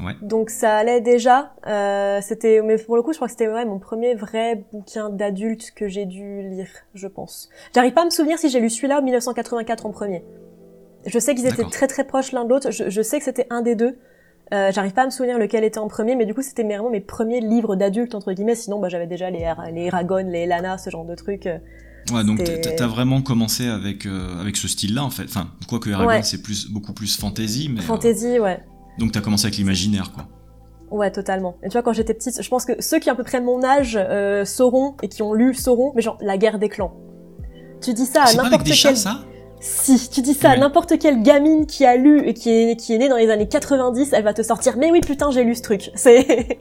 Ouais. 0.00 0.14
Donc 0.22 0.48
ça 0.50 0.76
allait 0.78 1.00
déjà. 1.02 1.52
Euh, 1.66 2.18
c'était, 2.22 2.62
mais 2.62 2.78
pour 2.78 2.96
le 2.96 3.02
coup, 3.02 3.12
je 3.12 3.18
crois 3.18 3.28
que 3.28 3.32
c'était 3.32 3.46
ouais, 3.48 3.64
mon 3.64 3.78
premier 3.78 4.14
vrai 4.14 4.64
bouquin 4.72 5.10
d'adulte 5.10 5.70
que 5.76 5.86
j'ai 5.86 6.06
dû 6.06 6.42
lire, 6.48 6.68
je 6.94 7.06
pense. 7.06 7.48
J'arrive 7.74 7.92
pas 7.92 8.02
à 8.02 8.04
me 8.06 8.10
souvenir 8.10 8.38
si 8.38 8.48
j'ai 8.48 8.58
lu 8.58 8.70
celui-là 8.70 9.00
ou 9.00 9.04
1984 9.04 9.84
en 9.86 9.90
premier. 9.90 10.24
Je 11.06 11.18
sais 11.18 11.34
qu'ils 11.34 11.46
étaient 11.46 11.64
très 11.64 11.86
très 11.88 12.04
proches 12.04 12.32
l'un 12.32 12.44
de 12.44 12.48
l'autre. 12.50 12.70
Je, 12.70 12.88
je 12.88 13.02
sais 13.02 13.18
que 13.18 13.24
c'était 13.24 13.46
un 13.50 13.60
des 13.60 13.74
deux. 13.74 13.98
Euh, 14.52 14.70
J'arrive 14.72 14.92
pas 14.92 15.02
à 15.02 15.06
me 15.06 15.10
souvenir 15.10 15.38
lequel 15.38 15.64
était 15.64 15.78
en 15.78 15.88
premier, 15.88 16.14
mais 16.14 16.26
du 16.26 16.34
coup 16.34 16.42
c'était 16.42 16.62
vraiment 16.62 16.90
mes 16.90 17.00
premiers 17.00 17.40
livres 17.40 17.74
d'adulte 17.76 18.14
entre 18.14 18.32
guillemets. 18.32 18.54
Sinon, 18.54 18.78
bah, 18.80 18.88
j'avais 18.88 19.06
déjà 19.06 19.30
les 19.30 19.46
les 19.72 19.82
Eragon, 19.86 20.26
les 20.28 20.46
Lana, 20.46 20.76
ce 20.78 20.90
genre 20.90 21.04
de 21.06 21.14
trucs. 21.14 21.46
euh. 21.46 21.58
Ouais, 22.12 22.24
donc 22.24 22.40
t'as 22.76 22.86
vraiment 22.88 23.22
commencé 23.22 23.68
avec 23.68 24.06
euh, 24.06 24.40
avec 24.40 24.56
ce 24.56 24.66
style-là 24.68 25.04
en 25.04 25.10
fait. 25.10 25.22
Enfin, 25.24 25.48
quoique 25.68 25.88
Eragon 25.88 26.08
Ouais. 26.08 26.22
c'est 26.22 26.42
plus 26.42 26.68
beaucoup 26.70 26.92
plus 26.92 27.16
fantasy, 27.16 27.70
mais 27.72 27.80
euh, 27.80 27.84
Fantasy, 27.84 28.38
ouais. 28.40 28.60
donc 28.98 29.12
t'as 29.12 29.20
commencé 29.20 29.46
avec 29.46 29.56
l'imaginaire 29.56 30.10
quoi. 30.12 30.26
Ouais, 30.90 31.10
totalement. 31.10 31.56
Et 31.62 31.68
tu 31.68 31.72
vois, 31.72 31.82
quand 31.82 31.94
j'étais 31.94 32.12
petite, 32.12 32.42
je 32.42 32.48
pense 32.50 32.66
que 32.66 32.72
ceux 32.82 32.98
qui 32.98 33.08
ont 33.08 33.14
à 33.14 33.16
peu 33.16 33.22
près 33.22 33.40
mon 33.40 33.62
âge 33.64 33.96
euh, 33.98 34.44
sauront 34.44 34.94
et 35.02 35.08
qui 35.08 35.22
ont 35.22 35.32
lu 35.32 35.54
sauront, 35.54 35.92
mais 35.94 36.02
genre 36.02 36.18
la 36.20 36.36
guerre 36.36 36.58
des 36.58 36.68
clans. 36.68 36.92
Tu 37.80 37.94
dis 37.94 38.04
ça 38.04 38.24
à 38.24 38.26
C'est 38.26 38.36
pas 38.36 38.42
avec 38.42 38.52
n'importe 38.52 38.66
des 38.66 38.72
chats 38.74 38.88
quel. 38.90 38.98
ça? 38.98 39.20
Si, 39.64 40.08
tu 40.10 40.22
dis 40.22 40.34
ça 40.34 40.50
à 40.50 40.56
n'importe 40.56 40.98
quelle 40.98 41.22
gamine 41.22 41.66
qui 41.66 41.84
a 41.84 41.96
lu 41.96 42.20
et 42.26 42.34
qui 42.34 42.50
est 42.50 42.76
qui 42.76 42.94
est 42.94 42.98
née 42.98 43.08
dans 43.08 43.16
les 43.16 43.30
années 43.30 43.46
90, 43.48 44.10
elle 44.12 44.24
va 44.24 44.34
te 44.34 44.42
sortir. 44.42 44.76
Mais 44.76 44.90
oui, 44.90 45.00
putain, 45.00 45.30
j'ai 45.30 45.44
lu 45.44 45.54
ce 45.54 45.62
truc. 45.62 45.90
C'est 45.94 46.58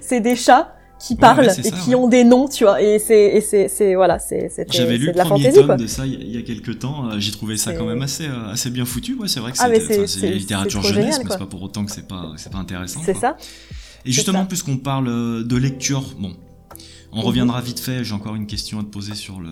c'est 0.00 0.20
des 0.20 0.36
chats 0.36 0.72
qui 1.00 1.16
parlent 1.16 1.40
ouais, 1.46 1.58
et 1.58 1.70
qui 1.72 1.88
ouais. 1.90 1.94
ont 1.96 2.06
des 2.06 2.22
noms, 2.22 2.46
tu 2.48 2.62
vois. 2.62 2.80
Et 2.80 3.00
c'est 3.00 3.24
et 3.34 3.40
c'est 3.40 3.66
c'est 3.66 3.96
voilà, 3.96 4.20
c'est 4.20 4.48
J'avais 4.70 4.96
lu 4.98 5.10
de 5.10 5.16
la 5.18 5.24
premier 5.24 5.42
fantaisie 5.46 5.56
tome 5.58 5.66
quoi. 5.66 5.76
de 5.76 5.86
ça 5.88 6.06
il 6.06 6.30
y, 6.34 6.38
a- 6.38 6.42
quelques 6.42 6.78
temps. 6.78 7.10
euh, 7.10 7.18
J'ai 7.18 7.32
trouvé 7.32 7.56
ça 7.56 7.72
quand 7.74 7.86
même 7.86 8.02
assez 8.02 8.26
euh, 8.28 8.52
assez 8.52 8.70
bien 8.70 8.84
foutu. 8.84 9.14
Ouais, 9.16 9.26
c'est 9.26 9.40
vrai 9.40 9.50
que 9.50 9.58
Ah, 9.60 9.68
c'est- 10.06 10.22
la 10.22 10.30
littérature 10.30 10.80
jeunesse, 10.82 10.94
génial, 11.16 11.20
mais 11.24 11.30
c'est 11.32 11.38
pas 11.38 11.46
pour 11.46 11.60
autant 11.62 11.84
que 11.84 11.90
c'est 11.90 12.06
pas 12.06 12.32
c'est 12.36 12.52
pas 12.52 12.58
intéressant. 12.58 13.00
C'est 13.04 13.14
ça. 13.16 13.36
Et 14.06 14.12
justement, 14.12 14.46
puisqu'on 14.46 14.76
parle 14.76 15.08
euh, 15.08 15.42
de 15.42 15.56
lecture, 15.56 16.04
bon, 16.20 16.32
on 17.12 17.18
Mhm. 17.18 17.24
reviendra 17.24 17.60
vite 17.60 17.80
fait. 17.80 18.04
J'ai 18.04 18.14
encore 18.14 18.36
une 18.36 18.46
question 18.46 18.78
à 18.78 18.82
te 18.84 18.88
poser 18.88 19.16
sur 19.16 19.40
le 19.40 19.50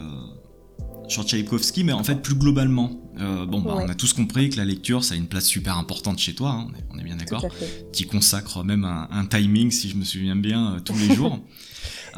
sur 1.08 1.24
Tchaïkovski, 1.24 1.84
mais 1.84 1.92
en 1.92 2.04
fait 2.04 2.16
plus 2.22 2.34
globalement, 2.34 2.90
euh, 3.18 3.44
bon, 3.46 3.60
bah, 3.60 3.74
Ouais. 3.76 3.84
on 3.86 3.88
a 3.90 3.94
tous 3.94 4.12
compris 4.12 4.48
que 4.50 4.56
la 4.56 4.64
lecture, 4.64 5.04
ça 5.04 5.14
a 5.14 5.16
une 5.16 5.26
place 5.26 5.44
super 5.46 5.76
importante 5.78 6.18
chez 6.18 6.34
toi. 6.34 6.50
hein, 6.52 6.68
on, 6.70 6.74
est, 6.78 6.84
on 6.94 6.98
est 6.98 7.04
bien 7.04 7.16
d'accord. 7.16 7.44
Tu 7.92 8.06
consacres 8.06 8.64
même 8.64 8.84
un, 8.84 9.08
un 9.10 9.26
timing, 9.26 9.70
si 9.70 9.88
je 9.90 9.96
me 9.96 10.04
souviens 10.04 10.36
bien, 10.36 10.74
euh, 10.74 10.80
tous 10.80 10.96
les 10.98 11.14
jours. 11.14 11.38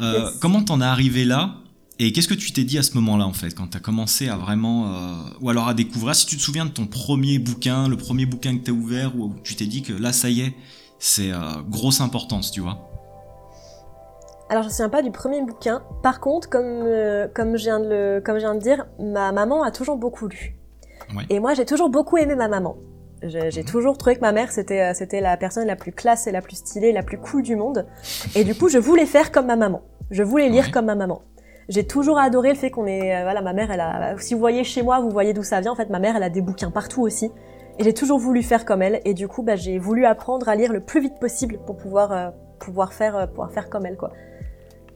Euh, 0.01 0.25
Yes. 0.25 0.38
Comment 0.40 0.61
t'en 0.62 0.81
es 0.81 0.85
arrivé 0.85 1.25
là 1.25 1.61
Et 2.01 2.11
qu'est-ce 2.12 2.27
que 2.27 2.35
tu 2.35 2.51
t'es 2.53 2.64
dit 2.64 2.79
à 2.79 2.83
ce 2.83 2.94
moment-là, 2.94 3.27
en 3.29 3.33
fait, 3.33 3.55
quand 3.55 3.68
t'as 3.68 3.79
commencé 3.79 4.29
à 4.29 4.37
vraiment, 4.37 4.92
ou 5.40 5.49
alors 5.51 5.68
à 5.68 5.75
découvrir, 5.75 6.16
si 6.16 6.27
tu 6.27 6.37
te 6.37 6.42
souviens 6.42 6.66
de 6.66 6.70
ton 6.73 6.87
premier 6.87 7.38
bouquin, 7.38 7.87
le 7.88 7.97
premier 7.97 8.27
bouquin 8.27 8.57
que 8.59 8.64
t'as 8.64 8.73
ouvert, 8.73 9.16
où 9.16 9.33
tu 9.44 9.55
t'es 9.55 9.66
dit 9.66 9.83
que 9.83 9.92
là, 9.92 10.12
ça 10.12 10.29
y 10.31 10.40
est, 10.40 10.55
c'est 10.99 11.31
grosse 11.70 12.01
importance, 12.01 12.51
tu 12.51 12.61
vois? 12.61 12.90
Alors 14.51 14.63
je 14.63 14.69
ne 14.69 14.73
me 14.73 14.75
souviens 14.75 14.89
pas 14.89 15.03
du 15.03 15.11
premier 15.11 15.43
bouquin. 15.43 15.83
Par 16.03 16.21
contre, 16.21 16.49
comme, 16.49 16.85
comme, 17.35 17.57
je 17.57 17.65
viens 17.65 17.81
de 17.81 17.89
le, 17.89 18.21
comme 18.21 18.37
je 18.37 18.41
viens 18.41 18.55
de 18.55 18.61
dire, 18.61 18.87
ma 18.99 19.33
maman 19.33 19.63
a 19.63 19.71
toujours 19.71 19.97
beaucoup 19.97 20.29
lu. 20.29 20.57
Et 21.31 21.41
moi, 21.41 21.55
j'ai 21.55 21.65
toujours 21.65 21.89
beaucoup 21.89 22.17
aimé 22.19 22.35
ma 22.35 22.49
maman. 22.49 22.77
J'ai 23.23 23.49
mhm. 23.49 23.65
toujours 23.65 23.97
trouvé 23.97 24.17
que 24.17 24.21
ma 24.21 24.33
mère, 24.33 24.53
c'était 24.53 24.93
c'était 24.95 25.21
la 25.21 25.37
personne 25.37 25.67
la 25.67 25.77
plus 25.77 25.93
classe 25.93 26.27
et 26.27 26.33
la 26.33 26.43
plus 26.43 26.57
stylée, 26.57 26.93
la 26.93 27.03
plus 27.03 27.19
cool 27.19 27.43
du 27.43 27.57
monde. 27.57 27.87
Et 28.35 28.45
du 28.45 28.55
coup, 28.55 28.69
je 28.69 28.79
voulais 28.79 29.07
faire 29.07 29.33
comme 29.33 29.47
ma 29.47 29.57
maman. 29.57 29.83
Je 30.11 30.23
voulais 30.23 30.49
lire 30.49 30.71
comme 30.71 30.87
ma 30.87 30.95
maman. 30.95 31.23
J'ai 31.69 31.87
toujours 31.87 32.19
adoré 32.19 32.51
le 32.51 32.57
fait 32.57 32.71
qu'on 32.71 32.87
ait, 32.87 33.23
voilà, 33.23 33.41
ma 33.41 33.55
mère, 33.55 33.71
elle 33.71 33.81
a, 33.81 34.19
si 34.19 34.35
vous 34.35 34.41
voyez 34.41 34.65
chez 34.65 34.83
moi, 34.83 35.01
vous 35.01 35.11
voyez 35.11 35.33
d'où 35.33 35.43
ça 35.43 35.61
vient. 35.61 35.73
En 35.73 35.77
fait, 35.77 35.89
ma 35.89 35.99
mère, 35.99 36.17
elle 36.17 36.23
a 36.23 36.29
des 36.29 36.43
bouquins 36.43 36.71
partout 36.71 37.03
aussi. 37.03 37.31
Et 37.79 37.85
j'ai 37.85 37.95
toujours 37.95 38.19
voulu 38.19 38.43
faire 38.43 38.65
comme 38.65 38.83
elle. 38.83 39.01
Et 39.05 39.15
du 39.15 39.29
coup, 39.29 39.43
bah, 39.43 39.57
j'ai 39.57 39.79
voulu 39.79 40.05
apprendre 40.05 40.49
à 40.49 40.55
lire 40.55 40.73
le 40.73 40.81
plus 40.81 41.01
vite 41.01 41.19
possible 41.19 41.59
pour 41.67 41.77
pouvoir, 41.77 42.13
euh, 42.13 42.31
pouvoir 42.59 42.93
faire, 42.93 43.17
euh, 43.17 43.27
pouvoir 43.27 43.51
faire 43.51 43.71
comme 43.71 43.87
elle, 43.87 43.97
quoi. 43.97 44.13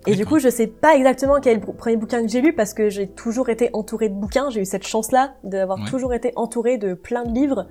Et 0.07 0.15
du 0.15 0.25
coup, 0.25 0.39
je 0.39 0.49
sais 0.49 0.67
pas 0.67 0.95
exactement 0.95 1.41
quel 1.41 1.59
est 1.59 1.67
le 1.67 1.73
premier 1.73 1.97
bouquin 1.97 2.23
que 2.23 2.29
j'ai 2.29 2.41
lu 2.41 2.55
parce 2.55 2.73
que 2.73 2.89
j'ai 2.89 3.09
toujours 3.09 3.49
été 3.49 3.71
entourée 3.73 4.09
de 4.09 4.15
bouquins. 4.15 4.49
J'ai 4.51 4.63
eu 4.63 4.65
cette 4.65 4.87
chance-là 4.87 5.35
d'avoir 5.45 5.85
toujours 5.91 6.15
été 6.15 6.33
entourée 6.37 6.79
de 6.79 6.95
plein 6.95 7.25
de 7.25 7.35
livres. 7.35 7.67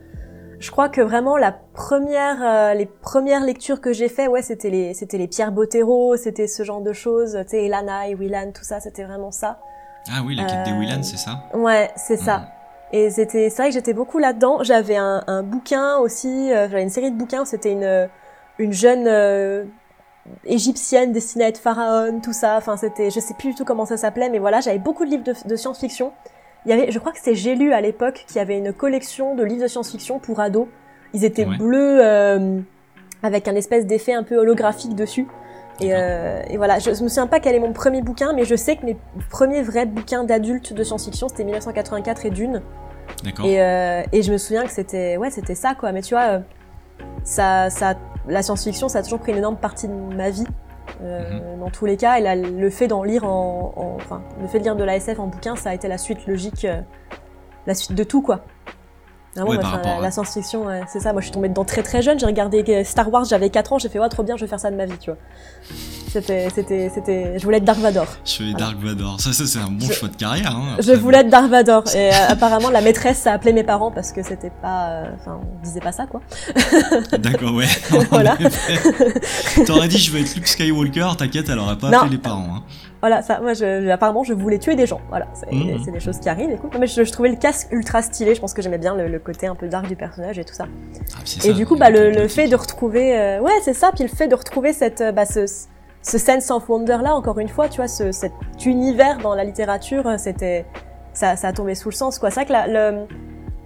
Je 0.60 0.72
crois 0.72 0.90
que 0.90 1.02
vraiment 1.02 1.38
la 1.38 1.52
première, 1.52 2.44
euh, 2.44 2.74
les 2.74 2.88
premières 2.88 3.44
lectures 3.44 3.80
que 3.80 3.94
j'ai 3.94 4.10
fait, 4.10 4.28
ouais, 4.28 4.42
c'était 4.42 4.72
les, 4.72 4.94
c'était 4.96 5.20
les 5.20 5.28
Pierre 5.28 5.52
Bottero, 5.52 6.18
c'était 6.18 6.48
ce 6.48 6.63
genre 6.63 6.82
de 6.82 6.94
choses, 6.94 7.38
tu 7.44 7.50
sais, 7.50 7.66
Elana 7.66 8.08
et 8.08 8.16
Willan, 8.16 8.52
tout 8.54 8.63
ça, 8.63 8.80
c'était 8.80 9.04
vraiment 9.04 9.32
ça. 9.32 9.60
Ah 10.12 10.22
oui, 10.26 10.36
l'équipe 10.36 10.63
des 10.66 10.72
Willan, 10.72 11.04
c'est 11.04 11.18
ça? 11.18 11.44
Ouais, 11.54 11.92
c'est 11.96 12.18
ça. 12.18 12.40
Mhm. 12.40 12.46
Et 12.94 13.10
c'était, 13.12 13.50
c'est 13.50 13.62
vrai 13.62 13.68
que 13.70 13.74
j'étais 13.74 13.94
beaucoup 13.94 14.18
là-dedans. 14.18 14.63
J'avais 14.63 14.96
un, 14.96 15.24
un, 15.28 15.44
bouquin 15.44 15.98
aussi, 15.98 16.52
euh, 16.52 16.68
j'avais 16.70 16.84
une 16.84 16.90
série 16.90 17.12
de 17.12 17.18
bouquins. 17.18 17.46
C'était 17.46 17.74
une, 17.74 18.10
une 18.58 18.74
jeune 18.74 19.06
euh, 19.08 19.66
égyptienne 20.46 21.12
destinée 21.12 21.46
à 21.46 21.48
être 21.50 21.58
pharaon, 21.58 22.20
tout 22.22 22.34
ça. 22.34 22.58
Enfin, 22.58 22.78
c'était, 22.78 23.10
je 23.10 23.20
sais 23.20 23.34
plus 23.34 23.50
du 23.50 23.56
tout 23.56 23.66
comment 23.66 23.86
ça 23.86 23.98
s'appelait, 23.98 24.30
mais 24.30 24.40
voilà, 24.40 24.60
j'avais 24.60 24.80
beaucoup 24.80 25.06
de 25.06 25.10
livres 25.10 25.24
de, 25.24 25.34
de 25.46 25.56
science-fiction. 25.56 26.12
Il 26.66 26.72
y 26.72 26.74
avait, 26.74 26.92
je 26.92 27.00
crois 27.00 27.12
que 27.12 27.18
c'était 27.18 27.36
J'ai 27.36 27.56
lu 27.56 27.74
à 27.74 27.82
l'époque 27.82 28.26
qui 28.28 28.40
avait 28.40 28.58
une 28.58 28.74
collection 28.74 29.36
de 29.36 29.44
livres 29.44 29.63
de 29.63 29.68
science-fiction 29.68 30.20
pour 30.20 30.40
ados. 30.40 30.68
Ils 31.13 31.24
étaient 31.24 31.46
bleus 31.46 32.00
euh, 32.02 32.60
avec 33.24 33.48
un 33.48 33.56
espèce 33.56 33.86
d'effet 33.86 34.13
un 34.13 34.24
peu 34.24 34.38
holographique 34.38 34.94
dessus. 34.94 35.28
Et, 35.80 35.94
euh, 35.94 36.42
et, 36.50 36.58
voilà, 36.58 36.80
je, 36.80 36.94
je 36.94 37.04
me 37.04 37.08
souviens 37.08 37.28
pas 37.28 37.40
quel 37.40 37.56
est 37.56 37.60
mon 37.60 37.72
premier 37.72 38.02
bouquin, 38.02 38.34
mais 38.34 38.46
je 38.46 38.56
sais 38.56 38.76
que 38.76 38.86
mes 38.86 38.98
premiers 39.30 39.62
vrais 39.62 39.86
bouquins 39.86 40.24
d'adultes 40.24 40.74
de 40.74 40.84
science-fiction, 40.84 41.30
c'était 41.30 41.44
1984 41.44 42.26
et 42.26 42.30
Dune. 42.32 42.62
D'accord. 43.24 43.46
Et, 43.46 43.62
euh, 43.62 44.04
et, 44.12 44.22
je 44.24 44.32
me 44.32 44.38
souviens 44.38 44.66
que 44.66 44.72
c'était, 44.72 45.18
ouais, 45.18 45.30
c'était 45.30 45.56
ça, 45.56 45.76
quoi. 45.76 45.92
Mais 45.92 46.02
tu 46.02 46.16
vois, 46.16 46.42
ça, 47.24 47.70
ça, 47.70 47.96
la 48.28 48.44
science-fiction, 48.44 48.90
ça 48.90 49.00
a 49.00 49.04
toujours 49.04 49.20
pris 49.20 49.32
une 49.32 49.40
énorme 49.40 49.58
partie 49.58 49.88
de 49.88 49.94
ma 49.94 50.30
vie. 50.30 50.48
Euh, 51.02 51.54
mhm. 51.54 51.60
Dans 51.60 51.70
tous 51.70 51.86
les 51.86 51.98
cas, 51.98 52.18
et 52.18 52.36
le 52.36 52.70
fait 52.70 52.88
d'en 52.88 53.04
lire 53.04 53.26
en, 53.26 53.74
en, 53.76 53.96
enfin, 53.96 54.22
le 54.42 54.48
fait 54.48 54.60
de 54.60 54.63
lire 54.63 54.76
de 54.76 54.84
la 54.84 54.96
SF 54.96 55.20
en 55.20 55.28
bouquin, 55.28 55.56
ça 55.56 55.72
a 55.72 55.74
été 55.74 55.88
la 55.88 55.98
suite 55.98 56.26
logique, 56.28 56.66
euh, 56.66 56.82
la 57.66 57.76
suite 57.76 57.94
de 57.94 58.04
tout, 58.04 58.22
quoi. 58.22 58.42
Ah 59.38 60.00
la, 60.02 60.12
science-fiction, 60.12 60.65
c'est 60.88 61.00
ça. 61.00 61.13
Moi, 61.13 61.21
je 61.21 61.28
suis 61.28 61.34
tombée 61.34 61.50
dedans 61.50 61.65
très 61.65 61.84
très 61.84 62.02
jeune. 62.02 62.19
J'ai 62.19 62.26
regardé 62.26 62.63
euh, 62.69 62.84
Star 62.84 63.12
Wars, 63.12 63.26
j'avais 63.26 63.50
4 63.50 63.73
ans. 63.73 63.80
J'ai 63.80 63.89
fait, 63.89 64.00
ouais, 64.00 64.10
trop 64.10 64.23
bien, 64.23 64.36
je 64.36 64.41
vais 64.41 64.47
faire 64.47 64.60
ça 64.60 64.71
de 64.71 64.76
ma 64.76 64.86
vie, 64.86 64.97
tu 65.00 65.12
vois. 65.12 65.19
C'était, 66.10 66.50
c'était, 66.54 66.89
c'était. 66.93 67.38
Je 67.38 67.43
voulais 67.43 67.58
être 67.58 67.65
Dark 67.65 67.80
Vador. 67.80 68.08
Je 68.26 68.38
voulais 68.38 68.54
Dark 68.54 68.78
Vador. 68.78 69.19
Ça, 69.19 69.34
ça 69.34 69.45
c'est 69.45 69.60
un 69.60 69.69
bon 69.69 69.89
choix 69.89 70.08
de 70.08 70.15
carrière. 70.15 70.56
Hein, 70.56 70.78
je 70.80 70.93
voulais 70.93 71.19
être 71.19 71.30
Dark 71.30 71.50
Vador. 71.50 71.84
Et 71.93 72.10
euh, 72.10 72.28
apparemment, 72.30 72.69
la 72.69 72.82
maîtresse 72.82 73.28
a 73.28 73.34
appelé 73.34 73.54
mes 73.54 73.63
parents 73.63 73.91
parce 73.91 74.12
que 74.12 74.23
c'était 74.23 74.52
pas. 74.62 74.89
Euh, 74.89 75.12
enfin, 75.15 75.39
on 75.41 75.63
disait 75.63 75.82
pas 75.82 75.91
ça, 75.91 76.08
quoi. 76.08 76.21
D'accord, 77.19 77.54
ouais. 77.54 77.67
voilà. 78.10 78.38
T'aurais 79.65 79.88
dit, 79.88 79.97
je 79.97 80.12
veux 80.12 80.21
être 80.21 80.34
Luke 80.36 80.47
Skywalker. 80.47 81.10
T'inquiète, 81.17 81.50
elle 81.50 81.60
aurait 81.60 81.78
pas 81.78 81.89
appelé 81.89 82.12
les 82.12 82.17
parents. 82.17 82.47
Hein. 82.58 82.63
Voilà, 83.01 83.21
ça, 83.21 83.39
moi, 83.41 83.53
je, 83.53 83.89
apparemment, 83.89 84.23
je 84.23 84.33
voulais 84.33 84.57
tuer 84.57 84.75
des 84.75 84.88
gens. 84.88 85.01
Voilà, 85.10 85.27
c'est 85.33 85.51
mmh. 85.51 85.91
des 85.91 85.99
choses 85.99 86.19
qui 86.19 86.29
arrivent. 86.29 86.49
Écoute, 86.49 86.75
mais 86.79 86.88
je, 86.88 87.01
trouvais 87.12 87.29
le 87.29 87.36
casque 87.36 87.67
ultra 87.71 88.01
stylé. 88.01 88.33
Je 88.33 88.41
pense 88.41 88.53
que 88.53 88.62
j'aimais 88.62 88.79
bien 88.79 88.95
le, 88.95 89.19
côté 89.19 89.45
un 89.45 89.55
peu 89.55 89.67
dark 89.67 89.88
du 89.88 89.95
personnage 89.95 90.39
et 90.39 90.43
tout 90.43 90.53
ça. 90.53 90.65
Ah, 91.15 91.19
et 91.45 91.53
du 91.53 91.65
coup, 91.67 91.75
bah, 91.75 91.91
le, 91.91 92.27
fait 92.27 92.47
de 92.47 92.55
retrouver, 92.55 93.17
euh, 93.17 93.39
ouais, 93.39 93.60
c'est 93.62 93.73
ça. 93.73 93.91
Puis 93.93 94.03
le 94.03 94.10
fait 94.10 94.27
de 94.27 94.36
retrouver 94.36 94.73
cette, 94.73 95.01
euh, 95.01 95.12
bah, 95.12 95.25
ce, 95.25 95.45
ce 96.01 96.17
sense 96.17 96.49
of 96.49 96.67
wonder 96.67 96.97
là, 97.03 97.13
encore 97.13 97.38
une 97.38 97.49
fois, 97.49 97.69
tu 97.69 97.77
vois, 97.77 97.88
ce, 97.88 98.12
cet 98.12 98.33
univers 98.65 99.19
dans 99.19 99.36
la 99.36 99.43
littérature, 99.43 100.07
euh, 100.07 100.15
c'était, 100.17 100.65
ça, 101.13 101.36
ça 101.36 101.49
a 101.49 101.53
tombé 101.53 101.75
sous 101.75 101.89
le 101.89 101.95
sens, 101.95 102.17
quoi. 102.17 102.31
C'est 102.31 102.45
vrai 102.45 102.65
que 102.65 102.71
le, 102.71 103.05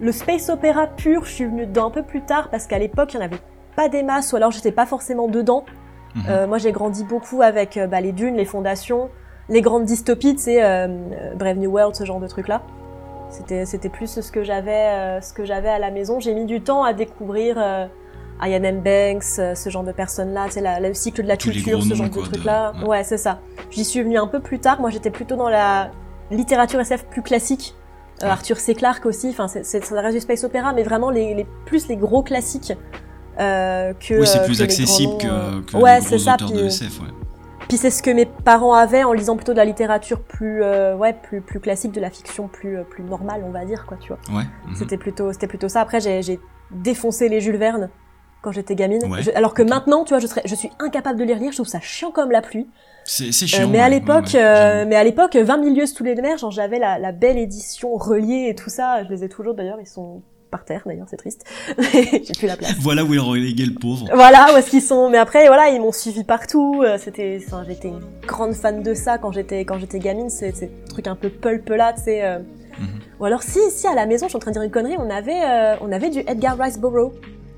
le 0.01 0.11
space 0.11 0.49
opéra 0.49 0.87
pur, 0.87 1.23
je 1.23 1.31
suis 1.31 1.45
venue 1.45 1.67
dedans 1.67 1.87
un 1.87 1.91
peu 1.91 2.03
plus 2.03 2.21
tard 2.21 2.49
parce 2.49 2.67
qu'à 2.67 2.79
l'époque, 2.79 3.13
il 3.13 3.19
n'y 3.19 3.23
en 3.23 3.27
avait 3.27 3.41
pas 3.77 3.87
des 3.87 4.03
masses, 4.03 4.33
ou 4.33 4.35
alors 4.35 4.51
j'étais 4.51 4.73
pas 4.73 4.85
forcément 4.85 5.29
dedans. 5.29 5.63
Mmh. 6.13 6.45
moi, 6.49 6.57
j'ai 6.57 6.73
grandi 6.73 7.05
beaucoup 7.05 7.41
avec 7.41 7.79
bah, 7.89 8.01
les 8.01 8.11
dunes, 8.11 8.35
les 8.35 8.43
fondations 8.43 9.09
les 9.51 9.61
grandes 9.61 9.85
dystopies, 9.85 10.35
tu 10.35 10.43
sais, 10.43 10.63
euh, 10.63 10.87
Brave 11.35 11.57
New 11.57 11.69
World, 11.69 11.95
ce 11.95 12.05
genre 12.05 12.19
de 12.19 12.27
trucs-là. 12.27 12.61
C'était, 13.29 13.65
c'était 13.65 13.89
plus 13.89 14.19
ce 14.19 14.31
que 14.31 14.43
j'avais, 14.43 14.71
euh, 14.71 15.21
ce 15.21 15.33
que 15.33 15.45
j'avais 15.45 15.69
à 15.69 15.77
la 15.77 15.91
maison. 15.91 16.19
J'ai 16.19 16.33
mis 16.33 16.45
du 16.45 16.61
temps 16.61 16.83
à 16.83 16.93
découvrir 16.93 17.57
euh, 17.57 17.85
Ian 18.41 18.63
M. 18.63 18.81
Banks, 18.81 19.23
ce 19.23 19.69
genre 19.69 19.83
de 19.83 19.91
personnes-là, 19.91 20.45
tu 20.47 20.53
sais, 20.53 20.79
le 20.79 20.93
cycle 20.93 21.23
de 21.23 21.27
la 21.27 21.37
culture, 21.37 21.83
ce 21.83 21.93
genre 21.93 22.09
de 22.09 22.21
trucs-là. 22.21 22.73
Ouais, 22.85 23.03
c'est 23.03 23.17
ça. 23.17 23.39
J'y 23.69 23.83
suis 23.85 24.01
venue 24.01 24.17
un 24.17 24.27
peu 24.27 24.39
plus 24.39 24.59
tard. 24.59 24.79
Moi, 24.79 24.89
j'étais 24.89 25.11
plutôt 25.11 25.35
dans 25.35 25.49
la 25.49 25.91
littérature 26.31 26.79
SF 26.79 27.05
plus 27.05 27.21
classique. 27.21 27.75
Arthur 28.23 28.57
C. 28.57 28.75
Clarke 28.75 29.05
aussi. 29.07 29.29
Enfin, 29.29 29.47
c'est, 29.47 29.65
c'est, 29.65 29.83
ça 29.83 29.99
reste 29.99 30.13
du 30.13 30.21
space 30.21 30.43
opéra, 30.43 30.73
mais 30.73 30.83
vraiment 30.83 31.09
les, 31.09 31.33
les 31.33 31.47
plus 31.65 31.87
les 31.87 31.97
gros 31.97 32.21
classiques. 32.21 32.73
Euh, 33.39 33.93
que, 33.93 34.19
oui, 34.19 34.27
c'est 34.27 34.43
plus 34.43 34.61
accessible 34.61 35.17
que, 35.17 35.61
que, 35.61 35.77
ouais, 35.77 35.99
les 36.01 36.05
gros 36.05 36.17
ça, 36.19 36.37
de 36.37 36.65
SF, 36.65 37.01
ouais. 37.01 37.07
Puis 37.71 37.77
c'est 37.77 37.89
ce 37.89 38.03
que 38.03 38.11
mes 38.11 38.25
parents 38.25 38.73
avaient 38.73 39.05
en 39.05 39.13
lisant 39.13 39.37
plutôt 39.37 39.53
de 39.53 39.57
la 39.57 39.63
littérature 39.63 40.19
plus, 40.19 40.61
euh, 40.61 40.93
ouais, 40.93 41.13
plus, 41.13 41.39
plus 41.39 41.61
classique, 41.61 41.93
de 41.93 42.01
la 42.01 42.09
fiction 42.09 42.49
plus, 42.49 42.77
euh, 42.77 42.83
plus 42.83 43.01
normale, 43.01 43.45
on 43.47 43.51
va 43.51 43.63
dire, 43.63 43.85
quoi, 43.85 43.95
tu 43.95 44.09
vois. 44.09 44.19
Ouais. 44.37 44.43
Mhm. 44.67 44.75
C'était 44.75 44.97
plutôt, 44.97 45.31
c'était 45.31 45.47
plutôt 45.47 45.69
ça. 45.69 45.79
Après, 45.79 46.01
j'ai 46.01 46.37
défoncé 46.71 47.29
les 47.29 47.39
Jules 47.39 47.55
Verne 47.55 47.89
quand 48.41 48.51
j'étais 48.51 48.75
gamine. 48.75 48.99
alors 49.35 49.53
que 49.53 49.61
maintenant, 49.61 50.03
tu 50.03 50.09
vois, 50.09 50.19
je, 50.19 50.27
serais, 50.27 50.41
je 50.43 50.53
suis 50.53 50.69
incapable 50.79 51.17
de 51.17 51.23
les 51.23 51.35
lire. 51.35 51.53
Je 51.53 51.55
trouve 51.59 51.65
ça 51.65 51.79
chiant 51.79 52.11
comme 52.11 52.31
la 52.31 52.41
pluie. 52.41 52.67
C'est 53.05 53.29
euh, 53.29 53.31
chiant. 53.31 53.69
mais, 53.69 53.79
à 53.79 53.87
l'époque, 53.87 54.33
mais 54.33 54.97
à 54.97 55.03
l'époque, 55.05 55.37
20 55.37 55.55
milieux 55.55 55.85
sous 55.85 56.03
les 56.03 56.15
mers, 56.15 56.39
genre 56.39 56.51
j'avais 56.51 56.77
la, 56.77 56.99
la 56.99 57.13
belle 57.13 57.37
édition 57.37 57.95
reliée 57.95 58.47
et 58.49 58.55
tout 58.55 58.69
ça. 58.69 59.05
Je 59.05 59.09
les 59.09 59.23
ai 59.23 59.29
toujours 59.29 59.53
d'ailleurs. 59.53 59.79
Ils 59.79 59.87
sont 59.87 60.23
par 60.51 60.65
terre 60.65 60.83
d'ailleurs, 60.85 61.07
c'est 61.09 61.17
triste. 61.17 61.45
J'ai 61.93 62.33
plus 62.37 62.45
la 62.47 62.57
place. 62.57 62.75
Voilà 62.79 63.03
où 63.03 63.13
est 63.13 63.17
relégué 63.17 63.65
le 63.65 63.73
pauvre. 63.73 64.07
Voilà 64.13 64.53
où 64.53 64.57
est-ce 64.57 64.69
qu'ils 64.69 64.81
sont. 64.81 65.09
Mais 65.09 65.17
après, 65.17 65.47
voilà, 65.47 65.69
ils 65.69 65.81
m'ont 65.81 65.91
suivi 65.93 66.23
partout. 66.23 66.83
Euh, 66.83 66.97
c'était, 66.99 67.41
enfin, 67.47 67.63
j'étais 67.67 67.87
une 67.87 68.01
grande 68.27 68.53
fan 68.53 68.83
de 68.83 68.93
ça 68.93 69.17
quand 69.17 69.31
j'étais 69.31 69.61
quand 69.61 69.79
j'étais 69.79 69.99
gamine. 69.99 70.29
C'est 70.29 70.55
ces 70.55 70.69
trucs 70.89 71.07
un 71.07 71.15
peu 71.15 71.29
pulp 71.29 71.67
là, 71.69 71.93
tu 71.93 72.03
sais. 72.03 72.23
Euh. 72.23 72.39
Ou 73.19 73.25
alors 73.25 73.43
si, 73.43 73.59
si 73.71 73.87
à 73.87 73.95
la 73.95 74.05
maison, 74.05 74.25
je 74.25 74.29
suis 74.31 74.37
en 74.37 74.39
train 74.39 74.51
de 74.51 74.55
dire 74.55 74.63
une 74.63 74.71
connerie, 74.71 74.95
on 74.97 75.09
avait, 75.09 75.43
euh, 75.43 75.75
on 75.81 75.91
avait 75.91 76.09
du 76.09 76.19
Edgar 76.19 76.57
Rice 76.59 76.79
Burroughs. 76.79 77.13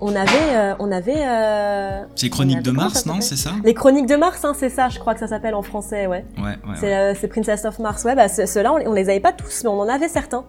On 0.05 0.13
avait, 0.17 0.75
on 0.79 0.91
avait. 0.91 2.05
c'est 2.15 2.29
Chroniques 2.29 2.61
de 2.61 2.71
Mars, 2.71 3.05
non 3.05 3.21
C'est 3.21 3.37
ça? 3.37 3.51
Les 3.63 3.73
Chroniques 3.73 4.07
de 4.07 4.17
Mars, 4.17 4.43
hein, 4.43 4.51
c'est 4.53 4.69
ça. 4.69 4.89
Je 4.89 4.99
crois 4.99 5.13
que 5.13 5.21
ça 5.21 5.27
s'appelle 5.27 5.55
en 5.55 5.61
français, 5.61 6.07
ouais. 6.07 6.25
Ouais, 6.37 6.57
ouais. 6.67 7.15
C'est 7.17 7.27
Princess 7.29 7.63
of 7.63 7.79
Mars, 7.79 8.03
ouais. 8.03 8.13
Bah 8.13 8.27
ceux-là, 8.27 8.73
on, 8.73 8.85
on 8.89 8.93
les 8.93 9.09
avait 9.09 9.21
pas 9.21 9.31
tous, 9.31 9.63
mais 9.63 9.69
on 9.69 9.79
en 9.79 9.87
avait 9.87 10.09
certains. 10.09 10.43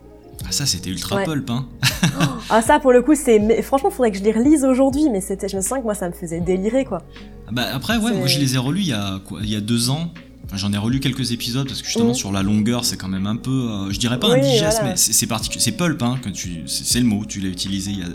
Ah 0.46 0.52
ça 0.52 0.66
c'était 0.66 0.90
ultra 0.90 1.22
pulp 1.22 1.48
hein. 1.50 1.66
ah 2.50 2.62
ça 2.62 2.78
pour 2.78 2.92
le 2.92 3.02
coup 3.02 3.14
c'est 3.14 3.62
franchement 3.62 3.90
faudrait 3.90 4.10
que 4.10 4.18
je 4.18 4.22
les 4.22 4.32
relise 4.32 4.64
aujourd'hui 4.64 5.08
mais 5.10 5.20
c'était 5.20 5.48
je 5.48 5.56
me 5.56 5.62
sens 5.62 5.78
que 5.78 5.84
moi 5.84 5.94
ça 5.94 6.08
me 6.08 6.14
faisait 6.14 6.40
délirer 6.40 6.84
quoi. 6.84 7.02
Ah 7.48 7.50
bah 7.52 7.66
après 7.72 7.96
ouais 7.96 8.12
moi 8.12 8.26
je 8.26 8.38
les 8.38 8.54
ai 8.54 8.58
relus 8.58 8.80
il 8.80 8.88
y 8.88 8.92
a 8.92 9.20
quoi 9.24 9.40
il 9.42 9.50
y 9.50 9.56
a 9.56 9.60
deux 9.60 9.90
ans. 9.90 10.10
J'en 10.52 10.72
ai 10.72 10.78
relu 10.78 11.00
quelques 11.00 11.32
épisodes 11.32 11.66
parce 11.66 11.80
que 11.80 11.86
justement 11.86 12.10
mm. 12.10 12.14
sur 12.14 12.30
la 12.30 12.42
longueur 12.42 12.84
c'est 12.84 12.96
quand 12.96 13.08
même 13.08 13.26
un 13.26 13.34
peu 13.34 13.50
euh, 13.50 13.90
je 13.90 13.98
dirais 13.98 14.20
pas 14.20 14.28
indigeste 14.28 14.82
mais 14.84 14.92
c'est 14.96 15.26
particulier 15.26 15.60
c'est 15.60 15.72
pulp 15.72 16.00
hein 16.02 16.20
que 16.22 16.28
tu 16.28 16.62
c'est 16.66 17.00
le 17.00 17.06
mot 17.06 17.24
tu 17.24 17.40
l'as 17.40 17.48
utilisé 17.48 17.90
il 17.90 17.98
y 17.98 18.02
a 18.02 18.08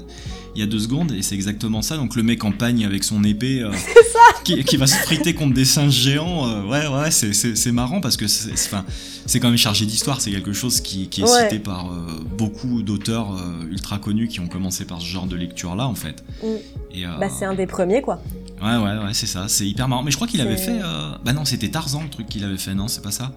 il 0.55 0.60
y 0.60 0.63
a 0.63 0.67
deux 0.67 0.79
secondes 0.79 1.12
et 1.12 1.21
c'est 1.21 1.36
exactement 1.36 1.82
ça. 1.82 1.97
Donc 1.97 2.15
le 2.15 2.23
mec 2.23 2.43
en 2.43 2.51
pagne 2.51 2.86
avec 2.86 3.03
son 3.03 3.23
épée 3.23 3.62
euh, 3.62 3.71
qui, 4.55 4.63
qui, 4.63 4.77
va 4.77 4.88
se 4.88 4.95
friter 4.95 5.33
contre 5.33 5.53
des 5.53 5.65
singes 5.65 5.93
géants. 5.93 6.47
Euh, 6.47 6.63
ouais, 6.63 6.88
ouais, 6.88 7.12
c'est 7.12 7.71
marrant 7.71 8.01
parce 8.01 8.17
que 8.17 8.27
c'est 8.27 9.39
quand 9.39 9.49
même 9.49 9.57
chargé 9.57 9.85
d'histoire. 9.85 10.21
C'est 10.21 10.31
quelque 10.31 10.53
chose 10.53 10.81
qui, 10.81 11.07
qui 11.09 11.21
est 11.21 11.27
cité 11.27 11.59
par 11.59 11.91
euh, 11.91 12.23
beaucoup 12.38 12.81
d'auteurs 12.81 13.35
ultra 13.69 13.97
connus 13.97 14.27
qui 14.27 14.39
ont 14.39 14.47
commencé 14.47 14.85
par 14.85 15.01
ce 15.01 15.05
genre 15.05 15.27
de 15.27 15.35
lecture 15.35 15.75
là 15.75 15.88
en 15.88 15.95
fait. 15.95 16.23
Mm. 16.43 17.19
Bah 17.19 17.27
c'est 17.29 17.45
un 17.45 17.53
des 17.53 17.67
premiers 17.67 18.01
quoi. 18.01 18.21
Ouais, 18.62 18.75
ouais, 18.75 19.05
ouais, 19.05 19.13
c'est 19.13 19.27
ça. 19.27 19.47
C'est 19.47 19.67
hyper 19.67 19.88
marrant. 19.88 20.03
Mais 20.03 20.12
je 20.12 20.15
crois 20.15 20.27
qu'il 20.27 20.41
avait 20.41 20.57
fait. 20.57 20.79
Bah 21.23 21.33
non, 21.33 21.45
c'était 21.45 21.69
Tarzan 21.69 22.03
le 22.03 22.09
truc 22.09 22.27
qu'il 22.27 22.43
avait 22.43 22.57
fait, 22.57 22.73
non 22.73 22.88
C'est 22.88 23.03
pas 23.03 23.12
ça? 23.12 23.31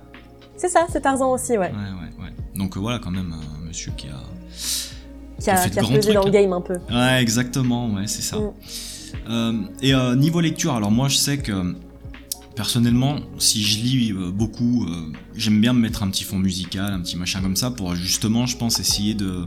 C'est 0.56 0.68
ça, 0.68 0.86
c'est 0.92 1.00
Tarzan 1.00 1.32
aussi, 1.32 1.52
ouais. 1.52 1.58
Ouais, 1.58 1.66
ouais, 1.70 2.24
ouais. 2.24 2.32
Donc 2.54 2.76
voilà, 2.76 3.00
quand 3.00 3.10
même, 3.10 3.32
un 3.32 3.66
monsieur 3.66 3.90
qui 3.96 4.06
a 4.08 4.20
qui 5.42 5.50
a, 5.50 5.68
qui 5.68 5.78
a 5.78 5.82
pesé 5.82 6.12
dans 6.12 6.24
le 6.24 6.30
game 6.30 6.52
un 6.52 6.60
peu. 6.60 6.78
Ouais, 6.90 7.20
exactement, 7.20 7.90
ouais, 7.90 8.06
c'est 8.06 8.22
ça. 8.22 8.36
Mm. 8.36 8.52
Euh, 9.28 9.62
et 9.80 9.94
euh, 9.94 10.14
niveau 10.16 10.40
lecture, 10.40 10.74
alors 10.74 10.90
moi 10.90 11.08
je 11.08 11.16
sais 11.16 11.38
que 11.38 11.74
personnellement, 12.56 13.16
si 13.38 13.62
je 13.62 13.80
lis 13.80 14.12
euh, 14.12 14.30
beaucoup, 14.30 14.86
j'aime 15.34 15.60
bien 15.60 15.72
me 15.72 15.80
mettre 15.80 16.02
un 16.02 16.10
petit 16.10 16.24
fond 16.24 16.38
musical, 16.38 16.92
un 16.92 17.00
petit 17.00 17.16
machin 17.16 17.40
comme 17.40 17.56
ça, 17.56 17.70
pour 17.70 17.94
justement, 17.94 18.46
je 18.46 18.56
pense, 18.56 18.80
essayer 18.80 19.14
de 19.14 19.46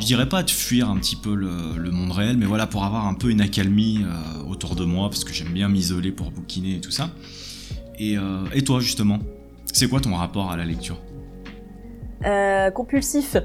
je 0.00 0.06
dirais 0.06 0.28
pas 0.28 0.42
de 0.42 0.50
fuir 0.50 0.88
un 0.88 0.96
petit 0.96 1.14
peu 1.14 1.34
le, 1.34 1.90
monde 1.90 2.10
réel, 2.10 2.36
mais 2.36 2.46
voilà, 2.46 2.66
pour 2.66 2.84
avoir 2.84 3.06
un 3.06 3.14
peu 3.14 3.30
une 3.30 3.40
accalmie 3.40 4.00
autour 4.48 4.74
de 4.74 4.84
moi, 4.84 5.10
parce 5.10 5.24
que 5.24 5.32
j'aime 5.32 5.52
bien 5.52 5.68
m'isoler 5.68 6.10
pour 6.10 6.30
bouquiner 6.30 6.76
et 6.76 6.80
tout 6.80 6.90
ça. 6.90 7.10
Et 7.98 8.16
toi, 8.64 8.80
justement, 8.80 9.20
c'est 9.72 9.86
quoi 9.88 10.00
ton 10.00 10.16
rapport 10.16 10.50
à 10.50 10.56
la 10.56 10.64
lecture? 10.64 10.98
Euh, 12.24 12.70
compulsif. 12.70 13.36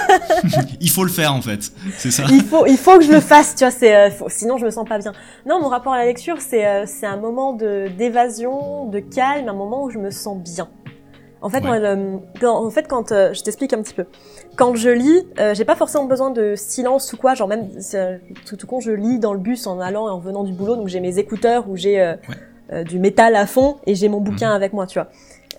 il 0.80 0.90
faut 0.90 1.02
le 1.02 1.10
faire 1.10 1.34
en 1.34 1.42
fait, 1.42 1.72
c'est 1.96 2.10
ça. 2.10 2.24
Il 2.30 2.44
faut, 2.44 2.66
il 2.66 2.76
faut 2.76 2.98
que 2.98 3.04
je 3.04 3.12
le 3.12 3.20
fasse, 3.20 3.54
tu 3.56 3.64
vois. 3.64 3.72
C'est, 3.72 3.94
euh, 3.94 4.10
sinon 4.28 4.56
je 4.56 4.64
me 4.64 4.70
sens 4.70 4.88
pas 4.88 4.98
bien. 4.98 5.12
Non, 5.46 5.60
mon 5.60 5.68
rapport 5.68 5.92
à 5.92 5.98
la 5.98 6.04
lecture, 6.04 6.36
c'est, 6.40 6.66
euh, 6.66 6.84
c'est 6.86 7.06
un 7.06 7.16
moment 7.16 7.52
de 7.54 7.88
d'évasion, 7.96 8.86
de 8.86 9.00
calme, 9.00 9.48
un 9.48 9.54
moment 9.54 9.84
où 9.84 9.90
je 9.90 9.98
me 9.98 10.10
sens 10.10 10.38
bien. 10.38 10.68
En 11.42 11.50
fait, 11.50 11.60
moi, 11.60 11.76
en 12.48 12.70
fait, 12.70 12.88
quand 12.88 13.10
je 13.10 13.42
t'explique 13.42 13.74
un 13.74 13.82
petit 13.82 13.92
peu, 13.92 14.06
quand 14.56 14.74
je 14.76 14.88
lis, 14.88 15.26
j'ai 15.52 15.66
pas 15.66 15.74
forcément 15.74 16.04
besoin 16.04 16.30
de 16.30 16.54
silence 16.56 17.12
ou 17.12 17.18
quoi. 17.18 17.34
Genre 17.34 17.48
même 17.48 17.68
tout, 18.46 18.56
tout 18.56 18.66
con, 18.66 18.80
je 18.80 18.92
lis 18.92 19.18
dans 19.18 19.34
le 19.34 19.38
bus 19.38 19.66
en 19.66 19.78
allant 19.78 20.08
et 20.08 20.10
en 20.10 20.20
venant 20.20 20.42
du 20.42 20.54
boulot, 20.54 20.76
donc 20.76 20.88
j'ai 20.88 21.00
mes 21.00 21.18
écouteurs 21.18 21.68
ou 21.68 21.76
j'ai 21.76 22.14
du 22.86 22.98
métal 22.98 23.36
à 23.36 23.46
fond 23.46 23.76
et 23.86 23.94
j'ai 23.94 24.08
mon 24.08 24.22
bouquin 24.22 24.50
mhm. 24.50 24.56
avec 24.56 24.72
moi, 24.72 24.86
tu 24.86 24.98
vois. 24.98 25.10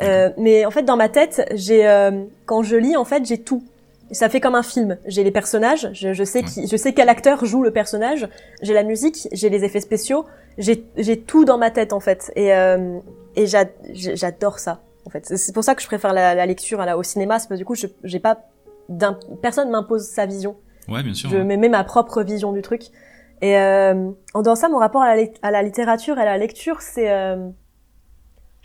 Euh, 0.01 0.29
mais 0.37 0.65
en 0.65 0.71
fait, 0.71 0.83
dans 0.83 0.97
ma 0.97 1.09
tête, 1.09 1.47
j'ai 1.53 1.87
euh, 1.87 2.23
quand 2.45 2.63
je 2.63 2.75
lis, 2.75 2.95
en 2.95 3.05
fait, 3.05 3.25
j'ai 3.25 3.39
tout. 3.39 3.63
Ça 4.11 4.29
fait 4.29 4.39
comme 4.39 4.55
un 4.55 4.63
film. 4.63 4.97
J'ai 5.07 5.23
les 5.23 5.31
personnages, 5.31 5.89
je, 5.93 6.13
je 6.13 6.23
sais 6.23 6.43
qui, 6.43 6.67
je 6.67 6.77
sais 6.77 6.93
quel 6.93 7.09
acteur 7.09 7.43
joue 7.43 7.63
le 7.63 7.71
personnage. 7.71 8.29
J'ai 8.61 8.73
la 8.73 8.83
musique, 8.83 9.27
j'ai 9.31 9.49
les 9.49 9.63
effets 9.63 9.79
spéciaux, 9.79 10.25
j'ai 10.59 10.85
j'ai 10.95 11.19
tout 11.19 11.43
dans 11.43 11.57
ma 11.57 11.71
tête 11.71 11.91
en 11.91 11.99
fait. 11.99 12.31
Et 12.35 12.53
euh, 12.53 12.99
et 13.35 13.47
j'adore 13.47 14.59
ça 14.59 14.81
en 15.05 15.09
fait. 15.09 15.25
C'est 15.25 15.53
pour 15.53 15.63
ça 15.63 15.73
que 15.73 15.81
je 15.81 15.87
préfère 15.87 16.13
la, 16.13 16.35
la 16.35 16.45
lecture 16.45 16.81
à 16.81 16.85
la, 16.85 16.97
au 16.97 17.03
cinéma, 17.03 17.35
parce 17.35 17.47
que 17.47 17.55
du 17.55 17.65
coup, 17.65 17.75
j'ai 17.75 18.19
pas 18.19 18.47
personne 19.41 19.71
m'impose 19.71 20.05
sa 20.07 20.27
vision. 20.27 20.55
Ouais, 20.87 21.01
bien 21.01 21.13
sûr. 21.15 21.29
Je 21.31 21.37
mets 21.37 21.57
ma 21.57 21.83
propre 21.83 22.21
vision 22.21 22.51
du 22.51 22.61
truc. 22.61 22.83
Et 23.41 23.57
euh, 23.57 24.11
en 24.33 24.41
dehors 24.43 24.55
ça, 24.55 24.69
mon 24.69 24.77
rapport 24.77 25.01
à 25.01 25.15
la, 25.15 25.23
à 25.41 25.51
la 25.51 25.63
littérature 25.63 26.17
et 26.17 26.21
à 26.21 26.25
la 26.25 26.37
lecture, 26.37 26.81
c'est 26.81 27.09
euh, 27.11 27.49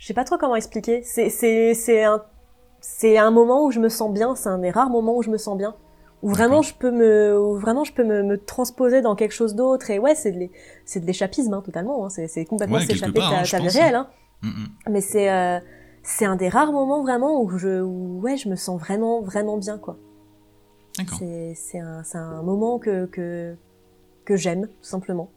je 0.01 0.07
sais 0.07 0.15
pas 0.15 0.23
trop 0.23 0.37
comment 0.39 0.55
expliquer. 0.55 1.03
C'est 1.03 1.29
c'est 1.29 1.75
c'est 1.75 2.03
un 2.03 2.23
c'est 2.79 3.19
un 3.19 3.29
moment 3.29 3.65
où 3.65 3.71
je 3.71 3.79
me 3.79 3.87
sens 3.87 4.11
bien. 4.11 4.33
C'est 4.35 4.49
un 4.49 4.57
des 4.57 4.71
rares 4.71 4.89
moments 4.89 5.15
où 5.15 5.21
je 5.21 5.29
me 5.29 5.37
sens 5.37 5.55
bien. 5.55 5.75
Où 6.23 6.29
vraiment 6.29 6.63
je 6.63 6.73
peux 6.73 6.89
me 6.89 7.39
où 7.39 7.55
vraiment 7.55 7.83
je 7.83 7.93
peux 7.93 8.03
me, 8.03 8.23
me 8.23 8.43
transposer 8.43 9.01
dans 9.01 9.15
quelque 9.15 9.33
chose 9.33 9.53
d'autre. 9.53 9.91
Et 9.91 9.99
ouais, 9.99 10.15
c'est 10.15 10.31
de 10.31 10.49
c'est 10.85 11.01
de 11.01 11.05
l'échappisme 11.05 11.53
hein, 11.53 11.61
totalement. 11.63 12.03
Hein. 12.03 12.09
C'est 12.09 12.27
c'est 12.27 12.45
complètement 12.45 12.79
s'échapper 12.79 13.19
de 13.19 13.49
ta, 13.51 13.59
vie 13.59 13.69
réelle. 13.69 13.93
Hein. 13.93 14.07
Mm, 14.41 14.47
mm. 14.47 14.67
Mais 14.89 15.01
c'est 15.01 15.31
euh, 15.31 15.59
c'est 16.01 16.25
un 16.25 16.35
des 16.35 16.49
rares 16.49 16.71
moments 16.71 17.03
vraiment 17.03 17.39
où 17.39 17.55
je 17.59 17.83
où, 17.83 18.21
ouais 18.21 18.37
je 18.37 18.49
me 18.49 18.55
sens 18.55 18.81
vraiment 18.81 19.21
vraiment 19.21 19.57
bien 19.57 19.77
quoi. 19.77 19.97
C'est 21.19 21.53
c'est 21.55 21.79
un 21.79 22.03
c'est 22.03 22.17
un 22.17 22.41
moment 22.41 22.79
que 22.79 23.05
que 23.05 23.55
que 24.25 24.35
j'aime 24.35 24.65
tout 24.65 24.73
simplement. 24.81 25.29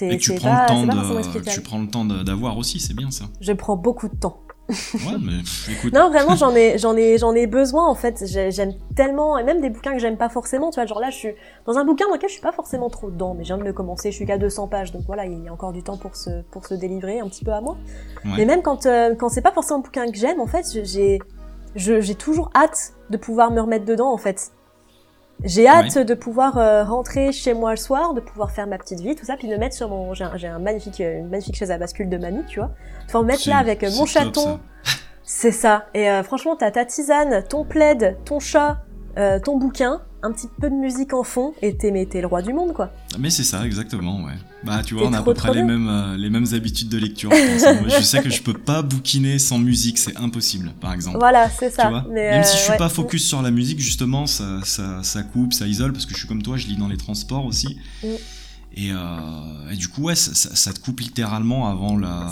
Et 0.00 0.18
tu 0.18 0.34
prends, 0.34 0.52
le 0.52 0.66
temps 0.66 0.86
de, 0.86 1.50
tu 1.50 1.60
prends 1.62 1.80
le 1.80 1.88
temps 1.88 2.04
d'avoir 2.04 2.58
aussi, 2.58 2.78
c'est 2.78 2.94
bien 2.94 3.10
ça. 3.10 3.24
Je 3.40 3.52
prends 3.52 3.76
beaucoup 3.76 4.08
de 4.08 4.14
temps. 4.14 4.42
ouais, 4.68 5.16
mais 5.18 5.72
écoute. 5.72 5.94
Non, 5.94 6.10
vraiment, 6.10 6.36
j'en 6.36 6.54
ai, 6.54 6.76
j'en 6.76 6.94
ai, 6.94 7.16
j'en 7.16 7.34
ai 7.34 7.46
besoin 7.46 7.88
en 7.88 7.94
fait. 7.94 8.22
J'aime 8.26 8.74
tellement, 8.94 9.38
et 9.38 9.44
même 9.44 9.62
des 9.62 9.70
bouquins 9.70 9.94
que 9.94 9.98
j'aime 9.98 10.18
pas 10.18 10.28
forcément. 10.28 10.70
Tu 10.70 10.74
vois, 10.74 10.84
genre 10.84 11.00
là, 11.00 11.08
je 11.08 11.16
suis 11.16 11.34
dans 11.66 11.78
un 11.78 11.84
bouquin 11.84 12.06
dans 12.06 12.14
lequel 12.14 12.28
je 12.28 12.34
suis 12.34 12.42
pas 12.42 12.52
forcément 12.52 12.90
trop 12.90 13.10
dedans, 13.10 13.34
mais 13.34 13.44
je 13.44 13.48
viens 13.48 13.58
de 13.58 13.64
le 13.64 13.72
commencer. 13.72 14.10
Je 14.10 14.16
suis 14.16 14.26
qu'à 14.26 14.36
200 14.36 14.68
pages, 14.68 14.92
donc 14.92 15.04
voilà, 15.06 15.24
il 15.24 15.42
y 15.42 15.48
a 15.48 15.52
encore 15.52 15.72
du 15.72 15.82
temps 15.82 15.96
pour 15.96 16.16
se, 16.16 16.42
pour 16.50 16.66
se 16.66 16.74
délivrer 16.74 17.20
un 17.20 17.28
petit 17.28 17.44
peu 17.44 17.52
à 17.52 17.62
moi. 17.62 17.78
Mais 18.24 18.44
même 18.44 18.60
quand, 18.60 18.84
euh, 18.84 19.14
quand 19.14 19.30
c'est 19.30 19.40
pas 19.40 19.52
forcément 19.52 19.80
un 19.80 19.82
bouquin 19.82 20.10
que 20.10 20.18
j'aime, 20.18 20.40
en 20.40 20.46
fait, 20.46 20.66
j'ai, 20.84 21.18
j'ai 21.74 22.14
toujours 22.14 22.50
hâte 22.54 22.92
de 23.08 23.16
pouvoir 23.16 23.50
me 23.50 23.60
remettre 23.60 23.86
dedans 23.86 24.12
en 24.12 24.18
fait. 24.18 24.52
J'ai 25.44 25.68
hâte 25.68 25.98
de 25.98 26.14
pouvoir 26.14 26.58
euh, 26.58 26.82
rentrer 26.82 27.30
chez 27.30 27.54
moi 27.54 27.70
le 27.70 27.76
soir, 27.76 28.12
de 28.12 28.20
pouvoir 28.20 28.50
faire 28.50 28.66
ma 28.66 28.76
petite 28.76 29.00
vie, 29.00 29.14
tout 29.14 29.24
ça, 29.24 29.36
puis 29.36 29.48
de 29.48 29.56
mettre 29.56 29.74
sur 29.74 29.88
mon, 29.88 30.12
j'ai 30.14 30.24
un, 30.24 30.58
magnifique, 30.58 31.00
euh, 31.00 31.20
une 31.20 31.28
magnifique 31.28 31.56
chaise 31.56 31.70
à 31.70 31.78
bascule 31.78 32.08
de 32.08 32.16
mamie, 32.16 32.44
tu 32.48 32.58
vois, 32.58 32.70
enfin 33.06 33.22
me 33.22 33.28
mettre 33.28 33.48
là 33.48 33.58
avec 33.58 33.84
euh, 33.84 33.90
mon 33.96 34.04
chaton. 34.04 34.58
C'est 35.22 35.52
ça. 35.52 35.86
Et 35.92 36.08
franchement, 36.22 36.56
t'as 36.56 36.70
ta 36.70 36.86
tisane, 36.86 37.44
ton 37.46 37.62
plaid, 37.62 38.16
ton 38.24 38.40
chat, 38.40 38.78
ton 39.44 39.58
bouquin, 39.58 40.00
un 40.22 40.32
petit 40.32 40.48
peu 40.60 40.68
de 40.68 40.74
musique 40.74 41.14
en 41.14 41.22
fond 41.22 41.54
et 41.62 41.76
t'es 41.76 41.90
le 42.20 42.26
roi 42.26 42.42
du 42.42 42.52
monde 42.52 42.72
quoi. 42.72 42.92
Mais 43.18 43.30
c'est 43.30 43.44
ça 43.44 43.64
exactement 43.64 44.24
ouais. 44.24 44.32
Bah 44.64 44.82
tu 44.84 44.94
vois 44.94 45.06
on 45.06 45.12
a 45.12 45.18
à 45.18 45.22
peu 45.22 45.34
près 45.34 45.54
les 45.54 45.62
mêmes 45.62 45.88
euh, 45.88 46.16
les 46.16 46.30
mêmes 46.30 46.46
habitudes 46.52 46.88
de 46.88 46.98
lecture. 46.98 47.30
Je, 47.32 47.88
je, 47.98 48.02
sais 48.02 48.22
que 48.22 48.30
je 48.30 48.42
peux 48.42 48.54
pas 48.54 48.82
bouquiner 48.82 49.38
sans 49.38 49.58
musique 49.58 49.98
c'est 49.98 50.16
impossible 50.16 50.72
par 50.80 50.92
exemple. 50.92 51.18
Voilà 51.18 51.48
c'est 51.50 51.70
ça. 51.70 51.84
Tu 51.84 51.88
vois 51.88 52.04
Même 52.10 52.44
si 52.44 52.56
je 52.56 52.62
suis 52.62 52.72
euh, 52.72 52.76
pas 52.76 52.88
focus 52.88 53.26
sur 53.26 53.42
la 53.42 53.50
musique 53.50 53.80
justement 53.80 54.26
ça, 54.26 54.60
ça, 54.64 55.02
ça 55.02 55.22
coupe 55.22 55.52
ça 55.52 55.66
isole 55.66 55.92
parce 55.92 56.06
que 56.06 56.14
je 56.14 56.18
suis 56.18 56.28
comme 56.28 56.42
toi 56.42 56.56
je 56.56 56.66
lis 56.66 56.76
dans 56.76 56.88
les 56.88 56.96
transports 56.96 57.44
aussi. 57.44 57.78
Mm. 58.02 58.08
Et, 58.74 58.92
euh, 58.92 59.70
et, 59.72 59.76
du 59.76 59.88
coup, 59.88 60.02
ouais, 60.02 60.14
ça, 60.14 60.34
ça, 60.34 60.72
te 60.72 60.78
coupe 60.78 61.00
littéralement 61.00 61.68
avant, 61.68 61.96
la, 61.96 62.30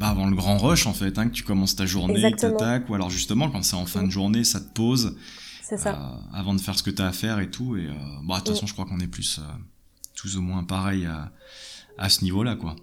bah, 0.00 0.08
avant 0.08 0.26
le 0.26 0.34
grand 0.34 0.56
rush, 0.56 0.86
en 0.86 0.94
fait, 0.94 1.16
hein, 1.18 1.28
que 1.28 1.32
tu 1.32 1.44
commences 1.44 1.76
ta 1.76 1.86
journée, 1.86 2.32
que 2.32 2.36
t'attaques, 2.36 2.88
ou 2.88 2.94
alors 2.94 3.10
justement, 3.10 3.50
quand 3.50 3.62
c'est 3.62 3.76
en 3.76 3.86
fin 3.86 4.02
de 4.02 4.10
journée, 4.10 4.42
ça 4.42 4.58
te 4.58 4.68
pose, 4.72 5.14
ça. 5.76 5.90
Euh, 5.90 6.38
avant 6.38 6.54
de 6.54 6.60
faire 6.60 6.78
ce 6.78 6.82
que 6.84 6.90
tu 6.90 7.02
as 7.02 7.06
à 7.06 7.12
faire 7.12 7.40
et 7.40 7.50
tout. 7.50 7.76
Et 7.76 7.86
euh, 7.86 7.92
bon, 8.22 8.34
de 8.34 8.38
toute 8.38 8.50
façon, 8.50 8.66
je 8.66 8.72
crois 8.72 8.84
qu'on 8.84 9.00
est 9.00 9.08
plus, 9.08 9.38
euh, 9.38 9.42
tous 10.14 10.36
au 10.36 10.40
moins 10.40 10.62
pareil 10.62 11.06
à, 11.06 11.32
à 11.98 12.08
ce 12.08 12.22
niveau-là, 12.22 12.54
quoi. 12.54 12.76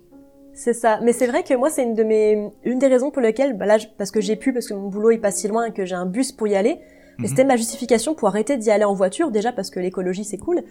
C'est 0.54 0.74
ça. 0.74 1.00
Mais 1.02 1.14
c'est 1.14 1.28
vrai 1.28 1.44
que 1.44 1.54
moi, 1.54 1.70
c'est 1.70 1.84
une 1.84 1.96
de 1.96 2.04
mes, 2.04 2.52
une 2.64 2.80
des 2.80 2.88
raisons 2.88 3.10
pour 3.10 3.22
lesquelles, 3.22 3.58
bah 3.58 3.66
là, 3.66 3.78
parce 3.98 4.12
que 4.12 4.20
j'ai 4.22 4.36
pu, 4.36 4.54
parce 4.54 4.68
que 4.68 4.74
mon 4.74 4.90
boulot 4.90 5.12
est 5.12 5.18
pas 5.18 5.32
si 5.32 5.48
loin 5.48 5.66
et 5.66 5.72
que 5.72 5.86
j'ai 5.86 5.96
un 5.96 6.06
bus 6.06 6.32
pour 6.32 6.48
y 6.48 6.56
aller. 6.56 6.80
Mais 7.18 7.24
mhm. 7.24 7.30
c'était 7.30 7.44
ma 7.46 7.56
justification 7.56 8.16
pour 8.16 8.28
arrêter 8.28 8.58
d'y 8.58 8.70
aller 8.70 8.84
en 8.84 8.94
voiture, 8.94 9.32
déjà 9.32 9.52
parce 9.52 9.70
que 9.70 9.80
l'écologie 9.80 10.26
c'est 10.26 10.38
cool, 10.38 10.64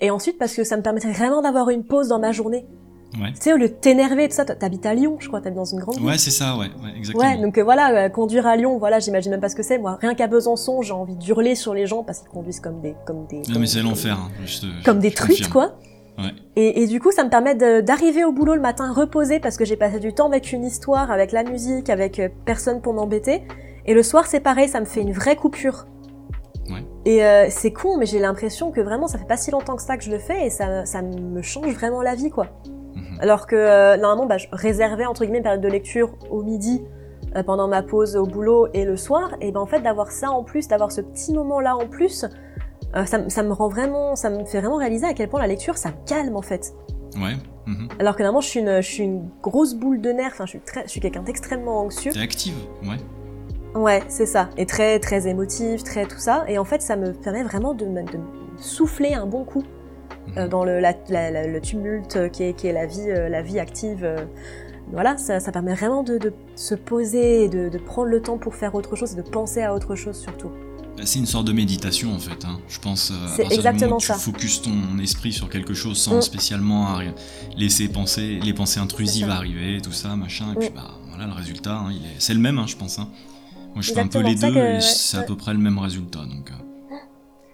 et 0.00 0.10
ensuite 0.10 0.38
parce 0.38 0.54
que 0.54 0.64
ça 0.64 0.76
me 0.76 0.82
permettrait 0.82 1.12
vraiment 1.12 1.42
d'avoir 1.42 1.70
une 1.70 1.84
pause 1.84 2.08
dans 2.08 2.20
ma 2.20 2.32
journée. 2.32 2.66
Ouais. 3.14 3.32
Tu 3.32 3.40
sais, 3.40 3.52
au 3.54 3.56
lieu 3.56 3.68
de 3.68 3.74
t'énerver, 3.74 4.28
tout 4.28 4.34
ça, 4.34 4.44
t'habites 4.44 4.84
à 4.84 4.94
Lyon, 4.94 5.16
je 5.18 5.28
crois, 5.28 5.40
t'habites 5.40 5.56
dans 5.56 5.64
une 5.64 5.80
grande 5.80 5.96
ville. 5.96 6.04
Ouais, 6.04 6.18
c'est 6.18 6.30
ça, 6.30 6.56
ouais, 6.56 6.66
ouais, 6.66 6.90
exactement. 6.96 7.24
Ouais, 7.26 7.38
donc 7.38 7.56
euh, 7.56 7.64
voilà, 7.64 8.04
euh, 8.04 8.08
conduire 8.10 8.46
à 8.46 8.56
Lyon, 8.56 8.76
voilà, 8.78 8.98
j'imagine 8.98 9.30
même 9.30 9.40
pas 9.40 9.48
ce 9.48 9.56
que 9.56 9.62
c'est. 9.62 9.78
Moi, 9.78 9.98
rien 10.00 10.14
qu'à 10.14 10.26
Besançon, 10.26 10.82
j'ai 10.82 10.92
envie 10.92 11.16
d'hurler 11.16 11.54
sur 11.54 11.72
les 11.72 11.86
gens 11.86 12.04
parce 12.04 12.18
qu'ils 12.20 12.28
conduisent 12.28 12.60
comme 12.60 12.80
des, 12.80 12.94
comme 13.06 13.26
des. 13.26 13.42
Non, 13.50 13.60
mais 13.60 13.66
c'est 13.66 13.82
l'enfer. 13.82 14.18
Hein, 14.20 14.30
comme 14.84 14.98
des 14.98 15.10
truites, 15.10 15.48
quoi. 15.48 15.78
Ouais. 16.18 16.34
Et, 16.56 16.82
et, 16.82 16.86
du 16.88 17.00
coup, 17.00 17.12
ça 17.12 17.22
me 17.22 17.30
permet 17.30 17.54
d'arriver 17.54 18.24
au 18.24 18.32
boulot 18.32 18.56
le 18.56 18.60
matin 18.60 18.92
reposé 18.92 19.38
parce 19.38 19.56
que 19.56 19.64
j'ai 19.64 19.76
passé 19.76 20.00
du 20.00 20.12
temps 20.12 20.26
avec 20.26 20.52
une 20.52 20.64
histoire, 20.64 21.10
avec 21.12 21.30
la 21.30 21.44
musique, 21.44 21.90
avec 21.90 22.18
euh, 22.18 22.28
personne 22.44 22.80
pour 22.80 22.92
m'embêter. 22.92 23.42
Et 23.86 23.94
le 23.94 24.02
soir, 24.02 24.26
c'est 24.26 24.40
pareil, 24.40 24.68
ça 24.68 24.80
me 24.80 24.84
fait 24.84 25.00
une 25.00 25.12
vraie 25.12 25.36
coupure. 25.36 25.86
Ouais. 26.68 26.84
Et 27.06 27.24
euh, 27.24 27.46
c'est 27.50 27.72
con, 27.72 27.96
mais 27.96 28.04
j'ai 28.04 28.18
l'impression 28.18 28.72
que 28.72 28.80
vraiment, 28.80 29.06
ça 29.06 29.16
fait 29.16 29.26
pas 29.26 29.36
si 29.36 29.52
longtemps 29.52 29.76
que 29.76 29.82
ça 29.82 29.96
que 29.96 30.02
je 30.02 30.10
le 30.10 30.18
fais 30.18 30.46
et 30.46 30.50
ça, 30.50 30.84
ça 30.84 31.02
me 31.02 31.40
change 31.40 31.72
vraiment 31.72 32.02
la 32.02 32.16
vie, 32.16 32.30
quoi. 32.30 32.48
Mhm. 32.98 33.18
Alors 33.20 33.46
que 33.46 33.56
euh, 33.56 33.96
normalement, 33.96 34.26
bah, 34.26 34.38
je 34.38 34.46
réservais 34.52 35.06
entre 35.06 35.22
guillemets 35.22 35.38
une 35.38 35.44
période 35.44 35.60
de 35.60 35.68
lecture 35.68 36.10
au 36.30 36.42
midi 36.42 36.82
euh, 37.36 37.42
pendant 37.42 37.68
ma 37.68 37.82
pause 37.82 38.16
au 38.16 38.26
boulot 38.26 38.68
et 38.74 38.84
le 38.84 38.96
soir. 38.96 39.30
Et 39.40 39.52
ben 39.52 39.60
en 39.60 39.66
fait, 39.66 39.80
d'avoir 39.80 40.10
ça 40.10 40.30
en 40.30 40.42
plus, 40.42 40.68
d'avoir 40.68 40.92
ce 40.92 41.00
petit 41.00 41.32
moment-là 41.32 41.76
en 41.76 41.86
plus, 41.86 42.24
euh, 42.96 43.04
ça, 43.04 43.28
ça, 43.28 43.42
me 43.42 43.52
rend 43.52 43.68
vraiment, 43.68 44.16
ça 44.16 44.30
me 44.30 44.44
fait 44.44 44.60
vraiment 44.60 44.76
réaliser 44.76 45.06
à 45.06 45.14
quel 45.14 45.28
point 45.28 45.40
la 45.40 45.46
lecture, 45.46 45.76
ça 45.76 45.90
me 45.90 46.06
calme 46.06 46.36
en 46.36 46.42
fait. 46.42 46.74
Ouais. 47.16 47.36
Mhm. 47.66 47.88
Alors 47.98 48.16
que 48.16 48.22
normalement, 48.22 48.40
je 48.40 48.48
suis 48.48 48.60
une, 48.60 48.80
je 48.80 48.88
suis 48.88 49.04
une 49.04 49.28
grosse 49.42 49.74
boule 49.74 50.00
de 50.00 50.10
nerfs. 50.10 50.32
Enfin, 50.32 50.46
je 50.46 50.50
suis 50.50 50.60
très, 50.60 50.82
je 50.84 50.88
suis 50.88 51.00
quelqu'un 51.00 51.22
d'extrêmement 51.22 51.80
anxieux. 51.80 52.12
T'es 52.12 52.20
active, 52.20 52.56
ouais. 52.82 52.96
Ouais, 53.74 54.02
c'est 54.08 54.26
ça. 54.26 54.48
Et 54.56 54.66
très, 54.66 54.98
très 54.98 55.28
émotive, 55.28 55.82
très 55.82 56.06
tout 56.06 56.18
ça. 56.18 56.44
Et 56.48 56.58
en 56.58 56.64
fait, 56.64 56.80
ça 56.80 56.96
me 56.96 57.12
permet 57.12 57.42
vraiment 57.42 57.74
de, 57.74 57.84
de 57.84 58.18
souffler 58.56 59.14
un 59.14 59.26
bon 59.26 59.44
coup 59.44 59.62
euh, 60.36 60.48
dans 60.48 60.64
le, 60.64 60.80
la, 60.80 60.92
le, 61.46 61.60
tumulte 61.60 62.30
qui 62.30 62.44
est, 62.44 62.52
qui 62.54 62.66
est 62.66 62.72
la 62.72 62.86
vie, 62.86 63.08
euh, 63.08 63.28
la 63.28 63.42
vie 63.42 63.58
active. 63.58 64.04
Euh, 64.04 64.24
voilà, 64.90 65.16
ça, 65.16 65.40
ça, 65.40 65.52
permet 65.52 65.74
vraiment 65.74 66.02
de, 66.02 66.18
de 66.18 66.32
se 66.56 66.74
poser, 66.74 67.48
de, 67.48 67.68
de, 67.68 67.78
prendre 67.78 68.08
le 68.08 68.22
temps 68.22 68.38
pour 68.38 68.54
faire 68.54 68.74
autre 68.74 68.96
chose 68.96 69.12
et 69.12 69.16
de 69.16 69.22
penser 69.22 69.62
à 69.62 69.74
autre 69.74 69.94
chose 69.94 70.16
surtout. 70.16 70.50
Bah, 70.96 71.04
c'est 71.04 71.18
une 71.18 71.26
sorte 71.26 71.46
de 71.46 71.52
méditation 71.52 72.14
en 72.14 72.18
fait, 72.18 72.44
hein. 72.44 72.58
je 72.68 72.78
pense. 72.78 73.12
C'est 73.36 73.52
exactement 73.52 73.98
ça. 73.98 74.14
Tu 74.14 74.20
focuses 74.20 74.62
ton 74.62 74.98
esprit 75.02 75.32
sur 75.32 75.50
quelque 75.50 75.74
chose 75.74 75.98
sans 75.98 76.16
mm. 76.16 76.22
spécialement 76.22 77.00
laisser 77.56 77.88
penser, 77.88 78.40
les 78.42 78.54
pensées 78.54 78.80
intrusives 78.80 79.28
arriver, 79.28 79.80
tout 79.82 79.92
ça, 79.92 80.16
machin. 80.16 80.52
Et 80.54 80.58
puis 80.58 80.70
mm. 80.70 80.74
bah 80.74 80.98
voilà, 81.10 81.26
le 81.26 81.32
résultat, 81.32 81.74
hein, 81.74 81.92
c'est 82.18 82.34
le 82.34 82.40
même, 82.40 82.58
hein, 82.58 82.66
je 82.66 82.76
pense. 82.76 82.98
Moi, 82.98 83.06
je 83.80 83.92
fais 83.92 84.00
un 84.00 84.06
peu 84.06 84.20
les 84.20 84.34
deux 84.34 84.56
et 84.56 84.80
c'est 84.80 85.18
à 85.18 85.22
peu 85.22 85.36
près 85.36 85.52
le 85.52 85.60
même 85.60 85.78
résultat. 85.78 86.20
Donc. 86.20 86.50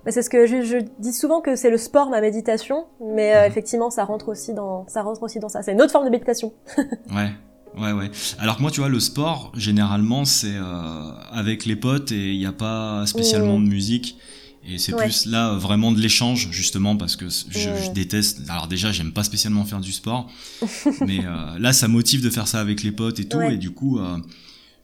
C'est 0.09 0.22
ce 0.22 0.30
que 0.30 0.46
je, 0.46 0.62
je, 0.62 0.78
dis 0.98 1.12
souvent 1.12 1.40
que 1.40 1.57
c'est 1.57 1.70
le 1.70 1.78
sport 1.78 2.11
ma 2.11 2.20
méditation, 2.20 2.86
mais 3.00 3.34
euh, 3.34 3.40
mhm. 3.40 3.46
effectivement 3.46 3.90
ça 3.90 4.05
rentre 4.05 4.28
aussi 4.28 4.52
dans 4.52 4.86
ça 4.88 5.02
rentre 5.02 5.22
aussi 5.22 5.38
dans 5.38 5.48
ça. 5.48 5.62
C'est 5.62 5.72
une 5.72 5.82
autre 5.82 5.92
forme 5.92 6.05
de 6.05 6.11
méditation. 6.11 6.52
ouais. 7.14 7.30
Ouais, 7.76 7.90
ouais. 7.90 8.09
Alors 8.38 8.57
que 8.57 8.62
moi, 8.62 8.70
tu 8.70 8.78
vois, 8.78 8.88
le 8.88 9.00
sport, 9.00 9.50
généralement, 9.57 10.24
c'est 10.24 10.55
euh, 10.55 11.11
avec 11.32 11.66
les 11.66 11.74
potes 11.74 12.12
et 12.12 12.32
il 12.32 12.38
n'y 12.38 12.46
a 12.46 12.52
pas 12.52 13.05
spécialement 13.05 13.59
de 13.59 13.66
musique. 13.66 14.16
Et 14.64 14.78
c'est 14.78 14.92
plus 14.96 15.26
là 15.26 15.55
vraiment 15.55 15.90
de 15.90 15.98
l'échange, 15.98 16.48
justement, 16.52 16.96
parce 16.96 17.16
que 17.16 17.28
je, 17.28 17.90
déteste. 17.90 18.42
Alors, 18.48 18.68
déjà, 18.68 18.92
j'aime 18.92 19.12
pas 19.12 19.24
spécialement 19.24 19.64
faire 19.64 19.80
du 19.80 19.90
sport, 19.90 20.30
mais 21.00 21.18
euh, 21.26 21.59
là, 21.59 21.72
ça 21.72 21.88
motive 21.88 22.22
de 22.22 22.30
faire 22.30 22.46
ça 22.46 22.61
avec 22.61 22.84
les 22.84 22.92
potes 22.92 23.18
et 23.18 23.24
tout. 23.24 23.42
Et 23.42 23.57
du 23.57 23.72
coup, 23.72 23.98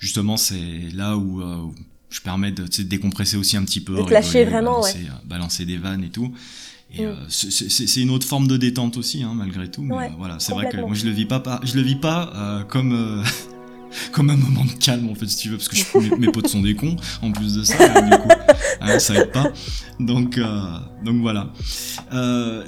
justement, 0.01 0.37
c'est 0.37 0.91
là 0.93 1.17
où, 1.17 1.41
je 2.11 2.21
permets 2.21 2.53
de, 2.53 2.65
décompresser 2.83 3.37
aussi 3.37 3.57
un 3.57 3.65
petit 3.65 3.81
peu, 3.81 4.03
de 4.03 4.11
lâcher 4.11 4.45
vraiment, 4.45 4.81
balancer, 4.81 5.07
balancer, 5.25 5.65
des 5.65 5.79
vannes 5.79 6.05
et 6.05 6.11
tout. 6.11 6.33
Et 6.93 7.07
mm. 7.07 7.17
c'est 7.29 8.01
une 8.01 8.11
autre 8.11 8.27
forme 8.27 8.49
de 8.49 8.57
détente 8.57 8.97
aussi, 8.97 9.23
hein, 9.23 9.33
malgré 9.35 9.71
tout. 9.71 9.83
Mais 9.83 10.11
voilà, 10.19 10.39
c'est 10.41 10.53
vrai 10.53 10.69
que 10.69 10.77
moi 10.77 10.95
je 10.95 11.05
le 11.05 11.13
vis 11.13 11.27
pas, 11.27 11.61
je 11.63 11.75
le 11.75 11.83
vis 11.83 11.97
pas 11.97 12.65
comme 12.69 13.23
comme 14.13 14.31
un 14.31 14.37
moment 14.37 14.65
de 14.65 14.73
calme 14.73 15.09
en 15.09 15.15
fait 15.15 15.27
si 15.27 15.37
tu 15.37 15.49
veux 15.51 15.57
parce 15.57 15.69
que 15.69 15.77
je, 15.77 16.15
mes, 16.17 16.31
potes 16.31 16.49
sont 16.49 16.63
des 16.63 16.75
cons 16.75 16.97
en 17.23 17.33
plus 17.33 17.55
de 17.55 17.63
ça 17.63 18.01
du 18.01 18.11
coup 18.11 18.29
hein, 18.81 18.99
ça 18.99 19.15
aide 19.15 19.33
pas 19.33 19.53
donc 19.99 20.39
euh, 20.39 20.63
donc 21.05 21.21
voilà 21.21 21.53
il 22.13 22.19
euh, 22.19 22.65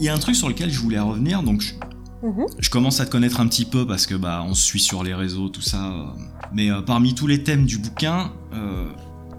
y 0.00 0.08
a 0.08 0.14
un 0.14 0.18
truc 0.18 0.36
sur 0.36 0.48
lequel 0.48 0.70
je 0.70 0.80
voulais 0.80 0.98
revenir 0.98 1.42
donc 1.42 1.60
je, 1.60 1.74
mhm. 2.22 2.46
je, 2.58 2.70
commence 2.70 3.00
à 3.00 3.06
te 3.06 3.10
connaître 3.10 3.40
un 3.40 3.46
petit 3.46 3.64
peu 3.64 3.86
parce 3.86 4.06
que 4.06 4.14
bah 4.14 4.42
on 4.46 4.54
se 4.54 4.62
suit 4.62 4.80
sur 4.80 5.04
les 5.04 5.14
réseaux 5.14 5.48
tout 5.48 5.62
ça 5.62 5.86
euh, 5.86 6.04
mais 6.52 6.68
parmi 6.84 7.14
tous 7.14 7.26
les 7.26 7.42
thèmes 7.42 7.66
du 7.66 7.78
bouquin 7.78 8.32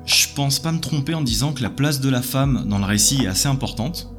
je 0.05 0.27
pense 0.35 0.59
pas 0.59 0.71
me 0.71 0.79
tromper 0.79 1.13
en 1.13 1.21
disant 1.21 1.53
que 1.53 1.61
la 1.61 1.69
place 1.69 1.99
de 1.99 2.09
la 2.09 2.21
femme 2.21 2.65
dans 2.67 2.77
le 2.77 2.85
récit 2.85 3.25
est 3.25 3.27
assez 3.27 3.47
importante 3.47 4.13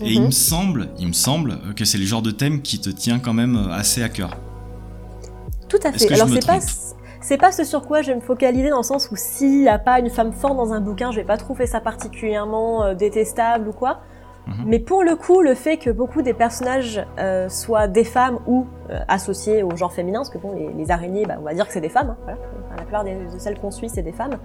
et 0.00 0.12
il 0.12 0.20
mhm. 0.20 0.26
me 0.26 0.30
semble, 0.32 0.88
il 0.98 1.08
me 1.08 1.12
semble 1.12 1.58
que 1.76 1.84
c'est 1.84 1.98
le 1.98 2.04
genre 2.04 2.22
de 2.22 2.30
thème 2.30 2.62
qui 2.62 2.80
te 2.80 2.90
tient 2.90 3.18
quand 3.18 3.32
même 3.34 3.68
assez 3.70 4.02
à 4.02 4.08
cœur. 4.08 4.36
Tout 5.68 5.78
à 5.84 5.92
fait. 5.92 6.12
Alors 6.12 6.28
c'est 6.28 6.46
pas 6.46 6.58
c'est 7.24 7.38
pas 7.38 7.52
ce 7.52 7.64
sur 7.64 7.86
quoi 7.86 8.02
je 8.02 8.08
vais 8.08 8.16
me 8.16 8.20
focaliser 8.20 8.68
dans 8.68 8.78
le 8.78 8.82
sens 8.82 9.08
où 9.10 9.16
s'il 9.16 9.62
n'y 9.62 9.68
a 9.68 9.78
pas 9.78 9.98
une 9.98 10.10
femme 10.10 10.32
forte 10.32 10.56
dans 10.56 10.74
un 10.74 10.80
bouquin, 10.80 11.10
je 11.10 11.16
vais 11.16 11.24
pas 11.24 11.38
trouver 11.38 11.66
ça 11.66 11.80
particulièrement 11.80 12.84
euh, 12.84 12.94
détestable 12.94 13.68
ou 13.68 13.72
quoi. 13.72 14.00
Mhm. 14.46 14.64
Mais 14.66 14.78
pour 14.78 15.02
le 15.02 15.16
coup, 15.16 15.40
le 15.40 15.54
fait 15.54 15.78
que 15.78 15.90
beaucoup 15.90 16.22
des 16.22 16.34
personnages 16.34 17.04
euh, 17.18 17.48
soient 17.48 17.88
des 17.88 18.04
femmes 18.04 18.38
ou 18.46 18.66
euh, 18.90 18.98
associés 19.08 19.62
au 19.62 19.74
genre 19.76 19.92
féminin, 19.92 20.20
parce 20.20 20.30
que 20.30 20.38
bon, 20.38 20.54
les, 20.76 20.90
araignées, 20.90 21.24
bah, 21.26 21.36
on 21.38 21.42
va 21.44 21.54
dire 21.54 21.66
que 21.66 21.72
c'est 21.72 21.80
des 21.80 21.88
femmes. 21.88 22.10
Hein, 22.10 22.16
voilà. 22.24 22.38
la 22.76 22.82
plupart 22.82 23.04
des, 23.04 23.14
de 23.14 23.38
celles 23.38 23.58
qu'on 23.58 23.70
suit, 23.70 23.88
c'est 23.88 24.02
des 24.02 24.12
femmes. 24.12 24.38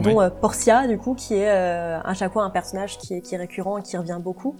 dont 0.00 0.28
Portia, 0.40 0.86
du 0.86 0.98
coup, 0.98 1.14
qui 1.14 1.34
est 1.36 1.48
à 1.48 2.14
chaque 2.14 2.32
fois 2.32 2.44
un 2.44 2.50
personnage 2.50 2.98
qui 2.98 3.14
est, 3.14 3.20
qui 3.20 3.34
est 3.34 3.38
récurrent 3.38 3.78
et 3.78 3.82
qui 3.82 3.96
revient 3.96 4.18
beaucoup. 4.20 4.56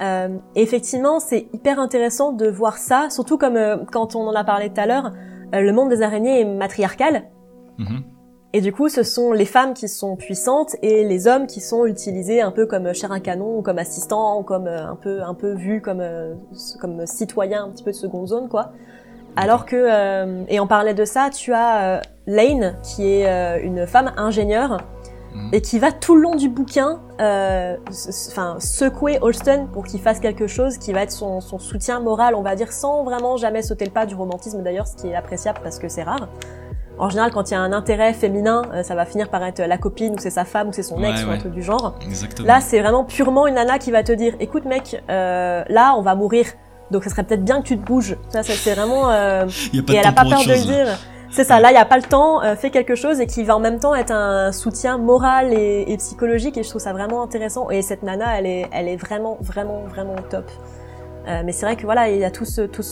et 0.00 0.30
effectivement, 0.54 1.20
c'est 1.20 1.48
hyper 1.52 1.78
intéressant 1.78 2.32
de 2.32 2.48
voir 2.48 2.78
ça, 2.78 3.08
surtout 3.10 3.36
comme 3.36 3.86
quand 3.92 4.14
on 4.14 4.26
en 4.26 4.34
a 4.34 4.44
parlé 4.44 4.70
tout 4.70 4.80
à 4.80 4.86
l'heure, 4.86 5.12
euh, 5.54 5.60
le 5.60 5.72
monde 5.72 5.88
des 5.88 6.02
araignées 6.02 6.40
est 6.40 6.44
matriarcal. 6.44 7.24
Mhm. 7.78 8.04
Et 8.54 8.62
du 8.62 8.72
coup, 8.72 8.88
ce 8.88 9.02
sont 9.02 9.32
les 9.32 9.44
femmes 9.44 9.74
qui 9.74 9.88
sont 9.88 10.16
puissantes 10.16 10.76
et 10.80 11.04
les 11.04 11.26
hommes 11.26 11.46
qui 11.46 11.60
sont 11.60 11.84
utilisés 11.84 12.40
un 12.40 12.50
peu 12.50 12.64
comme 12.66 12.94
chair 12.94 13.12
à 13.12 13.20
canon, 13.20 13.58
ou 13.58 13.62
comme 13.62 13.78
assistants, 13.78 14.40
ou 14.40 14.42
comme 14.42 14.66
euh, 14.66 14.86
un 14.86 14.96
peu 14.96 15.22
un 15.22 15.34
peu 15.34 15.52
vus 15.52 15.82
comme 15.82 16.00
euh, 16.00 16.34
comme 16.80 17.06
citoyens 17.06 17.64
un 17.64 17.70
petit 17.70 17.84
peu 17.84 17.90
de 17.90 17.96
seconde 17.96 18.28
zone, 18.28 18.48
quoi. 18.48 18.72
Alors 19.36 19.66
que 19.66 20.46
et 20.48 20.60
on 20.60 20.68
parlait 20.68 20.94
de 20.94 21.04
ça, 21.04 21.28
tu 21.28 21.52
as 21.52 22.00
Lane 22.28 22.76
qui 22.84 23.04
est 23.04 23.60
une 23.64 23.84
femme 23.84 24.12
ingénieure 24.16 24.78
Mhm. 25.34 25.50
et 25.52 25.60
qui 25.60 25.80
va 25.80 25.90
tout 25.90 26.14
le 26.14 26.22
long 26.22 26.36
du 26.36 26.48
bouquin 26.48 27.00
euh, 27.20 27.76
enfin 28.28 28.56
secouer 28.60 29.18
Holston 29.20 29.66
pour 29.72 29.84
qu'il 29.84 30.00
fasse 30.00 30.20
quelque 30.20 30.46
chose 30.46 30.78
qui 30.78 30.92
va 30.92 31.02
être 31.02 31.10
son, 31.10 31.40
son, 31.40 31.58
soutien 31.58 31.98
moral 31.98 32.36
on 32.36 32.42
va 32.42 32.54
dire 32.54 32.72
sans 32.72 33.02
vraiment 33.02 33.36
jamais 33.36 33.62
sauter 33.62 33.84
le 33.84 33.90
pas 33.90 34.06
du 34.06 34.14
romantisme 34.14 34.62
d'ailleurs 34.62 34.86
ce 34.86 34.94
qui 34.94 35.08
est 35.08 35.14
appréciable 35.16 35.58
parce 35.64 35.80
que 35.80 35.88
c'est 35.88 36.04
rare 36.04 36.28
en 36.98 37.08
général 37.08 37.32
quand 37.32 37.50
il 37.50 37.54
y 37.54 37.56
a 37.56 37.60
un 37.60 37.72
intérêt 37.72 38.12
féminin 38.12 38.62
euh, 38.72 38.82
ça 38.82 38.94
va 38.94 39.04
finir 39.04 39.28
par 39.28 39.42
être 39.44 39.60
la 39.60 39.78
copine 39.78 40.14
ou 40.14 40.18
c'est 40.18 40.30
sa 40.30 40.44
femme 40.44 40.68
ou 40.68 40.72
c'est 40.72 40.82
son 40.82 41.02
ex 41.02 41.24
ou 41.24 41.30
un 41.30 41.38
truc 41.38 41.52
du 41.52 41.62
genre. 41.62 41.94
Exactement. 42.02 42.48
là 42.48 42.60
c'est 42.60 42.80
vraiment 42.80 43.04
purement 43.04 43.46
une 43.46 43.54
nana 43.54 43.78
qui 43.78 43.90
va 43.90 44.02
te 44.02 44.12
dire 44.12 44.34
écoute 44.40 44.64
mec 44.64 45.02
euh, 45.10 45.64
là 45.68 45.94
on 45.96 46.02
va 46.02 46.14
mourir. 46.14 46.46
Donc 46.90 47.02
ça 47.02 47.10
serait 47.10 47.24
peut-être 47.24 47.44
bien 47.44 47.62
que 47.62 47.66
tu 47.66 47.78
te 47.78 47.84
bouges. 47.84 48.16
Ça 48.28 48.42
c'est 48.42 48.74
vraiment 48.74 49.10
euh, 49.10 49.46
et 49.72 49.94
elle 49.94 50.06
a 50.06 50.12
pas 50.12 50.24
peur 50.24 50.44
de 50.44 50.50
le 50.50 50.62
dire. 50.62 50.98
C'est 51.34 51.42
ça, 51.42 51.58
là 51.58 51.70
il 51.70 51.72
n'y 51.72 51.80
a 51.80 51.84
pas 51.84 51.96
le 51.96 52.04
temps, 52.04 52.44
euh, 52.44 52.54
fait 52.54 52.70
quelque 52.70 52.94
chose 52.94 53.18
et 53.18 53.26
qui 53.26 53.42
va 53.42 53.56
en 53.56 53.58
même 53.58 53.80
temps 53.80 53.92
être 53.96 54.12
un 54.12 54.52
soutien 54.52 54.98
moral 54.98 55.52
et, 55.52 55.96
psychologique 55.98 56.56
et 56.56 56.62
je 56.62 56.68
trouve 56.68 56.80
ça 56.80 56.92
vraiment 56.92 57.24
intéressant. 57.24 57.70
Et 57.70 57.82
cette 57.82 58.04
nana, 58.04 58.38
elle 58.38 58.46
est, 58.46 58.68
elle 58.70 58.86
est 58.86 58.96
vraiment, 58.96 59.36
vraiment, 59.40 59.82
vraiment 59.88 60.14
top. 60.30 60.48
Euh, 61.26 61.42
mais 61.44 61.50
c'est 61.50 61.66
vrai 61.66 61.74
que 61.74 61.82
voilà, 61.82 62.08
il 62.08 62.18
y 62.18 62.24
a 62.24 62.30
tout 62.30 62.44
ce, 62.44 62.60
tout 62.60 62.84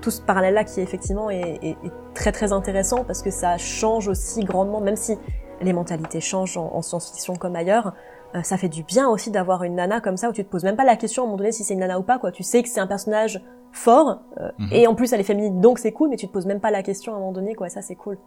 tout 0.00 0.10
ce 0.10 0.20
parallèle-là 0.20 0.64
qui 0.64 0.80
effectivement 0.80 1.30
est, 1.30 1.58
est, 1.62 1.76
très 2.14 2.32
très 2.32 2.52
intéressant 2.52 3.04
parce 3.04 3.22
que 3.22 3.30
ça 3.30 3.58
change 3.58 4.08
aussi 4.08 4.44
grandement, 4.44 4.80
même 4.80 4.96
si 4.96 5.16
les 5.60 5.72
mentalités 5.72 6.20
changent 6.20 6.56
en, 6.56 6.82
science-fiction 6.82 7.36
comme 7.36 7.56
ailleurs, 7.56 7.94
euh, 8.34 8.42
ça 8.42 8.56
fait 8.56 8.68
du 8.68 8.82
bien 8.82 9.08
aussi 9.08 9.30
d'avoir 9.30 9.64
une 9.64 9.76
nana 9.76 10.00
comme 10.00 10.16
ça 10.16 10.28
où 10.28 10.32
tu 10.32 10.44
te 10.44 10.50
poses 10.50 10.64
même 10.64 10.76
pas 10.76 10.84
la 10.84 10.96
question 10.96 11.22
à 11.22 11.24
un 11.24 11.28
moment 11.28 11.38
donné 11.38 11.52
si 11.52 11.64
c'est 11.64 11.74
une 11.74 11.80
nana 11.80 11.98
ou 11.98 12.02
pas 12.02 12.18
quoi. 12.18 12.32
Tu 12.32 12.42
sais 12.42 12.62
que 12.62 12.68
c'est 12.68 12.80
un 12.80 12.86
personnage 12.86 13.42
fort, 13.72 14.22
euh, 14.40 14.50
mhm. 14.58 14.68
et 14.72 14.86
en 14.86 14.94
plus 14.94 15.12
elle 15.12 15.20
est 15.20 15.24
féminine, 15.24 15.60
donc 15.60 15.78
c'est 15.78 15.92
cool, 15.92 16.08
mais 16.10 16.16
tu 16.16 16.26
te 16.26 16.32
poses 16.32 16.46
même 16.46 16.60
pas 16.60 16.70
la 16.70 16.82
question 16.82 17.12
à 17.12 17.16
un 17.16 17.18
moment 17.20 17.32
donné, 17.32 17.54
quoi, 17.54 17.68
ça 17.68 17.82
c'est 17.82 17.96
cool. 17.96 18.18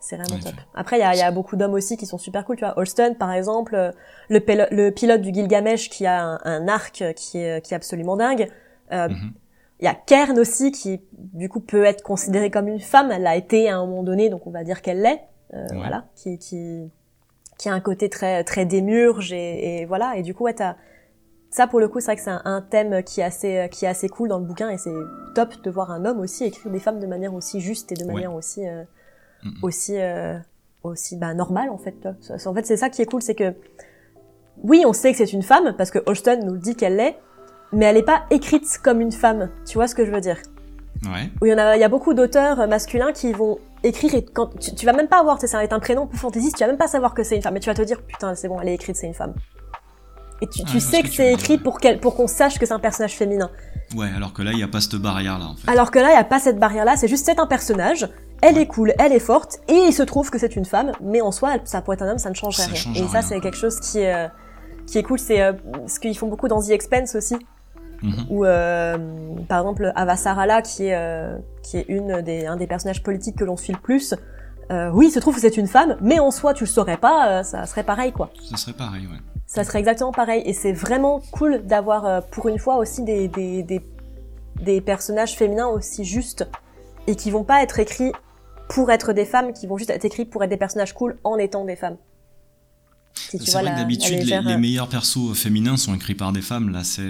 C'est 0.00 0.16
vraiment 0.16 0.42
top. 0.42 0.54
Après, 0.74 0.96
il 0.96 1.00
y 1.00 1.04
a, 1.04 1.14
y 1.14 1.20
a, 1.20 1.30
beaucoup 1.30 1.56
d'hommes 1.56 1.74
aussi 1.74 1.98
qui 1.98 2.06
sont 2.06 2.16
super 2.16 2.46
cool, 2.46 2.56
tu 2.56 2.64
vois. 2.64 2.76
Holston, 2.78 3.14
par 3.18 3.30
exemple, 3.32 3.74
euh, 3.74 3.92
le, 4.30 4.40
le 4.70 4.90
pilote 4.90 5.20
du 5.20 5.32
Gilgamesh 5.32 5.90
qui 5.90 6.06
a 6.06 6.40
un, 6.42 6.68
arc 6.68 7.04
qui 7.14 7.38
est, 7.38 7.62
qui 7.62 7.74
est 7.74 7.76
absolument 7.76 8.16
dingue. 8.16 8.50
Euh, 8.92 9.08
mhm. 9.08 9.32
Il 9.80 9.84
y 9.84 9.88
a 9.88 9.94
Kern 9.94 10.38
aussi 10.38 10.72
qui, 10.72 11.00
du 11.12 11.48
coup, 11.48 11.60
peut 11.60 11.84
être 11.84 12.02
considérée 12.02 12.50
comme 12.50 12.68
une 12.68 12.80
femme. 12.80 13.10
Elle 13.10 13.22
l'a 13.22 13.36
été 13.36 13.68
à 13.68 13.76
un 13.76 13.86
moment 13.86 14.02
donné, 14.02 14.28
donc 14.28 14.46
on 14.46 14.50
va 14.50 14.62
dire 14.62 14.82
qu'elle 14.82 15.02
l'est. 15.02 15.22
Voilà, 15.72 16.04
qui, 16.14 16.38
qui, 16.38 16.92
qui 17.58 17.68
a 17.68 17.72
un 17.72 17.80
côté 17.80 18.08
très 18.08 18.44
très 18.44 18.66
démurge 18.66 19.32
et, 19.32 19.80
et 19.80 19.84
voilà. 19.84 20.16
Et 20.16 20.22
du 20.22 20.32
coup, 20.32 20.44
ouais, 20.44 20.54
t'as 20.54 20.76
ça 21.50 21.66
pour 21.66 21.80
le 21.80 21.88
coup 21.88 22.00
c'est 22.00 22.06
vrai 22.06 22.16
que 22.16 22.22
c'est 22.22 22.30
un, 22.30 22.62
thème 22.62 23.02
qui 23.02 23.20
est 23.20 23.24
assez 23.24 23.68
qui 23.70 23.84
est 23.84 23.88
assez 23.88 24.08
cool 24.08 24.28
dans 24.28 24.38
le 24.38 24.44
bouquin 24.44 24.70
et 24.70 24.78
c'est 24.78 24.94
top 25.34 25.60
de 25.62 25.70
voir 25.70 25.90
un 25.90 26.04
homme 26.04 26.20
aussi 26.20 26.44
écrire 26.44 26.70
des 26.70 26.78
femmes 26.78 27.00
de 27.00 27.06
manière 27.06 27.34
aussi 27.34 27.60
juste 27.60 27.90
et 27.92 27.96
de 27.96 28.04
manière 28.04 28.32
aussi 28.32 28.66
euh, 28.66 28.84
aussi 29.62 29.98
euh, 29.98 30.38
aussi 30.84 31.16
bah, 31.16 31.34
normale 31.34 31.70
en 31.70 31.78
fait 31.78 32.08
en 32.46 32.54
fait 32.54 32.66
c'est 32.66 32.76
ça 32.76 32.88
qui 32.88 33.02
est 33.02 33.06
cool 33.06 33.20
c'est 33.20 33.34
que 33.34 33.52
oui 34.62 34.84
on 34.86 34.92
sait 34.92 35.10
que 35.10 35.18
c'est 35.18 35.32
une 35.32 35.42
femme 35.42 35.74
parce 35.76 35.90
que 35.90 35.98
Holston 36.06 36.40
nous 36.44 36.56
dit 36.56 36.76
qu'elle 36.76 36.96
l'est 36.96 37.18
mais 37.72 37.86
elle 37.86 37.96
n'est 37.96 38.02
pas 38.02 38.24
écrite 38.30 38.78
comme 38.82 39.00
une 39.00 39.12
femme 39.12 39.50
tu 39.66 39.74
vois 39.74 39.86
ce 39.86 39.94
que 39.94 40.04
je 40.04 40.10
veux 40.10 40.20
dire? 40.20 40.38
Ouais. 41.04 41.30
oui 41.40 41.48
il 41.48 41.52
y 41.52 41.54
en 41.54 41.58
a 41.58 41.76
il 41.76 41.80
y 41.80 41.84
a 41.84 41.88
beaucoup 41.88 42.14
d'auteurs 42.14 42.68
masculins 42.68 43.12
qui 43.12 43.32
vont 43.32 43.58
écrire 43.82 44.14
et 44.14 44.24
quand 44.24 44.50
tu, 44.58 44.84
vas 44.84 44.92
même 44.92 45.08
pas 45.08 45.22
voir 45.22 45.40
ça 45.40 45.56
va 45.56 45.64
être 45.64 45.72
un 45.72 45.80
prénom 45.80 46.06
plus 46.06 46.18
fantaisiste 46.18 46.56
tu 46.56 46.64
vas 46.64 46.68
même 46.68 46.76
pas 46.76 46.88
savoir 46.88 47.14
que 47.14 47.22
c'est 47.22 47.36
une 47.36 47.42
femme 47.42 47.54
mais 47.54 47.60
tu 47.60 47.70
vas 47.70 47.74
te 47.74 47.82
dire 47.82 48.02
putain 48.02 48.34
c'est 48.34 48.48
bon 48.48 48.60
elle 48.60 48.68
est 48.68 48.74
écrite 48.74 48.96
c'est 48.96 49.06
une 49.06 49.14
femme 49.14 49.34
et 50.42 50.46
tu, 50.46 50.64
tu 50.64 50.80
sais 50.80 51.02
que, 51.02 51.08
c'est 51.08 51.32
écrit 51.32 51.58
pour 51.58 51.80
qu'elle, 51.80 52.00
pour 52.00 52.16
qu'on 52.16 52.26
sache 52.26 52.58
que 52.58 52.64
c'est 52.64 52.72
un 52.72 52.78
personnage 52.78 53.14
féminin. 53.14 53.50
Ouais, 53.94 54.08
alors 54.16 54.32
que 54.32 54.42
là, 54.42 54.52
il 54.52 54.56
n'y 54.56 54.62
a 54.62 54.68
pas 54.68 54.80
cette 54.80 54.94
barrière-là, 54.94 55.46
en 55.46 55.54
fait. 55.54 55.70
Alors 55.70 55.90
que 55.90 55.98
là, 55.98 56.08
il 56.08 56.12
n'y 56.12 56.18
a 56.18 56.24
pas 56.24 56.38
cette 56.38 56.58
barrière-là, 56.58 56.96
c'est 56.96 57.08
juste 57.08 57.26
c'est 57.26 57.38
un 57.38 57.46
personnage, 57.46 58.08
elle 58.40 58.56
est 58.56 58.66
cool, 58.66 58.94
elle 58.98 59.12
est 59.12 59.20
forte, 59.20 59.58
et 59.68 59.74
il 59.74 59.92
se 59.92 60.02
trouve 60.02 60.30
que 60.30 60.38
c'est 60.38 60.56
une 60.56 60.64
femme, 60.64 60.92
mais 61.02 61.20
en 61.20 61.30
soi, 61.30 61.56
ça 61.64 61.82
pourrait 61.82 61.96
être 61.96 62.02
un 62.02 62.12
homme, 62.12 62.18
ça 62.18 62.30
ne 62.30 62.34
change 62.34 62.56
rien. 62.56 62.94
et 62.94 63.08
ça, 63.08 63.20
c'est 63.20 63.38
quelque 63.40 63.56
chose 63.56 63.78
qui 63.80 63.98
est, 63.98 64.14
euh, 64.14 64.28
qui 64.86 64.98
est 64.98 65.02
cool, 65.02 65.18
c'est 65.18 65.42
euh, 65.42 65.52
ce 65.86 66.00
qu'ils 66.00 66.16
font 66.16 66.28
beaucoup 66.28 66.48
dans 66.48 66.62
The 66.62 66.70
Expense 66.70 67.14
aussi. 67.14 67.36
Mm 68.02 68.12
Où, 68.30 68.44
euh, 68.44 68.96
par 69.48 69.58
exemple, 69.60 69.92
Avasarala, 69.94 70.62
qui 70.62 70.86
est, 70.86 70.94
euh, 70.94 71.36
qui 71.62 71.76
est 71.76 71.86
une 71.88 72.22
des, 72.22 72.46
un 72.46 72.56
des 72.56 72.66
personnages 72.66 73.02
politiques 73.02 73.36
que 73.36 73.44
l'on 73.44 73.56
suit 73.56 73.72
le 73.72 73.78
plus, 73.78 74.14
euh, 74.70 74.90
oui, 74.90 75.08
il 75.08 75.10
se 75.10 75.18
trouve 75.18 75.34
que 75.34 75.40
c'est 75.40 75.56
une 75.56 75.66
femme, 75.66 75.96
mais 76.00 76.18
en 76.18 76.30
soi, 76.30 76.54
tu 76.54 76.64
le 76.64 76.68
saurais 76.68 76.96
pas, 76.96 77.42
ça 77.42 77.66
serait 77.66 77.82
pareil, 77.82 78.12
quoi. 78.12 78.30
Ça 78.48 78.56
serait 78.56 78.72
pareil, 78.72 79.06
ouais 79.06 79.18
ça 79.50 79.64
serait 79.64 79.80
exactement 79.80 80.12
pareil. 80.12 80.42
Et 80.46 80.52
c'est 80.52 80.72
vraiment 80.72 81.20
cool 81.32 81.66
d'avoir, 81.66 82.06
euh, 82.06 82.20
pour 82.30 82.48
une 82.48 82.58
fois, 82.58 82.76
aussi 82.76 83.02
des, 83.02 83.26
des, 83.26 83.64
des, 83.64 83.82
des, 84.62 84.80
personnages 84.80 85.36
féminins 85.36 85.66
aussi 85.66 86.04
justes 86.04 86.48
et 87.08 87.16
qui 87.16 87.32
vont 87.32 87.42
pas 87.42 87.60
être 87.64 87.80
écrits 87.80 88.12
pour 88.68 88.92
être 88.92 89.12
des 89.12 89.24
femmes, 89.24 89.52
qui 89.52 89.66
vont 89.66 89.76
juste 89.76 89.90
être 89.90 90.04
écrits 90.04 90.24
pour 90.24 90.44
être 90.44 90.50
des 90.50 90.56
personnages 90.56 90.94
cool 90.94 91.18
en 91.24 91.36
étant 91.36 91.64
des 91.64 91.74
femmes. 91.74 91.96
C'est 93.14 93.52
vrai 93.52 93.70
que 93.70 93.76
d'habitude, 93.76 94.22
les, 94.22 94.40
les, 94.40 94.56
meilleurs 94.56 94.88
persos 94.88 95.34
féminins 95.34 95.76
sont 95.76 95.94
écrits 95.94 96.14
par 96.14 96.32
des 96.32 96.42
femmes. 96.42 96.70
Là, 96.70 96.84
c'est, 96.84 97.02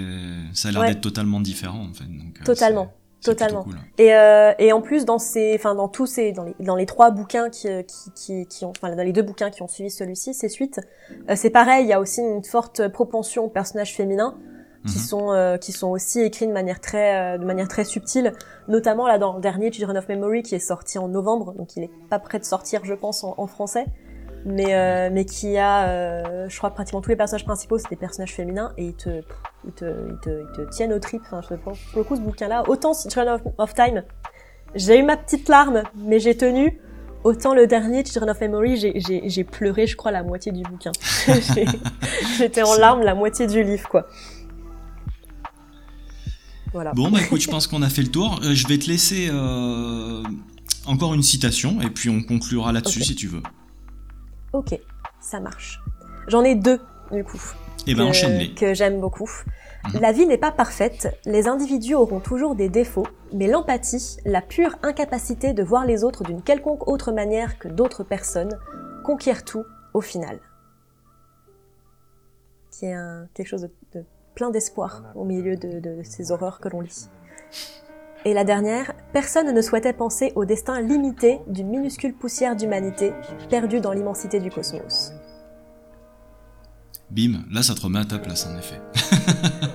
ça 0.53 0.69
a 0.69 0.71
l'air 0.71 0.83
d'être 0.83 1.01
totalement 1.01 1.39
différent, 1.39 1.87
en 1.89 1.93
fait. 1.93 2.05
Donc, 2.05 2.39
euh, 2.39 2.43
totalement. 2.43 2.91
Totalement. 3.23 3.65
Et, 3.99 4.15
euh, 4.15 4.53
et 4.57 4.73
en 4.73 4.81
plus 4.81 5.05
dans 5.05 5.19
ces, 5.19 5.53
enfin 5.55 5.75
dans 5.75 5.87
tous 5.87 6.07
ces, 6.07 6.31
dans 6.31 6.43
les, 6.43 6.55
dans 6.59 6.75
les 6.75 6.87
trois 6.87 7.11
bouquins 7.11 7.51
qui, 7.51 7.67
euh, 7.67 7.83
qui, 7.83 8.11
qui, 8.15 8.47
qui 8.47 8.65
ont, 8.65 8.71
enfin 8.71 8.95
dans 8.95 9.03
les 9.03 9.13
deux 9.13 9.21
bouquins 9.21 9.51
qui 9.51 9.61
ont 9.61 9.67
suivi 9.67 9.91
celui-ci, 9.91 10.33
ces 10.33 10.49
suites, 10.49 10.81
euh, 11.29 11.35
c'est 11.35 11.51
pareil. 11.51 11.85
Il 11.85 11.89
y 11.89 11.93
a 11.93 11.99
aussi 11.99 12.21
une 12.21 12.43
forte 12.43 12.87
propension 12.87 13.45
aux 13.45 13.49
personnages 13.49 13.95
féminins 13.95 14.37
qui 14.87 14.97
mhm. 14.97 15.03
sont 15.03 15.31
euh, 15.33 15.57
qui 15.57 15.71
sont 15.71 15.89
aussi 15.89 16.21
écrits 16.21 16.47
de 16.47 16.51
manière 16.51 16.81
très 16.81 17.37
de 17.37 17.45
manière 17.45 17.67
très 17.67 17.83
subtile. 17.83 18.33
Notamment 18.67 19.07
là 19.07 19.19
dans 19.19 19.35
le 19.35 19.41
dernier 19.41 19.71
Children 19.71 19.97
of 19.97 20.09
Memory 20.09 20.41
qui 20.41 20.55
est 20.55 20.59
sorti 20.59 20.97
en 20.97 21.07
novembre, 21.07 21.53
donc 21.53 21.75
il 21.75 21.83
est 21.83 21.91
pas 22.09 22.17
prêt 22.17 22.39
de 22.39 22.45
sortir, 22.45 22.83
je 22.85 22.95
pense, 22.95 23.23
en, 23.23 23.35
en 23.37 23.45
français 23.45 23.85
mais 24.45 24.73
euh, 24.73 25.09
mais 25.11 25.25
qui 25.25 25.57
a, 25.57 25.87
euh, 25.87 26.49
je 26.49 26.57
crois 26.57 26.69
que 26.69 26.75
pratiquement 26.75 27.01
tous 27.01 27.09
les 27.09 27.15
personnages 27.15 27.45
principaux 27.45 27.77
c'est 27.77 27.89
des 27.89 27.95
personnages 27.95 28.33
féminins 28.33 28.73
et 28.77 28.85
ils 28.85 28.95
te 28.95 29.21
ils 29.65 29.73
te, 29.73 29.85
ils 29.85 30.19
te, 30.21 30.29
ils 30.29 30.55
te 30.55 30.69
tiennent 30.69 30.93
au 30.93 30.99
trip. 30.99 31.21
Enfin, 31.25 31.41
je 31.41 31.55
pour, 31.55 31.73
pour 31.73 31.99
le 31.99 32.03
coup 32.03 32.15
ce 32.15 32.21
bouquin-là, 32.21 32.63
autant 32.67 32.93
Children 32.93 33.29
of, 33.29 33.41
of 33.57 33.73
Time, 33.73 34.03
j'ai 34.75 34.99
eu 34.99 35.03
ma 35.03 35.17
petite 35.17 35.49
larme, 35.49 35.83
mais 35.95 36.19
j'ai 36.19 36.35
tenu. 36.35 36.79
Autant 37.23 37.53
le 37.53 37.67
dernier 37.67 38.03
Children 38.03 38.31
of 38.31 38.41
Memory, 38.41 38.93
j'ai 39.25 39.43
pleuré, 39.43 39.85
je 39.85 39.95
crois, 39.95 40.09
la 40.09 40.23
moitié 40.23 40.51
du 40.51 40.63
bouquin. 40.63 40.91
J'étais 42.39 42.63
en 42.63 42.73
larmes 42.73 43.03
la 43.03 43.13
moitié 43.13 43.45
du 43.45 43.63
livre, 43.63 43.87
quoi. 43.87 44.07
Voilà. 46.73 46.93
Bon, 46.93 47.11
bah 47.11 47.19
écoute, 47.21 47.41
je 47.41 47.49
pense 47.49 47.67
qu'on 47.67 47.81
a 47.81 47.89
fait 47.89 48.01
le 48.01 48.07
tour. 48.07 48.39
Euh, 48.43 48.55
je 48.55 48.67
vais 48.67 48.77
te 48.77 48.87
laisser 48.87 49.27
euh, 49.29 50.23
encore 50.85 51.13
une 51.13 51.21
citation 51.21 51.81
et 51.81 51.89
puis 51.89 52.09
on 52.09 52.23
conclura 52.23 52.71
là-dessus 52.71 53.03
si 53.03 53.15
tu 53.15 53.27
veux. 53.27 53.43
Ok, 54.53 54.79
ça 55.19 55.39
marche. 55.39 55.79
J'en 56.27 56.43
ai 56.43 56.55
deux, 56.55 56.79
du 57.11 57.23
coup. 57.23 57.41
Et 57.87 57.91
eh 57.91 57.95
ben 57.95 58.03
enchaîne-les. 58.03 58.53
Que 58.53 58.73
j'aime 58.73 58.99
beaucoup. 58.99 59.29
Mhm. 59.85 60.01
La 60.01 60.11
vie 60.11 60.27
n'est 60.27 60.37
pas 60.37 60.51
parfaite, 60.51 61.17
les 61.25 61.47
individus 61.47 61.95
auront 61.95 62.19
toujours 62.19 62.55
des 62.55 62.69
défauts, 62.69 63.07
mais 63.33 63.47
l'empathie, 63.47 64.17
la 64.25 64.41
pure 64.41 64.75
incapacité 64.83 65.53
de 65.53 65.63
voir 65.63 65.85
les 65.85 66.03
autres 66.03 66.23
d'une 66.23 66.43
quelconque 66.43 66.87
autre 66.87 67.11
manière 67.11 67.57
que 67.57 67.67
d'autres 67.67 68.03
personnes, 68.03 68.59
conquiert 69.03 69.43
tout 69.43 69.65
au 69.93 70.01
final. 70.01 70.39
Qui 72.69 72.85
est 72.85 72.93
un, 72.93 73.27
quelque 73.33 73.47
chose 73.47 73.67
de, 73.93 74.05
plein 74.35 74.51
d'espoir 74.51 75.03
au 75.15 75.25
milieu 75.25 75.55
de 75.55 76.01
ces 76.03 76.31
horreurs 76.31 76.59
que 76.59 76.69
l'on 76.69 76.81
lit. 76.81 77.09
Et 78.23 78.35
la 78.35 78.43
dernière, 78.43 78.93
personne 79.13 79.51
ne 79.51 79.61
souhaitait 79.61 79.93
penser 79.93 80.31
au 80.35 80.45
destin 80.45 80.79
limité 80.79 81.39
d'une 81.47 81.69
minuscule 81.69 82.13
poussière 82.13 82.55
d'humanité 82.55 83.13
perdue 83.49 83.79
dans 83.79 83.93
l'immensité 83.93 84.39
du 84.39 84.51
cosmos. 84.51 85.11
Bim, 87.09 87.43
là 87.51 87.63
ça 87.63 87.73
te 87.73 87.81
remet 87.81 87.97
à 87.99 88.05
ta 88.05 88.19
place 88.19 88.47
en 88.47 88.55
effet. 88.57 88.79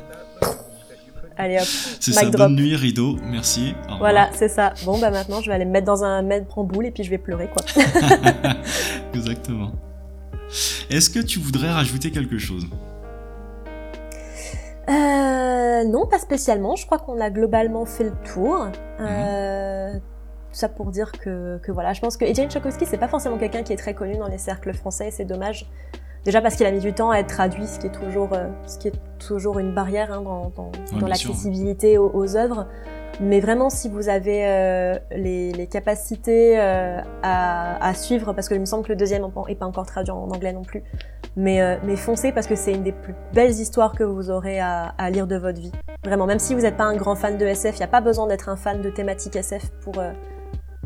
Allez 1.37 1.59
hop. 1.59 1.65
C'est 2.01 2.13
ça, 2.13 2.31
bonne 2.31 2.55
nuit, 2.55 2.77
rideau, 2.77 3.17
merci. 3.25 3.75
Voilà, 3.99 4.31
c'est 4.33 4.49
ça. 4.49 4.73
Bon, 4.85 4.99
bah 4.99 5.11
maintenant 5.11 5.43
je 5.43 5.51
vais 5.51 5.55
aller 5.55 5.67
me 5.67 5.73
mettre 5.73 5.87
dans 5.87 6.03
un 6.03 6.23
mettre 6.23 6.59
en 6.59 6.65
boule 6.65 6.87
et 6.87 6.91
puis 6.91 7.03
je 7.03 7.11
vais 7.11 7.19
pleurer 7.19 7.49
quoi. 7.49 7.63
Exactement. 9.15 9.73
Est-ce 10.89 11.11
que 11.11 11.19
tu 11.19 11.41
voudrais 11.41 11.73
rajouter 11.73 12.11
quelque 12.11 12.39
chose? 12.39 12.67
Euh, 14.89 15.85
non, 15.85 16.07
pas 16.07 16.19
spécialement. 16.19 16.77
Je 16.77 16.87
crois 16.87 16.99
qu'on 16.99 17.21
a 17.21 17.31
globalement 17.31 17.85
fait 17.85 18.05
le 18.05 18.15
tour. 18.25 18.69
Euh, 19.01 19.93
mhm. 19.93 20.01
ça 20.53 20.69
pour 20.69 20.91
dire 20.91 21.13
que, 21.13 21.59
que, 21.59 21.73
voilà, 21.73 21.93
je 21.93 22.01
pense 22.01 22.17
que 22.17 22.25
Etienne 22.25 22.51
Chokowski, 22.51 22.87
c'est 22.87 22.99
pas 22.99 23.09
forcément 23.09 23.39
quelqu'un 23.39 23.63
qui 23.63 23.73
est 23.73 23.77
très 23.77 23.95
connu 23.95 24.17
dans 24.17 24.29
les 24.29 24.39
cercles 24.39 24.73
français, 24.73 25.11
c'est 25.11 25.25
dommage. 25.25 25.69
Déjà 26.27 26.41
parce 26.41 26.57
qu'il 26.57 26.67
a 26.67 26.73
mis 26.73 26.81
du 26.81 26.93
temps 26.93 27.13
à 27.13 27.19
être 27.19 27.29
traduit, 27.29 27.69
ce 27.69 27.79
qui 27.79 27.87
est 27.87 27.93
toujours, 27.93 28.33
euh, 28.33 28.49
ce 28.67 28.79
qui 28.79 28.89
est 28.89 29.01
toujours 29.21 29.61
une 29.61 29.73
barrière 29.73 30.13
hein, 30.13 30.23
dans, 30.23 30.51
dans, 30.57 30.73
dans 30.99 31.07
l'accessibilité 31.07 31.99
aux, 31.99 32.11
aux, 32.13 32.37
œuvres. 32.37 32.67
Mais 33.21 33.39
vraiment, 33.39 33.71
si 33.71 33.89
vous 33.89 34.09
avez 34.09 34.45
euh, 34.45 34.99
les, 35.13 35.53
les, 35.53 35.67
capacités 35.69 36.59
euh, 36.59 37.01
à, 37.23 37.87
à, 37.87 37.95
suivre, 37.95 38.33
parce 38.33 38.49
que 38.49 38.55
il 38.55 38.61
me 38.61 38.67
semble 38.67 38.83
que 38.83 38.89
le 38.89 38.97
deuxième 38.97 39.25
est 39.47 39.55
pas 39.55 39.67
encore 39.67 39.87
traduit 39.87 40.11
en 40.11 40.29
anglais 40.29 40.53
non 40.53 40.63
plus, 40.63 40.83
mais, 41.37 41.61
euh, 41.61 41.97
foncez 41.97 42.33
parce 42.33 42.47
que 42.47 42.57
c'est 42.57 42.73
une 42.73 42.83
des 42.83 42.93
plus 42.93 43.15
belles 43.33 43.51
histoires 43.51 43.93
que 43.93 44.05
vous 44.05 44.31
aurez 44.31 44.59
à, 44.59 45.11
lire 45.11 45.27
de 45.27 45.37
votre 45.37 45.61
vie. 45.61 45.73
Vraiment, 46.05 46.27
même 46.27 46.39
si 46.39 46.55
vous 46.55 46.63
n'êtes 46.63 46.77
pas 46.77 46.85
un 46.85 46.97
grand 46.97 47.15
fan 47.15 47.37
de 47.37 47.45
SF, 47.45 47.77
il 47.77 47.79
n'y 47.79 47.85
a 47.85 47.89
pas 47.89 48.01
besoin 48.01 48.27
d'être 48.27 48.49
un 48.49 48.57
fan 48.57 48.81
de 48.81 48.91
thématique 48.91 49.37
SF 49.37 49.71
pour, 49.83 49.99
euh, 49.99 50.13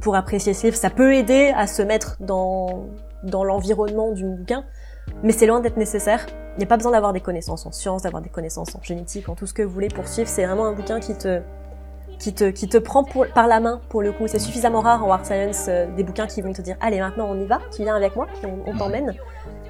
pour 0.01 0.17
apprécier 0.17 0.53
ce 0.55 0.67
livre. 0.67 0.77
Ça 0.77 0.91
peut 0.91 1.15
aider 1.15 1.53
à 1.57 1.67
se 1.67 1.83
mettre 1.83 2.17
dans, 2.21 2.87
dans 3.23 3.45
l'environnement 3.45 4.13
du 4.13 4.25
bouquin, 4.25 4.65
mais 5.23 5.33
c'est 5.33 5.47
loin 5.47 5.61
d'être 5.61 5.77
nécessaire. 5.77 6.27
Il 6.57 6.59
n'y 6.59 6.65
a 6.65 6.67
pas 6.67 6.77
besoin 6.77 6.93
d'avoir 6.93 7.13
des 7.13 7.21
connaissances 7.21 7.65
en 7.67 7.73
sciences, 7.73 8.03
d'avoir 8.03 8.23
des 8.23 8.29
connaissances 8.29 8.75
en 8.75 8.83
génétique, 8.83 9.29
en 9.29 9.37
tout 9.37 9.47
ce 9.47 9.55
que 9.55 9.63
vous 9.63 9.73
voulez 9.73 9.89
pour 9.89 10.09
suivre. 10.09 10.29
C'est 10.29 10.45
vraiment 10.45 10.67
un 10.67 10.73
bouquin 10.73 10.99
qui 11.01 11.15
te 11.15 11.41
qui 12.21 12.35
te, 12.35 12.51
qui 12.51 12.69
te 12.69 12.77
prend 12.77 13.03
par 13.35 13.49
la 13.49 13.61
main 13.61 13.81
pour 13.89 14.03
le 14.03 14.13
coup. 14.13 14.29
C'est 14.29 14.39
suffisamment 14.39 14.81
rare 14.81 15.05
en 15.05 15.11
art 15.11 15.25
science 15.25 15.67
euh, 15.69 15.87
des 15.97 16.05
bouquins 16.05 16.27
qui 16.27 16.43
vont 16.43 16.53
te 16.53 16.63
dire 16.63 16.77
allez 16.81 17.01
maintenant 17.01 17.27
on 17.29 17.41
y 17.41 17.47
va, 17.47 17.61
tu 17.75 17.83
viens 17.83 17.97
avec 17.97 18.15
moi, 18.15 18.27
on, 18.67 18.77
t'emmène. 18.77 19.15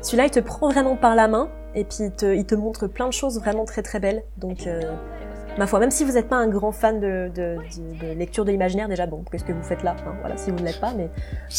Celui-là 0.02 0.24
il 0.26 0.30
te 0.30 0.40
prend 0.40 0.68
vraiment 0.68 0.96
par 0.96 1.14
la 1.14 1.28
main 1.28 1.48
et 1.74 1.84
puis 1.84 2.04
il 2.04 2.10
te, 2.10 2.34
il 2.34 2.46
te 2.46 2.54
montre 2.54 2.86
plein 2.86 3.06
de 3.06 3.12
choses 3.12 3.38
vraiment 3.38 3.64
très 3.64 3.82
très 3.82 4.00
belles. 4.00 4.22
Donc 4.38 4.66
euh, 4.66 4.80
ma 5.58 5.66
foi, 5.66 5.78
même 5.78 5.90
si 5.90 6.04
vous 6.04 6.12
n'êtes 6.12 6.28
pas 6.28 6.36
un 6.36 6.48
grand 6.48 6.72
fan 6.72 7.00
de, 7.00 7.30
de, 7.34 7.56
de, 8.00 8.14
lecture 8.14 8.44
de 8.44 8.50
l'imaginaire, 8.50 8.88
déjà, 8.88 9.06
bon, 9.06 9.24
qu'est-ce 9.30 9.44
que 9.44 9.52
vous 9.52 9.62
faites 9.62 9.82
là 9.82 9.96
hein, 10.06 10.14
Voilà, 10.20 10.36
si 10.36 10.50
vous 10.50 10.58
ne 10.58 10.64
l'êtes 10.64 10.80
pas, 10.80 10.92
mais 10.96 11.10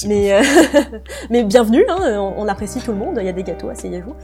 mais, 0.07 0.33
euh, 0.33 0.41
mais 1.29 1.43
bienvenue, 1.43 1.85
hein, 1.87 2.33
on, 2.37 2.47
apprécie 2.47 2.79
tout 2.79 2.91
le 2.91 2.97
monde. 2.97 3.17
Il 3.19 3.25
y 3.25 3.29
a 3.29 3.33
des 3.33 3.43
gâteaux, 3.43 3.69
asseyez-vous. 3.69 4.15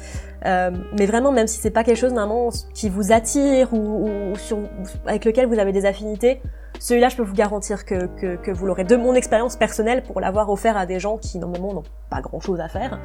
Euh, 0.45 0.71
mais 0.97 1.05
vraiment, 1.05 1.31
même 1.31 1.47
si 1.47 1.59
c'est 1.59 1.71
pas 1.71 1.83
quelque 1.83 1.97
chose 1.97 2.13
normalement 2.13 2.49
qui 2.73 2.89
vous 2.89 3.11
attire 3.11 3.73
ou, 3.73 4.07
ou, 4.07 4.35
sur, 4.35 4.59
avec 5.05 5.25
lequel 5.25 5.45
vous 5.47 5.59
avez 5.59 5.71
des 5.71 5.85
affinités, 5.85 6.41
celui-là, 6.79 7.09
je 7.09 7.15
peux 7.15 7.23
vous 7.23 7.33
garantir 7.33 7.85
que, 7.85 8.07
que, 8.19 8.35
que 8.35 8.51
vous 8.51 8.65
l'aurez 8.65 8.83
de 8.83 8.95
mon 8.95 9.13
expérience 9.13 9.55
personnelle 9.55 10.03
pour 10.03 10.19
l'avoir 10.21 10.49
offert 10.49 10.77
à 10.77 10.85
des 10.85 10.99
gens 10.99 11.17
qui 11.17 11.39
normalement 11.39 11.73
n'ont 11.73 11.83
pas 12.09 12.21
grand-chose 12.21 12.59
à 12.59 12.67
faire. 12.67 12.99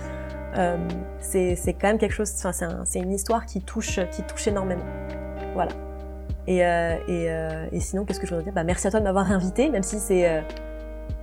Euh, 0.56 0.76
c'est 1.20 1.56
quand 1.80 1.88
même 1.88 1.98
quelque 1.98 2.14
chose, 2.14 2.32
enfin 2.36 2.52
c'est 2.84 2.98
un, 3.00 3.02
une 3.02 3.12
histoire 3.12 3.46
qui 3.46 3.60
touche, 3.60 4.00
qui 4.10 4.22
touche 4.22 4.46
énormément. 4.48 4.84
Voilà. 5.54 5.72
Et, 6.46 6.64
euh, 6.64 6.96
et, 7.06 7.30
euh, 7.30 7.66
et, 7.70 7.80
sinon, 7.80 8.04
qu'est-ce 8.04 8.18
que 8.18 8.26
je 8.26 8.32
voudrais 8.32 8.44
dire? 8.44 8.52
Bah, 8.52 8.64
Merci 8.64 8.86
à 8.88 8.90
toi 8.90 9.00
de 9.00 9.04
m'avoir 9.04 9.30
invité, 9.30 9.70
même 9.70 9.82
si 9.82 9.98
c'est 9.98 10.28
euh, 10.28 10.40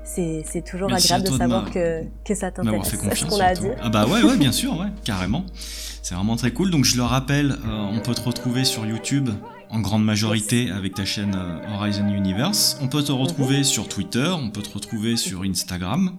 c'est 0.03 0.63
toujours 0.65 0.91
agréable 0.91 1.25
de 1.25 1.31
savoir 1.31 1.69
que, 1.69 2.03
que 2.25 2.33
ça 2.33 2.51
t'intéresse. 2.51 2.89
ce 2.89 3.25
qu'on 3.25 3.39
a 3.39 3.45
à 3.45 3.53
dire. 3.53 3.75
Ah 3.81 3.89
bah 3.89 4.07
ouais, 4.07 4.23
ouais, 4.23 4.37
bien 4.37 4.51
sûr, 4.51 4.77
ouais, 4.79 4.87
carrément. 5.03 5.45
C'est 5.53 6.15
vraiment 6.15 6.35
très 6.35 6.51
cool. 6.51 6.71
Donc 6.71 6.85
je 6.85 6.95
le 6.95 7.03
rappelle, 7.03 7.55
on 7.67 7.99
peut 7.99 8.15
te 8.15 8.21
retrouver 8.21 8.63
sur 8.63 8.85
YouTube 8.85 9.29
en 9.69 9.79
grande 9.81 10.03
majorité 10.03 10.71
avec 10.71 10.95
ta 10.95 11.05
chaîne 11.05 11.35
euh, 11.35 11.75
Horizon 11.75 12.07
Universe. 12.07 12.77
On 12.81 12.87
peut 12.87 13.03
te 13.03 13.11
retrouver 13.11 13.59
mhm. 13.59 13.63
sur 13.63 13.87
Twitter, 13.87 14.29
on 14.29 14.49
peut 14.49 14.61
te 14.61 14.73
retrouver 14.73 15.15
sur 15.17 15.43
Instagram. 15.43 16.15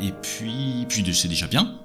et 0.00 0.12
puis, 0.22 0.86
puis 0.88 1.14
c'est 1.14 1.28
déjà 1.28 1.46
bien. 1.46 1.80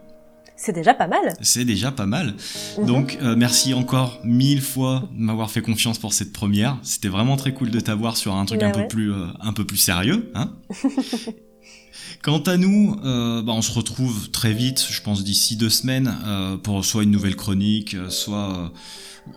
C'est 0.57 0.72
déjà 0.72 0.93
pas 0.93 1.07
mal. 1.07 1.34
C'est 1.41 1.66
déjà 1.66 1.91
pas 1.91 2.05
mal. 2.05 2.34
Mhm. 2.78 2.86
Donc 2.86 3.18
euh, 3.22 3.36
merci 3.38 3.74
encore 3.74 4.20
mille 4.24 4.61
fois 4.61 5.03
de 5.13 5.22
m'avoir 5.22 5.51
fait 5.51 5.61
confiance 5.61 5.99
pour 5.99 6.13
cette 6.13 6.32
première. 6.32 6.78
C'était 6.82 7.09
vraiment 7.09 7.36
très 7.36 7.53
cool 7.53 7.72
de 7.72 7.80
t'avoir 7.80 8.16
sur 8.16 8.36
un 8.36 8.45
truc 8.45 8.63
un 8.63 8.72
peu 8.72 8.88
plus 8.88 9.11
euh, 9.11 9.28
un 9.41 9.53
peu 9.53 9.66
plus 9.66 9.78
sérieux, 9.78 10.32
hein. 10.34 10.53
Quant 12.26 12.39
à 12.39 12.57
nous, 12.57 12.99
euh, 13.03 13.43
bah, 13.43 13.53
on 13.53 13.61
se 13.61 13.71
retrouve 13.71 14.32
très 14.32 14.51
vite, 14.51 14.84
je 14.89 14.99
pense 15.03 15.23
d'ici 15.23 15.57
deux 15.57 15.69
semaines, 15.69 16.11
pour 16.63 16.84
soit 16.84 17.03
une 17.03 17.11
nouvelle 17.11 17.36
chronique, 17.36 17.95
soit 18.09 18.71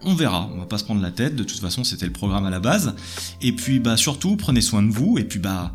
on 0.02 0.14
verra. 0.14 0.48
On 0.54 0.58
va 0.58 0.64
pas 0.64 0.78
se 0.78 0.84
prendre 0.84 1.02
la 1.02 1.10
tête. 1.10 1.36
De 1.36 1.44
toute 1.44 1.60
façon, 1.60 1.84
c'était 1.84 2.06
le 2.06 2.12
programme 2.12 2.46
à 2.46 2.50
la 2.50 2.60
base. 2.60 2.94
Et 3.42 3.52
puis, 3.52 3.78
bah 3.78 3.98
surtout, 3.98 4.38
prenez 4.38 4.62
soin 4.62 4.82
de 4.82 4.90
vous. 4.90 5.18
Et 5.18 5.24
puis, 5.24 5.38
bah, 5.38 5.74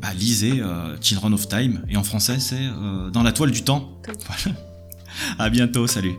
bah 0.00 0.14
lisez 0.14 0.62
Children 1.02 1.34
of 1.34 1.48
Time. 1.48 1.84
Et 1.90 1.98
en 1.98 2.02
français, 2.02 2.40
c'est 2.40 2.66
dans 3.12 3.22
la 3.22 3.32
toile 3.32 3.50
du 3.50 3.62
temps. 3.62 4.00
Voilà. 4.26 4.58
À 5.38 5.50
bientôt, 5.50 5.86
salut. 5.86 6.14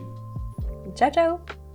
Ciao, 0.96 1.10
ciao 1.10 1.65